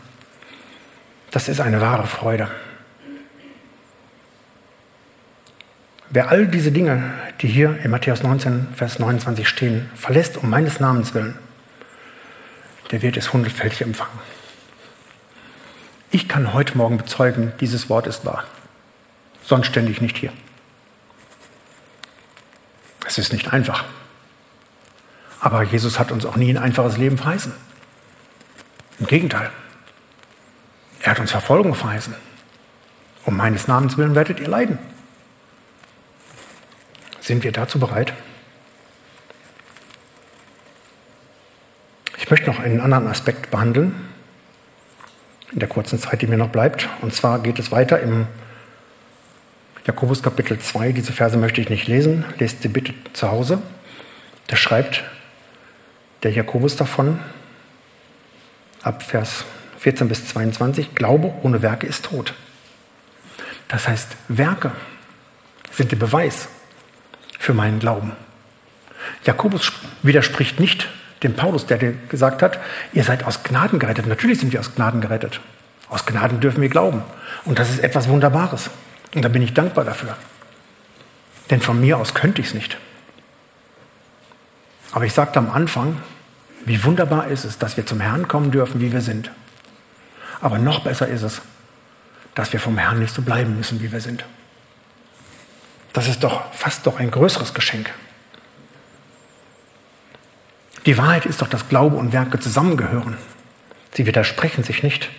Das 1.36 1.50
ist 1.50 1.60
eine 1.60 1.82
wahre 1.82 2.08
Freude. 2.08 2.50
Wer 6.10 6.30
all 6.30 6.48
diese 6.48 6.72
Dinge, 6.72 7.14
die 7.42 7.50
hier 7.50 7.78
in 7.84 7.92
Matthäus 7.92 8.24
19, 8.24 8.70
Vers 8.74 9.00
29 9.00 9.46
stehen, 9.46 9.90
verlässt 9.96 10.38
um 10.38 10.50
meines 10.50 10.80
Namens 10.80 11.14
willen, 11.14 11.38
der 12.92 13.02
wird 13.02 13.18
es 13.18 13.34
hundertfältig 13.34 13.82
empfangen. 13.82 14.18
Ich 16.10 16.30
kann 16.30 16.54
heute 16.54 16.78
Morgen 16.78 16.96
bezeugen, 16.96 17.52
dieses 17.60 17.90
Wort 17.90 18.08
ist 18.08 18.24
wahr. 18.24 18.46
Sonst 19.44 19.68
stände 19.68 19.92
ich 19.92 20.00
nicht 20.00 20.18
hier. 20.18 20.32
Es 23.06 23.18
ist 23.18 23.34
nicht 23.34 23.52
einfach. 23.52 23.84
Aber 25.42 25.64
Jesus 25.64 26.00
hat 26.00 26.14
uns 26.14 26.26
auch 26.26 26.38
nie 26.38 26.50
ein 26.52 26.58
einfaches 26.58 26.96
Leben 26.96 27.18
verheißen. 27.18 27.52
Im 29.02 29.08
Gegenteil. 29.08 29.52
Er 31.06 31.12
hat 31.12 31.20
uns 31.20 31.30
Verfolgung 31.30 31.76
verheißen. 31.76 32.16
Um 33.26 33.38
meines 33.38 33.68
Namens 33.68 33.96
willen 33.96 34.16
werdet 34.16 34.40
ihr 34.40 34.48
leiden. 34.48 34.80
Sind 37.22 37.44
wir 37.44 37.52
dazu 37.52 37.80
bereit? 37.80 38.12
Ich 42.18 42.28
möchte 42.32 42.48
noch 42.48 42.60
einen 42.60 42.82
anderen 42.82 43.06
Aspekt 43.06 43.52
behandeln, 43.52 43.94
in 45.52 45.60
der 45.60 45.70
kurzen 45.70 46.00
Zeit, 46.00 46.24
die 46.24 46.28
mir 46.28 46.38
noch 46.38 46.50
bleibt. 46.50 46.90
Und 47.02 47.14
zwar 47.14 47.38
geht 47.38 47.60
es 47.60 47.72
weiter 47.72 48.00
im 48.00 48.26
Jakobus 49.86 50.24
Kapitel 50.24 50.58
2. 50.58 50.92
Diese 50.92 51.14
Verse 51.14 51.38
möchte 51.38 51.62
ich 51.62 51.70
nicht 51.70 51.86
lesen. 51.88 52.26
Lest 52.40 52.64
sie 52.64 52.68
bitte 52.68 52.96
zu 53.14 53.30
Hause. 53.30 53.62
Da 54.48 54.56
schreibt 54.56 55.04
der 56.24 56.32
Jakobus 56.32 56.78
davon, 56.78 57.20
ab 58.82 59.04
Vers 59.04 59.46
14 59.86 60.08
bis 60.08 60.28
22, 60.30 60.96
Glaube 60.96 61.32
ohne 61.44 61.62
Werke 61.62 61.86
ist 61.86 62.06
tot. 62.06 62.34
Das 63.68 63.88
heißt, 63.88 64.18
Werke 64.30 64.72
sind 65.72 65.92
der 65.92 65.98
Beweis 65.98 66.48
für 67.38 67.54
meinen 67.54 67.78
Glauben. 67.78 68.14
Jakobus 69.26 69.72
widerspricht 70.02 70.60
nicht 70.60 70.90
dem 71.22 71.36
Paulus, 71.36 71.68
der 71.68 71.78
gesagt 71.78 72.42
hat, 72.42 72.60
ihr 72.94 73.04
seid 73.04 73.26
aus 73.26 73.44
Gnaden 73.44 73.78
gerettet. 73.78 74.08
Natürlich 74.08 74.40
sind 74.40 74.52
wir 74.54 74.60
aus 74.60 74.74
Gnaden 74.74 75.02
gerettet. 75.02 75.40
Aus 75.88 76.08
Gnaden 76.08 76.40
dürfen 76.40 76.64
wir 76.64 76.70
glauben. 76.70 77.04
Und 77.44 77.60
das 77.60 77.70
ist 77.70 77.78
etwas 77.78 78.08
Wunderbares. 78.08 78.72
Und 79.14 79.24
da 79.24 79.30
bin 79.30 79.44
ich 79.44 79.54
dankbar 79.54 79.86
dafür. 79.86 80.18
Denn 81.52 81.62
von 81.62 81.80
mir 81.80 82.00
aus 82.00 82.16
könnte 82.16 82.42
ich 82.42 82.48
es 82.48 82.54
nicht. 82.56 82.80
Aber 84.94 85.06
ich 85.06 85.14
sagte 85.14 85.38
am 85.38 85.52
Anfang, 85.52 86.02
wie 86.66 86.84
wunderbar 86.84 87.28
ist 87.28 87.46
es, 87.46 87.60
dass 87.60 87.78
wir 87.78 87.86
zum 87.86 88.00
Herrn 88.00 88.28
kommen 88.28 88.50
dürfen, 88.50 88.82
wie 88.82 88.92
wir 88.92 89.02
sind. 89.02 89.30
Aber 90.46 90.60
noch 90.60 90.82
besser 90.82 91.08
ist 91.08 91.24
es, 91.24 91.42
dass 92.36 92.54
wir 92.54 92.60
vom 92.60 92.78
Herrn 92.78 93.00
nicht 93.00 93.16
so 93.16 93.24
bleiben 93.24 93.58
müssen, 93.58 93.82
wie 93.82 93.92
wir 93.92 94.00
sind. 94.00 94.26
Das 95.92 96.08
ist 96.08 96.24
doch 96.24 96.54
fast 96.54 96.86
doch 96.86 97.00
ein 97.00 97.10
größeres 97.10 97.56
Geschenk. 97.56 97.92
Die 100.86 101.00
Wahrheit 101.00 101.26
ist 101.26 101.42
doch, 101.42 101.48
dass 101.48 101.68
Glaube 101.68 101.96
und 101.96 102.14
Werke 102.14 102.40
zusammengehören. 102.40 103.18
Sie 103.96 104.06
widersprechen 104.06 104.64
sich 104.64 104.84
nicht. 104.84 105.10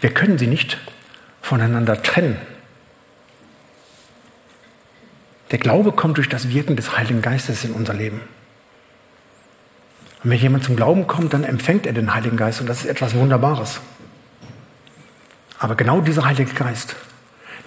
Wir 0.00 0.14
können 0.14 0.38
sie 0.38 0.46
nicht 0.46 0.78
voneinander 1.42 2.02
trennen. 2.02 2.38
Der 5.50 5.58
Glaube 5.58 5.92
kommt 5.92 6.16
durch 6.16 6.30
das 6.30 6.48
Wirken 6.48 6.76
des 6.76 6.96
Heiligen 6.96 7.20
Geistes 7.20 7.62
in 7.64 7.72
unser 7.72 7.92
Leben. 7.92 8.22
Und 10.22 10.30
wenn 10.30 10.38
jemand 10.38 10.64
zum 10.64 10.76
Glauben 10.76 11.06
kommt, 11.06 11.32
dann 11.32 11.44
empfängt 11.44 11.86
er 11.86 11.92
den 11.92 12.14
Heiligen 12.14 12.36
Geist 12.36 12.60
und 12.60 12.66
das 12.66 12.80
ist 12.80 12.86
etwas 12.86 13.14
Wunderbares. 13.14 13.80
Aber 15.58 15.74
genau 15.74 16.00
dieser 16.00 16.24
Heilige 16.24 16.52
Geist, 16.52 16.96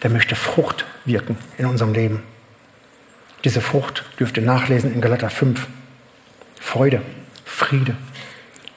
der 0.03 0.09
möchte 0.09 0.35
Frucht 0.35 0.85
wirken 1.05 1.37
in 1.57 1.65
unserem 1.65 1.93
Leben. 1.93 2.23
Diese 3.43 3.61
Frucht 3.61 4.05
dürft 4.19 4.37
ihr 4.37 4.43
nachlesen 4.43 4.93
in 4.93 5.01
Galater 5.01 5.29
5. 5.29 5.67
Freude, 6.59 7.01
Friede, 7.45 7.95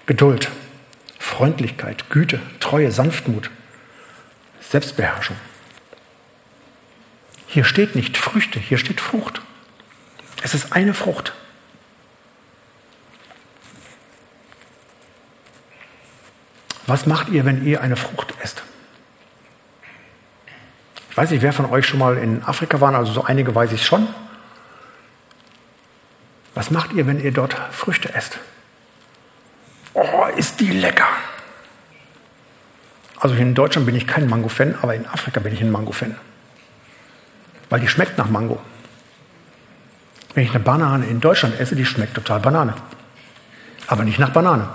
Geduld, 0.07 0.51
Freundlichkeit, 1.19 2.11
Güte, 2.11 2.41
Treue, 2.61 2.91
Sanftmut, 2.91 3.51
Selbstbeherrschung. 4.61 5.37
Hier 7.47 7.65
steht 7.65 7.95
nicht 7.95 8.17
Früchte, 8.17 8.59
hier 8.59 8.79
steht 8.79 9.01
Frucht. 9.01 9.41
Es 10.43 10.55
ist 10.55 10.73
eine 10.73 10.95
Frucht. 10.95 11.33
Was 16.87 17.07
macht 17.07 17.29
ihr, 17.31 17.45
wenn 17.45 17.65
ihr 17.65 17.81
eine 17.81 17.97
Frucht 17.97 18.35
esst? 18.43 18.63
Ich 21.11 21.17
weiß 21.17 21.31
nicht, 21.31 21.43
wer 21.43 21.53
von 21.53 21.67
euch 21.67 21.87
schon 21.87 21.99
mal 21.99 22.19
in 22.19 22.45
Afrika 22.45 22.81
war, 22.81 22.95
also 22.95 23.13
so 23.13 23.25
einige 23.25 23.55
weiß 23.55 23.73
ich 23.73 23.85
schon. 23.85 24.07
Was 26.55 26.71
macht 26.71 26.93
ihr, 26.93 27.07
wenn 27.07 27.21
ihr 27.21 27.33
dort 27.33 27.55
Früchte 27.73 28.15
esst? 28.15 28.39
Oh, 29.95 30.27
ist 30.37 30.61
die 30.61 30.71
lecker. 30.71 31.09
Also 33.19 33.35
hier 33.35 33.47
in 33.47 33.55
Deutschland 33.55 33.87
bin 33.87 33.97
ich 33.97 34.07
kein 34.07 34.29
Mango-Fan, 34.29 34.77
aber 34.83 34.95
in 34.95 35.07
Afrika 35.07 35.41
bin 35.41 35.55
ich 35.55 35.61
ein 35.61 35.71
Mango-Fan. 35.71 36.17
Weil 37.71 37.81
die 37.81 37.89
schmeckt 37.89 38.19
nach 38.19 38.29
Mango. 38.29 38.61
Wenn 40.35 40.45
ich 40.45 40.51
eine 40.51 40.61
Banane 40.61 41.07
in 41.07 41.21
Deutschland 41.21 41.59
esse, 41.59 41.75
die 41.75 41.87
schmeckt 41.87 42.15
total 42.15 42.41
Banane. 42.41 42.75
Aber 43.87 44.05
nicht 44.05 44.19
nach 44.19 44.31
Banane. 44.31 44.69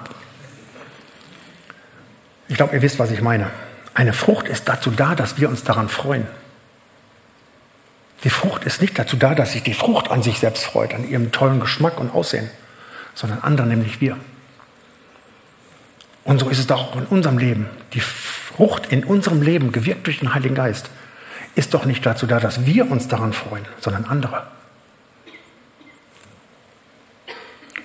Ich 2.52 2.58
glaube, 2.58 2.76
ihr 2.76 2.82
wisst, 2.82 3.00
was 3.00 3.12
ich 3.12 3.22
meine. 3.22 3.50
Eine 3.94 4.12
Frucht 4.12 4.50
ist 4.50 4.68
dazu 4.68 4.92
da, 4.92 5.16
dass 5.16 5.40
wir 5.40 5.48
uns 5.48 5.64
daran 5.64 5.88
freuen. 5.88 6.28
Die 8.26 8.30
Frucht 8.30 8.66
ist 8.66 8.82
nicht 8.82 9.00
dazu 9.00 9.16
da, 9.16 9.36
dass 9.36 9.54
sich 9.54 9.64
die 9.64 9.74
Frucht 9.74 10.12
an 10.12 10.22
sich 10.22 10.40
selbst 10.40 10.66
freut, 10.66 10.94
an 10.94 11.10
ihrem 11.10 11.32
tollen 11.32 11.62
Geschmack 11.62 11.98
und 11.98 12.14
Aussehen, 12.14 12.50
sondern 13.16 13.40
andere, 13.40 13.68
nämlich 13.68 14.02
wir. 14.02 14.18
Und 16.26 16.42
so 16.42 16.50
ist 16.50 16.60
es 16.60 16.70
auch 16.70 16.98
in 16.98 17.06
unserem 17.06 17.38
Leben. 17.38 17.70
Die 17.94 18.02
Frucht 18.02 18.88
in 18.92 19.06
unserem 19.06 19.42
Leben, 19.42 19.72
gewirkt 19.72 20.08
durch 20.08 20.20
den 20.20 20.34
Heiligen 20.34 20.56
Geist, 20.56 20.90
ist 21.56 21.74
doch 21.74 21.86
nicht 21.86 22.06
dazu 22.06 22.28
da, 22.28 22.42
dass 22.42 22.66
wir 22.66 22.92
uns 22.92 23.08
daran 23.08 23.32
freuen, 23.32 23.64
sondern 23.80 24.04
andere. 24.04 24.46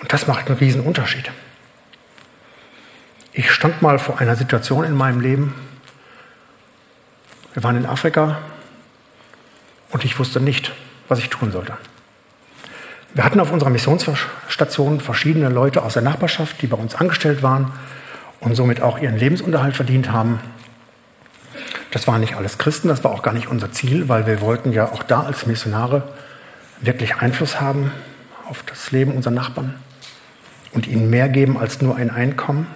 Und 0.01 0.13
das 0.13 0.27
macht 0.27 0.49
einen 0.49 0.59
riesen 0.59 0.81
Unterschied. 0.81 1.31
Ich 3.39 3.51
stand 3.51 3.83
mal 3.83 3.99
vor 3.99 4.19
einer 4.19 4.35
Situation 4.35 4.83
in 4.83 4.95
meinem 4.95 5.21
Leben. 5.21 5.55
Wir 7.53 7.63
waren 7.63 7.77
in 7.77 7.85
Afrika, 7.85 8.39
und 9.91 10.07
ich 10.07 10.19
wusste 10.19 10.41
nicht, 10.41 10.73
was 11.09 11.19
ich 11.19 11.29
tun 11.29 11.53
sollte. 11.53 11.77
Wir 13.13 13.25
hatten 13.25 13.39
auf 13.39 13.53
unserer 13.53 13.69
Missionsstation 13.69 15.01
verschiedene 15.01 15.51
Leute 15.51 15.83
aus 15.83 15.93
der 15.93 16.03
Nachbarschaft, 16.03 16.63
die 16.63 16.67
bei 16.67 16.79
uns 16.79 16.95
angestellt 16.95 17.43
waren 17.43 17.73
und 18.41 18.55
somit 18.55 18.81
auch 18.81 18.99
ihren 18.99 19.19
Lebensunterhalt 19.19 19.77
verdient 19.77 20.11
haben. 20.11 20.41
Das 21.91 22.07
waren 22.07 22.23
nicht 22.23 22.37
alles 22.37 22.57
Christen, 22.57 22.89
das 22.89 23.05
war 23.05 23.11
auch 23.11 23.23
gar 23.23 23.35
nicht 23.35 23.49
unser 23.49 23.71
Ziel, 23.71 24.09
weil 24.09 24.27
wir 24.27 24.41
wollten 24.41 24.73
ja 24.73 24.91
auch 24.91 25.03
da 25.03 25.25
als 25.25 25.45
Missionare 25.45 26.09
wirklich 26.81 27.17
Einfluss 27.17 27.61
haben 27.61 27.93
auf 28.49 28.63
das 28.63 28.93
Leben 28.93 29.13
unserer 29.13 29.35
Nachbarn 29.35 29.75
und 30.73 30.87
ihnen 30.87 31.11
mehr 31.11 31.29
geben 31.29 31.59
als 31.59 31.83
nur 31.83 31.97
ein 31.97 32.09
Einkommen. 32.11 32.67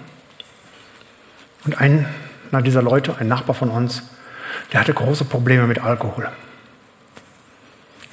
Und 1.63 1.79
einer 1.79 2.61
dieser 2.63 2.81
Leute, 2.81 3.15
ein 3.17 3.27
Nachbar 3.27 3.55
von 3.55 3.69
uns, 3.69 4.03
der 4.71 4.79
hatte 4.79 4.93
große 4.93 5.25
Probleme 5.25 5.67
mit 5.67 5.79
Alkohol. 5.83 6.29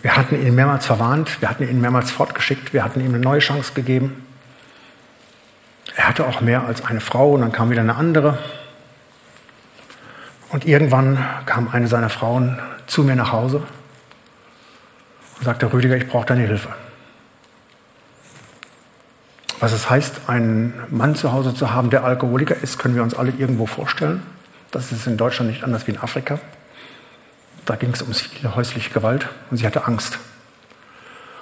Wir 0.02 0.16
hatten 0.16 0.40
ihn 0.40 0.54
mehrmals 0.54 0.86
verwarnt, 0.86 1.40
wir 1.40 1.50
hatten 1.50 1.68
ihn 1.68 1.80
mehrmals 1.80 2.10
fortgeschickt, 2.10 2.72
wir 2.72 2.84
hatten 2.84 3.00
ihm 3.00 3.14
eine 3.14 3.18
neue 3.18 3.40
Chance 3.40 3.72
gegeben. 3.74 4.24
Er 5.96 6.08
hatte 6.08 6.26
auch 6.26 6.40
mehr 6.40 6.64
als 6.64 6.84
eine 6.84 7.00
Frau 7.00 7.32
und 7.32 7.40
dann 7.40 7.52
kam 7.52 7.70
wieder 7.70 7.80
eine 7.80 7.96
andere. 7.96 8.38
Und 10.50 10.64
irgendwann 10.64 11.18
kam 11.46 11.68
eine 11.68 11.88
seiner 11.88 12.08
Frauen 12.08 12.58
zu 12.86 13.02
mir 13.02 13.16
nach 13.16 13.32
Hause 13.32 13.62
und 15.38 15.44
sagte, 15.44 15.72
Rüdiger, 15.72 15.96
ich 15.96 16.06
brauche 16.08 16.26
deine 16.26 16.42
Hilfe. 16.42 16.68
Was 19.60 19.72
es 19.72 19.90
heißt, 19.90 20.28
einen 20.28 20.74
Mann 20.90 21.16
zu 21.16 21.32
Hause 21.32 21.52
zu 21.54 21.72
haben, 21.72 21.90
der 21.90 22.04
Alkoholiker 22.04 22.56
ist, 22.56 22.78
können 22.78 22.94
wir 22.94 23.02
uns 23.02 23.14
alle 23.14 23.32
irgendwo 23.32 23.66
vorstellen. 23.66 24.22
Das 24.70 24.92
ist 24.92 25.06
in 25.06 25.16
Deutschland 25.16 25.50
nicht 25.50 25.64
anders 25.64 25.86
wie 25.86 25.92
in 25.92 25.98
Afrika. 25.98 26.38
Da 27.66 27.76
ging 27.76 27.92
es 27.92 28.02
ums 28.02 28.20
viele 28.20 28.54
häusliche 28.54 28.90
Gewalt 28.90 29.28
und 29.50 29.56
sie 29.56 29.66
hatte 29.66 29.86
Angst. 29.86 30.18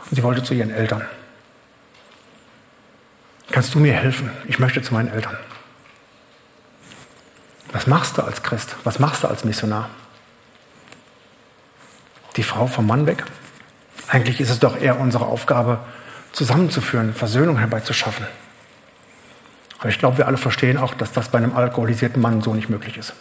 Und 0.08 0.16
sie 0.16 0.22
wollte 0.22 0.42
zu 0.42 0.54
ihren 0.54 0.70
Eltern. 0.70 1.04
Kannst 3.50 3.74
du 3.74 3.78
mir 3.78 3.92
helfen? 3.92 4.30
Ich 4.46 4.58
möchte 4.58 4.82
zu 4.82 4.94
meinen 4.94 5.08
Eltern. 5.08 5.36
Was 7.72 7.86
machst 7.86 8.16
du 8.16 8.22
als 8.22 8.42
Christ? 8.42 8.76
Was 8.84 8.98
machst 8.98 9.22
du 9.22 9.28
als 9.28 9.44
Missionar? 9.44 9.90
Die 12.36 12.42
Frau 12.42 12.66
vom 12.66 12.86
Mann 12.86 13.06
weg? 13.06 13.24
Eigentlich 14.08 14.40
ist 14.40 14.50
es 14.50 14.58
doch 14.58 14.80
eher 14.80 14.98
unsere 15.00 15.26
Aufgabe, 15.26 15.80
zusammenzuführen, 16.32 17.14
Versöhnung 17.14 17.58
herbeizuschaffen. 17.58 18.26
Aber 19.78 19.88
ich 19.88 19.98
glaube, 19.98 20.18
wir 20.18 20.26
alle 20.26 20.38
verstehen 20.38 20.78
auch, 20.78 20.94
dass 20.94 21.12
das 21.12 21.28
bei 21.28 21.38
einem 21.38 21.54
alkoholisierten 21.54 22.20
Mann 22.20 22.42
so 22.42 22.54
nicht 22.54 22.68
möglich 22.68 22.96
ist. 22.96 23.14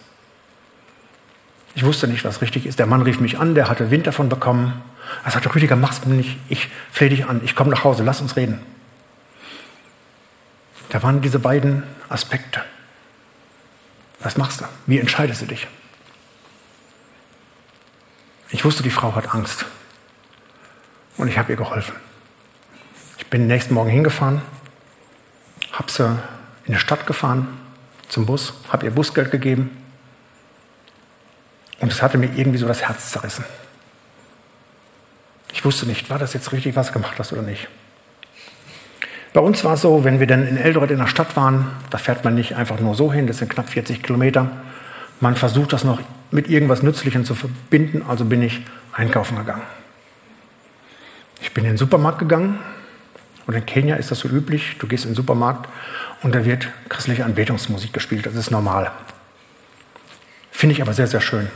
Ich 1.75 1.83
wusste 1.83 2.07
nicht, 2.07 2.23
was 2.23 2.41
richtig 2.41 2.65
ist. 2.65 2.79
Der 2.79 2.85
Mann 2.85 3.01
rief 3.01 3.19
mich 3.19 3.37
an, 3.37 3.53
der 3.53 3.67
hatte 3.67 3.91
Wind 3.91 4.07
davon 4.07 4.29
bekommen. 4.29 4.81
Er 5.25 5.31
sagte, 5.31 5.53
Rüdiger, 5.53 5.75
mach's 5.75 6.05
mir 6.05 6.15
nicht. 6.15 6.37
Ich 6.47 6.69
flehe 6.89 7.09
dich 7.09 7.25
an. 7.25 7.41
Ich 7.43 7.55
komme 7.55 7.69
nach 7.69 7.83
Hause. 7.83 8.03
Lass 8.03 8.21
uns 8.21 8.37
reden. 8.37 8.61
Da 10.89 11.03
waren 11.03 11.21
diese 11.21 11.39
beiden 11.39 11.83
Aspekte. 12.07 12.61
Was 14.21 14.37
machst 14.37 14.61
du? 14.61 14.65
Wie 14.85 14.99
entscheidest 14.99 15.41
du 15.41 15.47
dich? 15.47 15.67
Ich 18.49 18.63
wusste, 18.63 18.81
die 18.81 18.89
Frau 18.89 19.13
hat 19.13 19.33
Angst. 19.35 19.65
Und 21.17 21.27
ich 21.27 21.37
habe 21.37 21.51
ihr 21.51 21.57
geholfen. 21.57 21.95
Bin 23.36 23.47
nächsten 23.47 23.73
Morgen 23.73 23.89
hingefahren, 23.89 24.41
habe 25.73 25.91
sie 25.91 26.05
in 26.67 26.73
die 26.73 26.79
Stadt 26.79 27.05
gefahren, 27.05 27.49
zum 28.07 28.25
Bus, 28.25 28.53
habe 28.69 28.86
ihr 28.86 28.91
Busgeld 28.91 29.29
gegeben 29.29 29.75
und 31.81 31.91
es 31.91 32.01
hatte 32.01 32.17
mir 32.17 32.27
irgendwie 32.27 32.59
so 32.59 32.65
das 32.65 32.83
Herz 32.83 33.11
zerrissen. 33.11 33.43
Ich 35.51 35.65
wusste 35.65 35.86
nicht, 35.86 36.09
war 36.09 36.17
das 36.17 36.31
jetzt 36.31 36.53
richtig, 36.53 36.77
was 36.77 36.88
du 36.88 36.93
gemacht 36.93 37.19
hast 37.19 37.33
oder 37.33 37.41
nicht. 37.41 37.67
Bei 39.33 39.41
uns 39.41 39.65
war 39.65 39.73
es 39.73 39.81
so, 39.81 40.05
wenn 40.05 40.21
wir 40.21 40.27
dann 40.27 40.47
in 40.47 40.55
Eldoret 40.55 40.91
in 40.91 40.99
der 40.99 41.07
Stadt 41.07 41.36
waren, 41.36 41.67
da 41.89 41.97
fährt 41.97 42.23
man 42.23 42.36
nicht 42.36 42.55
einfach 42.55 42.79
nur 42.79 42.95
so 42.95 43.11
hin, 43.11 43.27
das 43.27 43.39
sind 43.39 43.49
knapp 43.49 43.69
40 43.69 44.01
Kilometer. 44.01 44.49
Man 45.19 45.36
versucht 45.36 45.73
das 45.73 45.83
noch 45.83 45.99
mit 46.31 46.47
irgendwas 46.49 46.83
Nützlichem 46.83 47.25
zu 47.25 47.36
verbinden, 47.36 48.01
also 48.07 48.23
bin 48.23 48.41
ich 48.41 48.61
einkaufen 48.93 49.36
gegangen. 49.38 49.63
Ich 51.41 51.53
bin 51.53 51.65
in 51.65 51.71
den 51.71 51.77
Supermarkt 51.77 52.19
gegangen 52.19 52.59
und 53.47 53.53
in 53.53 53.65
Kenia 53.65 53.95
ist 53.95 54.11
das 54.11 54.19
so 54.19 54.27
üblich, 54.27 54.77
du 54.79 54.87
gehst 54.87 55.05
in 55.05 55.11
den 55.11 55.15
Supermarkt 55.15 55.69
und 56.23 56.33
da 56.33 56.45
wird 56.45 56.67
christliche 56.89 57.25
Anbetungsmusik 57.25 57.93
gespielt, 57.93 58.25
das 58.25 58.35
ist 58.35 58.51
normal. 58.51 58.91
Finde 60.51 60.73
ich 60.73 60.81
aber 60.81 60.93
sehr, 60.93 61.07
sehr 61.07 61.21
schön. 61.21 61.49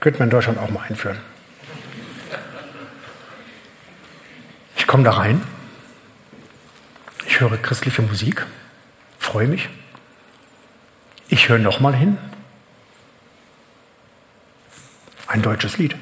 Könnte 0.00 0.18
man 0.18 0.26
in 0.28 0.30
Deutschland 0.30 0.58
auch 0.58 0.70
mal 0.70 0.84
einführen. 0.88 1.18
Ich 4.76 4.86
komme 4.86 5.04
da 5.04 5.12
rein, 5.12 5.42
ich 7.26 7.40
höre 7.40 7.56
christliche 7.58 8.02
Musik, 8.02 8.46
freue 9.18 9.48
mich. 9.48 9.68
Ich 11.28 11.48
höre 11.48 11.58
nochmal 11.58 11.94
hin. 11.94 12.18
Ein 15.26 15.42
deutsches 15.42 15.76
Lied. 15.76 15.96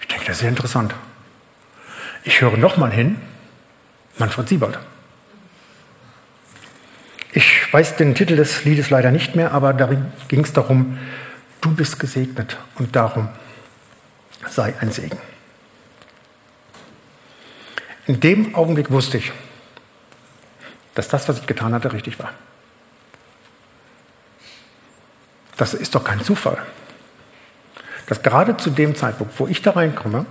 Ich 0.00 0.06
denke, 0.06 0.26
das 0.26 0.36
ist 0.36 0.40
sehr 0.40 0.50
interessant. 0.50 0.94
Ich 2.28 2.42
höre 2.42 2.58
nochmal 2.58 2.92
hin. 2.92 3.18
Manfred 4.18 4.50
Siebert. 4.50 4.78
Ich 7.32 7.72
weiß 7.72 7.96
den 7.96 8.14
Titel 8.14 8.36
des 8.36 8.66
Liedes 8.66 8.90
leider 8.90 9.10
nicht 9.10 9.34
mehr, 9.34 9.52
aber 9.52 9.72
darin 9.72 10.12
ging 10.28 10.44
es 10.44 10.52
darum, 10.52 10.98
du 11.62 11.74
bist 11.74 11.98
gesegnet 11.98 12.58
und 12.78 12.94
darum 12.94 13.30
sei 14.46 14.74
ein 14.78 14.92
Segen. 14.92 15.16
In 18.06 18.20
dem 18.20 18.54
Augenblick 18.54 18.90
wusste 18.90 19.16
ich, 19.16 19.32
dass 20.94 21.08
das, 21.08 21.30
was 21.30 21.38
ich 21.38 21.46
getan 21.46 21.72
hatte, 21.72 21.94
richtig 21.94 22.18
war. 22.18 22.34
Das 25.56 25.72
ist 25.72 25.94
doch 25.94 26.04
kein 26.04 26.20
Zufall. 26.22 26.58
Dass 28.06 28.22
gerade 28.22 28.58
zu 28.58 28.68
dem 28.68 28.94
Zeitpunkt, 28.96 29.32
wo 29.40 29.46
ich 29.46 29.62
da 29.62 29.70
reinkomme, 29.70 30.26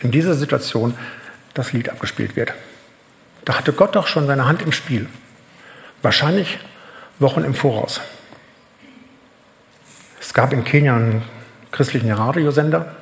in 0.00 0.10
dieser 0.10 0.34
Situation 0.34 0.94
das 1.54 1.72
Lied 1.72 1.88
abgespielt 1.88 2.36
wird. 2.36 2.54
Da 3.44 3.56
hatte 3.56 3.72
Gott 3.72 3.96
doch 3.96 4.06
schon 4.06 4.26
seine 4.26 4.46
Hand 4.46 4.62
im 4.62 4.72
Spiel. 4.72 5.08
Wahrscheinlich 6.02 6.58
Wochen 7.18 7.44
im 7.44 7.54
Voraus. 7.54 8.00
Es 10.20 10.34
gab 10.34 10.52
in 10.52 10.64
Kenia 10.64 10.94
einen 10.94 11.22
christlichen 11.72 12.12
Radiosender. 12.12 12.94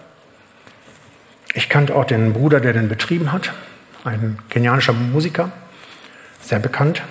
Ich 1.54 1.68
kannte 1.68 1.94
auch 1.94 2.04
den 2.04 2.32
Bruder, 2.32 2.60
der 2.60 2.72
den 2.72 2.88
betrieben 2.88 3.32
hat, 3.32 3.52
ein 4.04 4.38
kenianischer 4.50 4.92
Musiker, 4.92 5.50
sehr 6.40 6.58
bekannt, 6.58 7.02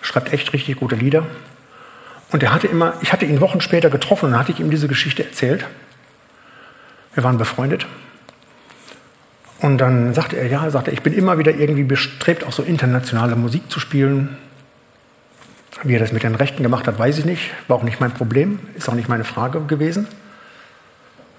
schreibt 0.00 0.32
echt 0.32 0.52
richtig 0.52 0.76
gute 0.76 0.96
Lieder. 0.96 1.26
Und 2.32 2.42
er 2.42 2.52
hatte 2.52 2.66
immer, 2.66 2.94
ich 3.00 3.12
hatte 3.12 3.26
ihn 3.26 3.40
Wochen 3.40 3.60
später 3.60 3.90
getroffen 3.90 4.32
und 4.32 4.38
hatte 4.38 4.52
ich 4.52 4.58
ihm 4.58 4.70
diese 4.70 4.88
Geschichte 4.88 5.24
erzählt. 5.24 5.64
Wir 7.14 7.22
waren 7.22 7.38
befreundet. 7.38 7.86
Und 9.64 9.78
dann 9.78 10.12
sagte 10.12 10.36
er, 10.36 10.46
ja, 10.46 10.68
sagte, 10.68 10.90
ich 10.90 11.00
bin 11.00 11.14
immer 11.14 11.38
wieder 11.38 11.54
irgendwie 11.54 11.84
bestrebt, 11.84 12.44
auch 12.44 12.52
so 12.52 12.62
internationale 12.62 13.34
Musik 13.34 13.70
zu 13.70 13.80
spielen. 13.80 14.36
Wie 15.82 15.94
er 15.94 16.00
das 16.00 16.12
mit 16.12 16.22
den 16.22 16.34
Rechten 16.34 16.62
gemacht 16.62 16.86
hat, 16.86 16.98
weiß 16.98 17.16
ich 17.16 17.24
nicht. 17.24 17.50
War 17.66 17.78
auch 17.78 17.82
nicht 17.82 17.98
mein 17.98 18.12
Problem, 18.12 18.58
ist 18.74 18.90
auch 18.90 18.94
nicht 18.94 19.08
meine 19.08 19.24
Frage 19.24 19.62
gewesen. 19.62 20.06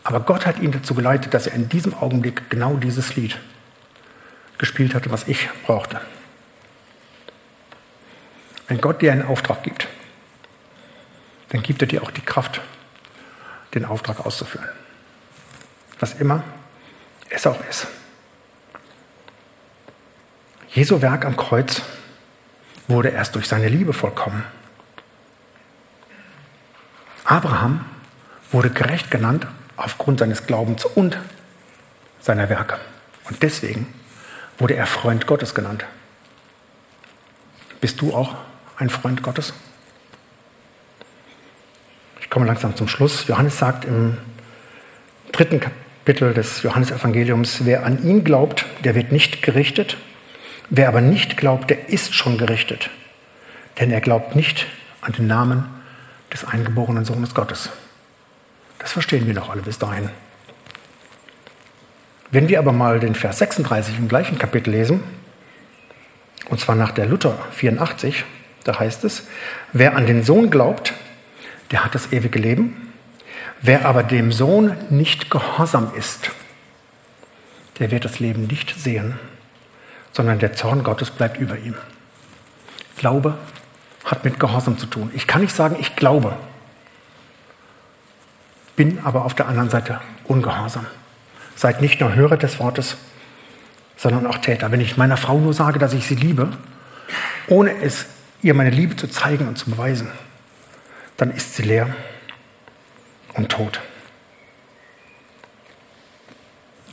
Aber 0.04 0.22
Gott 0.22 0.48
hat 0.48 0.60
ihn 0.60 0.72
dazu 0.72 0.96
geleitet, 0.96 1.36
dass 1.36 1.46
er 1.46 1.54
in 1.54 1.70
diesem 1.70 1.94
Augenblick 1.94 2.50
genau 2.50 2.78
dieses 2.78 3.16
Lied 3.16 3.38
gespielt 4.58 4.96
hatte, 4.96 5.12
was 5.12 5.28
ich 5.28 5.48
brauchte. 5.68 6.02
Wenn 8.68 8.82
Gott 8.82 9.04
dir 9.04 9.12
einen 9.12 9.28
Auftrag 9.28 9.62
gibt, 9.62 9.88
dann 11.50 11.62
gibt 11.62 11.80
er 11.84 11.88
dir 11.88 12.02
auch 12.02 12.10
die 12.10 12.22
Kraft, 12.22 12.60
den 13.76 13.86
Auftrag 13.86 14.26
auszuführen. 14.26 14.68
Was 16.00 16.16
immer 16.16 16.44
es 17.30 17.46
auch 17.46 17.64
ist. 17.70 17.86
Jesu 20.76 21.02
Werk 21.02 21.24
am 21.24 21.38
Kreuz 21.38 21.82
wurde 22.90 23.08
erst 23.08 23.34
durch 23.36 23.48
seine 23.48 23.70
Liebe 23.70 23.94
vollkommen. 23.94 24.44
Abraham 27.24 27.86
wurde 28.52 28.70
gerecht 28.70 29.10
genannt 29.10 29.48
aufgrund 29.78 30.20
seines 30.20 30.46
Glaubens 30.46 30.84
und 30.84 31.18
seiner 32.20 32.50
Werke. 32.50 32.78
Und 33.30 33.42
deswegen 33.42 33.88
wurde 34.58 34.76
er 34.76 34.86
Freund 34.86 35.28
Gottes 35.28 35.56
genannt. 35.56 35.86
Bist 37.80 38.02
du 38.02 38.14
auch 38.14 38.36
ein 38.76 38.90
Freund 38.90 39.24
Gottes? 39.24 39.54
Ich 42.20 42.30
komme 42.30 42.48
langsam 42.48 42.76
zum 42.76 42.90
Schluss. 42.90 43.28
Johannes 43.28 43.58
sagt 43.58 43.86
im 43.86 44.18
dritten 45.32 45.62
Kapitel 45.62 46.34
des 46.34 46.64
Johannesevangeliums, 46.64 47.64
wer 47.64 47.86
an 47.86 48.04
ihn 48.04 48.26
glaubt, 48.26 48.66
der 48.84 48.94
wird 48.94 49.14
nicht 49.14 49.42
gerichtet. 49.42 49.96
Wer 50.70 50.88
aber 50.88 51.02
nicht 51.02 51.38
glaubt, 51.38 51.70
der 51.70 51.90
ist 51.90 52.16
schon 52.16 52.38
gerichtet. 52.38 52.90
Denn 53.80 53.92
er 53.92 54.02
glaubt 54.02 54.36
nicht 54.36 54.68
an 55.02 55.14
den 55.14 55.28
Namen 55.28 55.66
des 56.34 56.46
eingeborenen 56.46 57.06
Sohnes 57.06 57.34
Gottes. 57.34 57.70
Das 58.80 58.92
verstehen 58.92 59.28
wir 59.28 59.34
doch 59.34 59.50
alle 59.50 59.62
bis 59.62 59.80
dahin. 59.80 60.10
Wenn 62.32 62.50
wir 62.50 62.60
aber 62.60 62.72
mal 62.72 63.00
den 63.00 63.16
Vers 63.16 63.38
36 63.40 63.98
im 63.98 64.08
gleichen 64.08 64.38
Kapitel 64.38 64.72
lesen, 64.72 65.04
und 66.50 66.60
zwar 66.60 66.76
nach 66.76 66.92
der 66.92 67.06
Luther 67.06 67.38
84, 67.52 68.26
da 68.64 68.80
heißt 68.80 69.04
es, 69.04 69.28
wer 69.74 69.96
an 69.96 70.08
den 70.08 70.24
Sohn 70.24 70.50
glaubt, 70.50 70.94
der 71.72 71.84
hat 71.84 71.96
das 71.96 72.12
ewige 72.12 72.40
Leben. 72.40 72.94
Wer 73.62 73.86
aber 73.86 74.04
dem 74.04 74.32
Sohn 74.32 74.76
nicht 74.90 75.32
gehorsam 75.32 75.92
ist, 75.96 76.32
der 77.80 77.92
wird 77.92 78.06
das 78.06 78.20
Leben 78.20 78.48
nicht 78.48 78.78
sehen, 78.80 79.20
sondern 80.16 80.40
der 80.40 80.54
Zorn 80.54 80.84
Gottes 80.84 81.12
bleibt 81.12 81.38
über 81.38 81.58
ihm. 81.58 81.76
Glaube 82.96 83.38
hat 84.06 84.24
mit 84.24 84.40
Gehorsam 84.40 84.78
zu 84.78 84.86
tun. 84.86 85.12
Ich 85.14 85.28
kann 85.28 85.42
nicht 85.42 85.54
sagen, 85.54 85.76
ich 85.78 85.98
glaube, 85.98 86.38
bin 88.78 89.00
aber 89.04 89.26
auf 89.26 89.34
der 89.34 89.50
anderen 89.50 89.70
Seite 89.70 90.00
ungehorsam. 90.24 90.86
Seid 91.56 91.82
nicht 91.82 92.00
nur 92.00 92.16
Hörer 92.16 92.38
des 92.38 92.60
Wortes, 92.60 92.96
sondern 93.98 94.26
auch 94.26 94.38
Täter. 94.38 94.72
Wenn 94.72 94.80
ich 94.80 94.96
meiner 94.96 95.18
Frau 95.18 95.38
nur 95.38 95.54
sage, 95.54 95.80
dass 95.80 95.92
ich 95.92 96.08
sie 96.08 96.16
liebe, 96.16 96.50
ohne 97.48 97.76
es 97.82 98.06
ihr 98.42 98.54
meine 98.54 98.70
Liebe 98.70 98.96
zu 98.96 99.08
zeigen 99.08 99.50
und 99.50 99.58
zu 99.58 99.70
beweisen, 99.70 100.10
dann 101.18 101.32
ist 101.32 101.56
sie 101.56 101.64
leer 101.64 101.94
und 103.34 103.52
tot. 103.52 103.82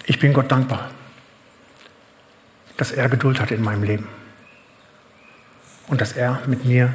Ich 0.06 0.18
bin 0.18 0.32
Gott 0.32 0.50
dankbar, 0.50 0.90
dass 2.76 2.92
er 2.92 3.08
Geduld 3.08 3.40
hat 3.40 3.50
in 3.50 3.62
meinem 3.62 3.82
Leben 3.82 4.08
und 5.88 6.00
dass 6.00 6.12
er 6.12 6.40
mit 6.46 6.64
mir 6.64 6.92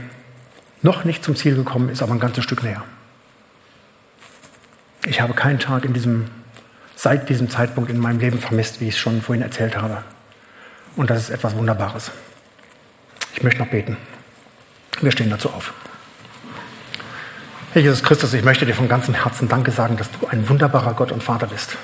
noch 0.82 1.04
nicht 1.04 1.24
zum 1.24 1.36
Ziel 1.36 1.56
gekommen 1.56 1.90
ist, 1.90 2.02
aber 2.02 2.14
ein 2.14 2.20
ganzes 2.20 2.44
Stück 2.44 2.64
näher. 2.64 2.84
Ich 5.06 5.22
habe 5.22 5.34
keinen 5.34 5.60
Tag 5.60 5.86
in 5.86 5.94
diesem, 5.94 6.26
seit 6.96 7.30
diesem 7.30 7.50
Zeitpunkt 7.50 7.90
in 7.90 8.00
meinem 8.00 8.20
Leben 8.20 8.40
vermisst, 8.40 8.82
wie 8.82 8.88
ich 8.88 8.96
es 8.96 9.00
schon 9.00 9.22
vorhin 9.22 9.42
erzählt 9.42 9.78
habe. 9.78 10.04
Und 10.96 11.10
das 11.10 11.20
ist 11.20 11.30
etwas 11.30 11.56
Wunderbares. 11.56 12.12
Ich 13.34 13.44
möchte 13.44 13.60
noch 13.60 13.70
beten. 13.70 13.98
Wir 15.02 15.12
stehen 15.12 15.30
dazu 15.30 15.50
auf. 15.50 15.74
Herr 17.74 17.82
Jesus 17.84 18.02
Christus, 18.02 18.34
ich 18.34 18.44
möchte 18.44 18.66
dir 18.66 18.74
von 18.74 18.88
ganzem 18.88 19.14
Herzen 19.14 19.48
Danke 19.48 19.72
sagen, 19.72 19.98
dass 19.98 20.10
du 20.10 20.26
ein 20.28 20.50
wunderbarer 20.50 20.94
Gott 20.94 21.12
und 21.12 21.24
Vater 21.24 21.46
bist, 21.46 21.78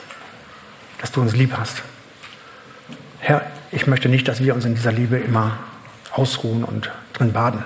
dass 0.99 1.11
du 1.11 1.21
uns 1.21 1.35
lieb 1.35 1.53
hast. 1.55 1.83
Herr, 3.19 3.45
ich 3.73 3.87
möchte 3.87 4.09
nicht, 4.09 4.27
dass 4.27 4.43
wir 4.43 4.53
uns 4.53 4.65
in 4.65 4.75
dieser 4.75 4.91
Liebe 4.91 5.17
immer 5.17 5.57
ausruhen 6.11 6.63
und 6.63 6.91
drin 7.13 7.33
baden, 7.33 7.63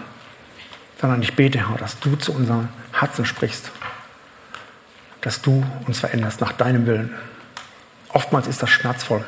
sondern 1.00 1.22
ich 1.22 1.36
bete, 1.36 1.70
Herr, 1.70 1.78
dass 1.78 2.00
du 2.00 2.16
zu 2.16 2.34
unserem 2.34 2.70
Herzen 2.94 3.26
sprichst, 3.26 3.72
dass 5.22 5.42
du 5.42 5.66
uns 5.86 6.00
veränderst 6.00 6.42
nach 6.42 6.54
deinem 6.54 6.86
Willen. 6.86 7.14
Oftmals 8.10 8.48
ist 8.48 8.64
das 8.64 8.70
schmerzvoll, 8.70 9.24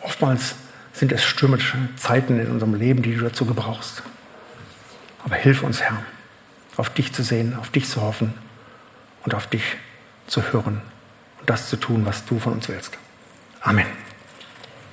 oftmals 0.00 0.54
sind 0.92 1.12
es 1.12 1.24
stürmische 1.24 1.76
Zeiten 1.96 2.40
in 2.40 2.50
unserem 2.50 2.74
Leben, 2.74 3.02
die 3.02 3.14
du 3.14 3.22
dazu 3.22 3.44
gebrauchst. 3.44 4.02
Aber 5.24 5.34
hilf 5.34 5.62
uns, 5.62 5.82
Herr 5.82 5.98
auf 6.76 6.90
dich 6.90 7.12
zu 7.12 7.22
sehen, 7.22 7.56
auf 7.58 7.70
dich 7.70 7.88
zu 7.88 8.02
hoffen 8.02 8.34
und 9.24 9.34
auf 9.34 9.46
dich 9.46 9.76
zu 10.26 10.42
hören 10.52 10.82
und 11.40 11.50
das 11.50 11.68
zu 11.68 11.76
tun, 11.76 12.04
was 12.04 12.24
du 12.24 12.38
von 12.38 12.52
uns 12.52 12.68
willst. 12.68 12.98
Amen. 13.60 14.05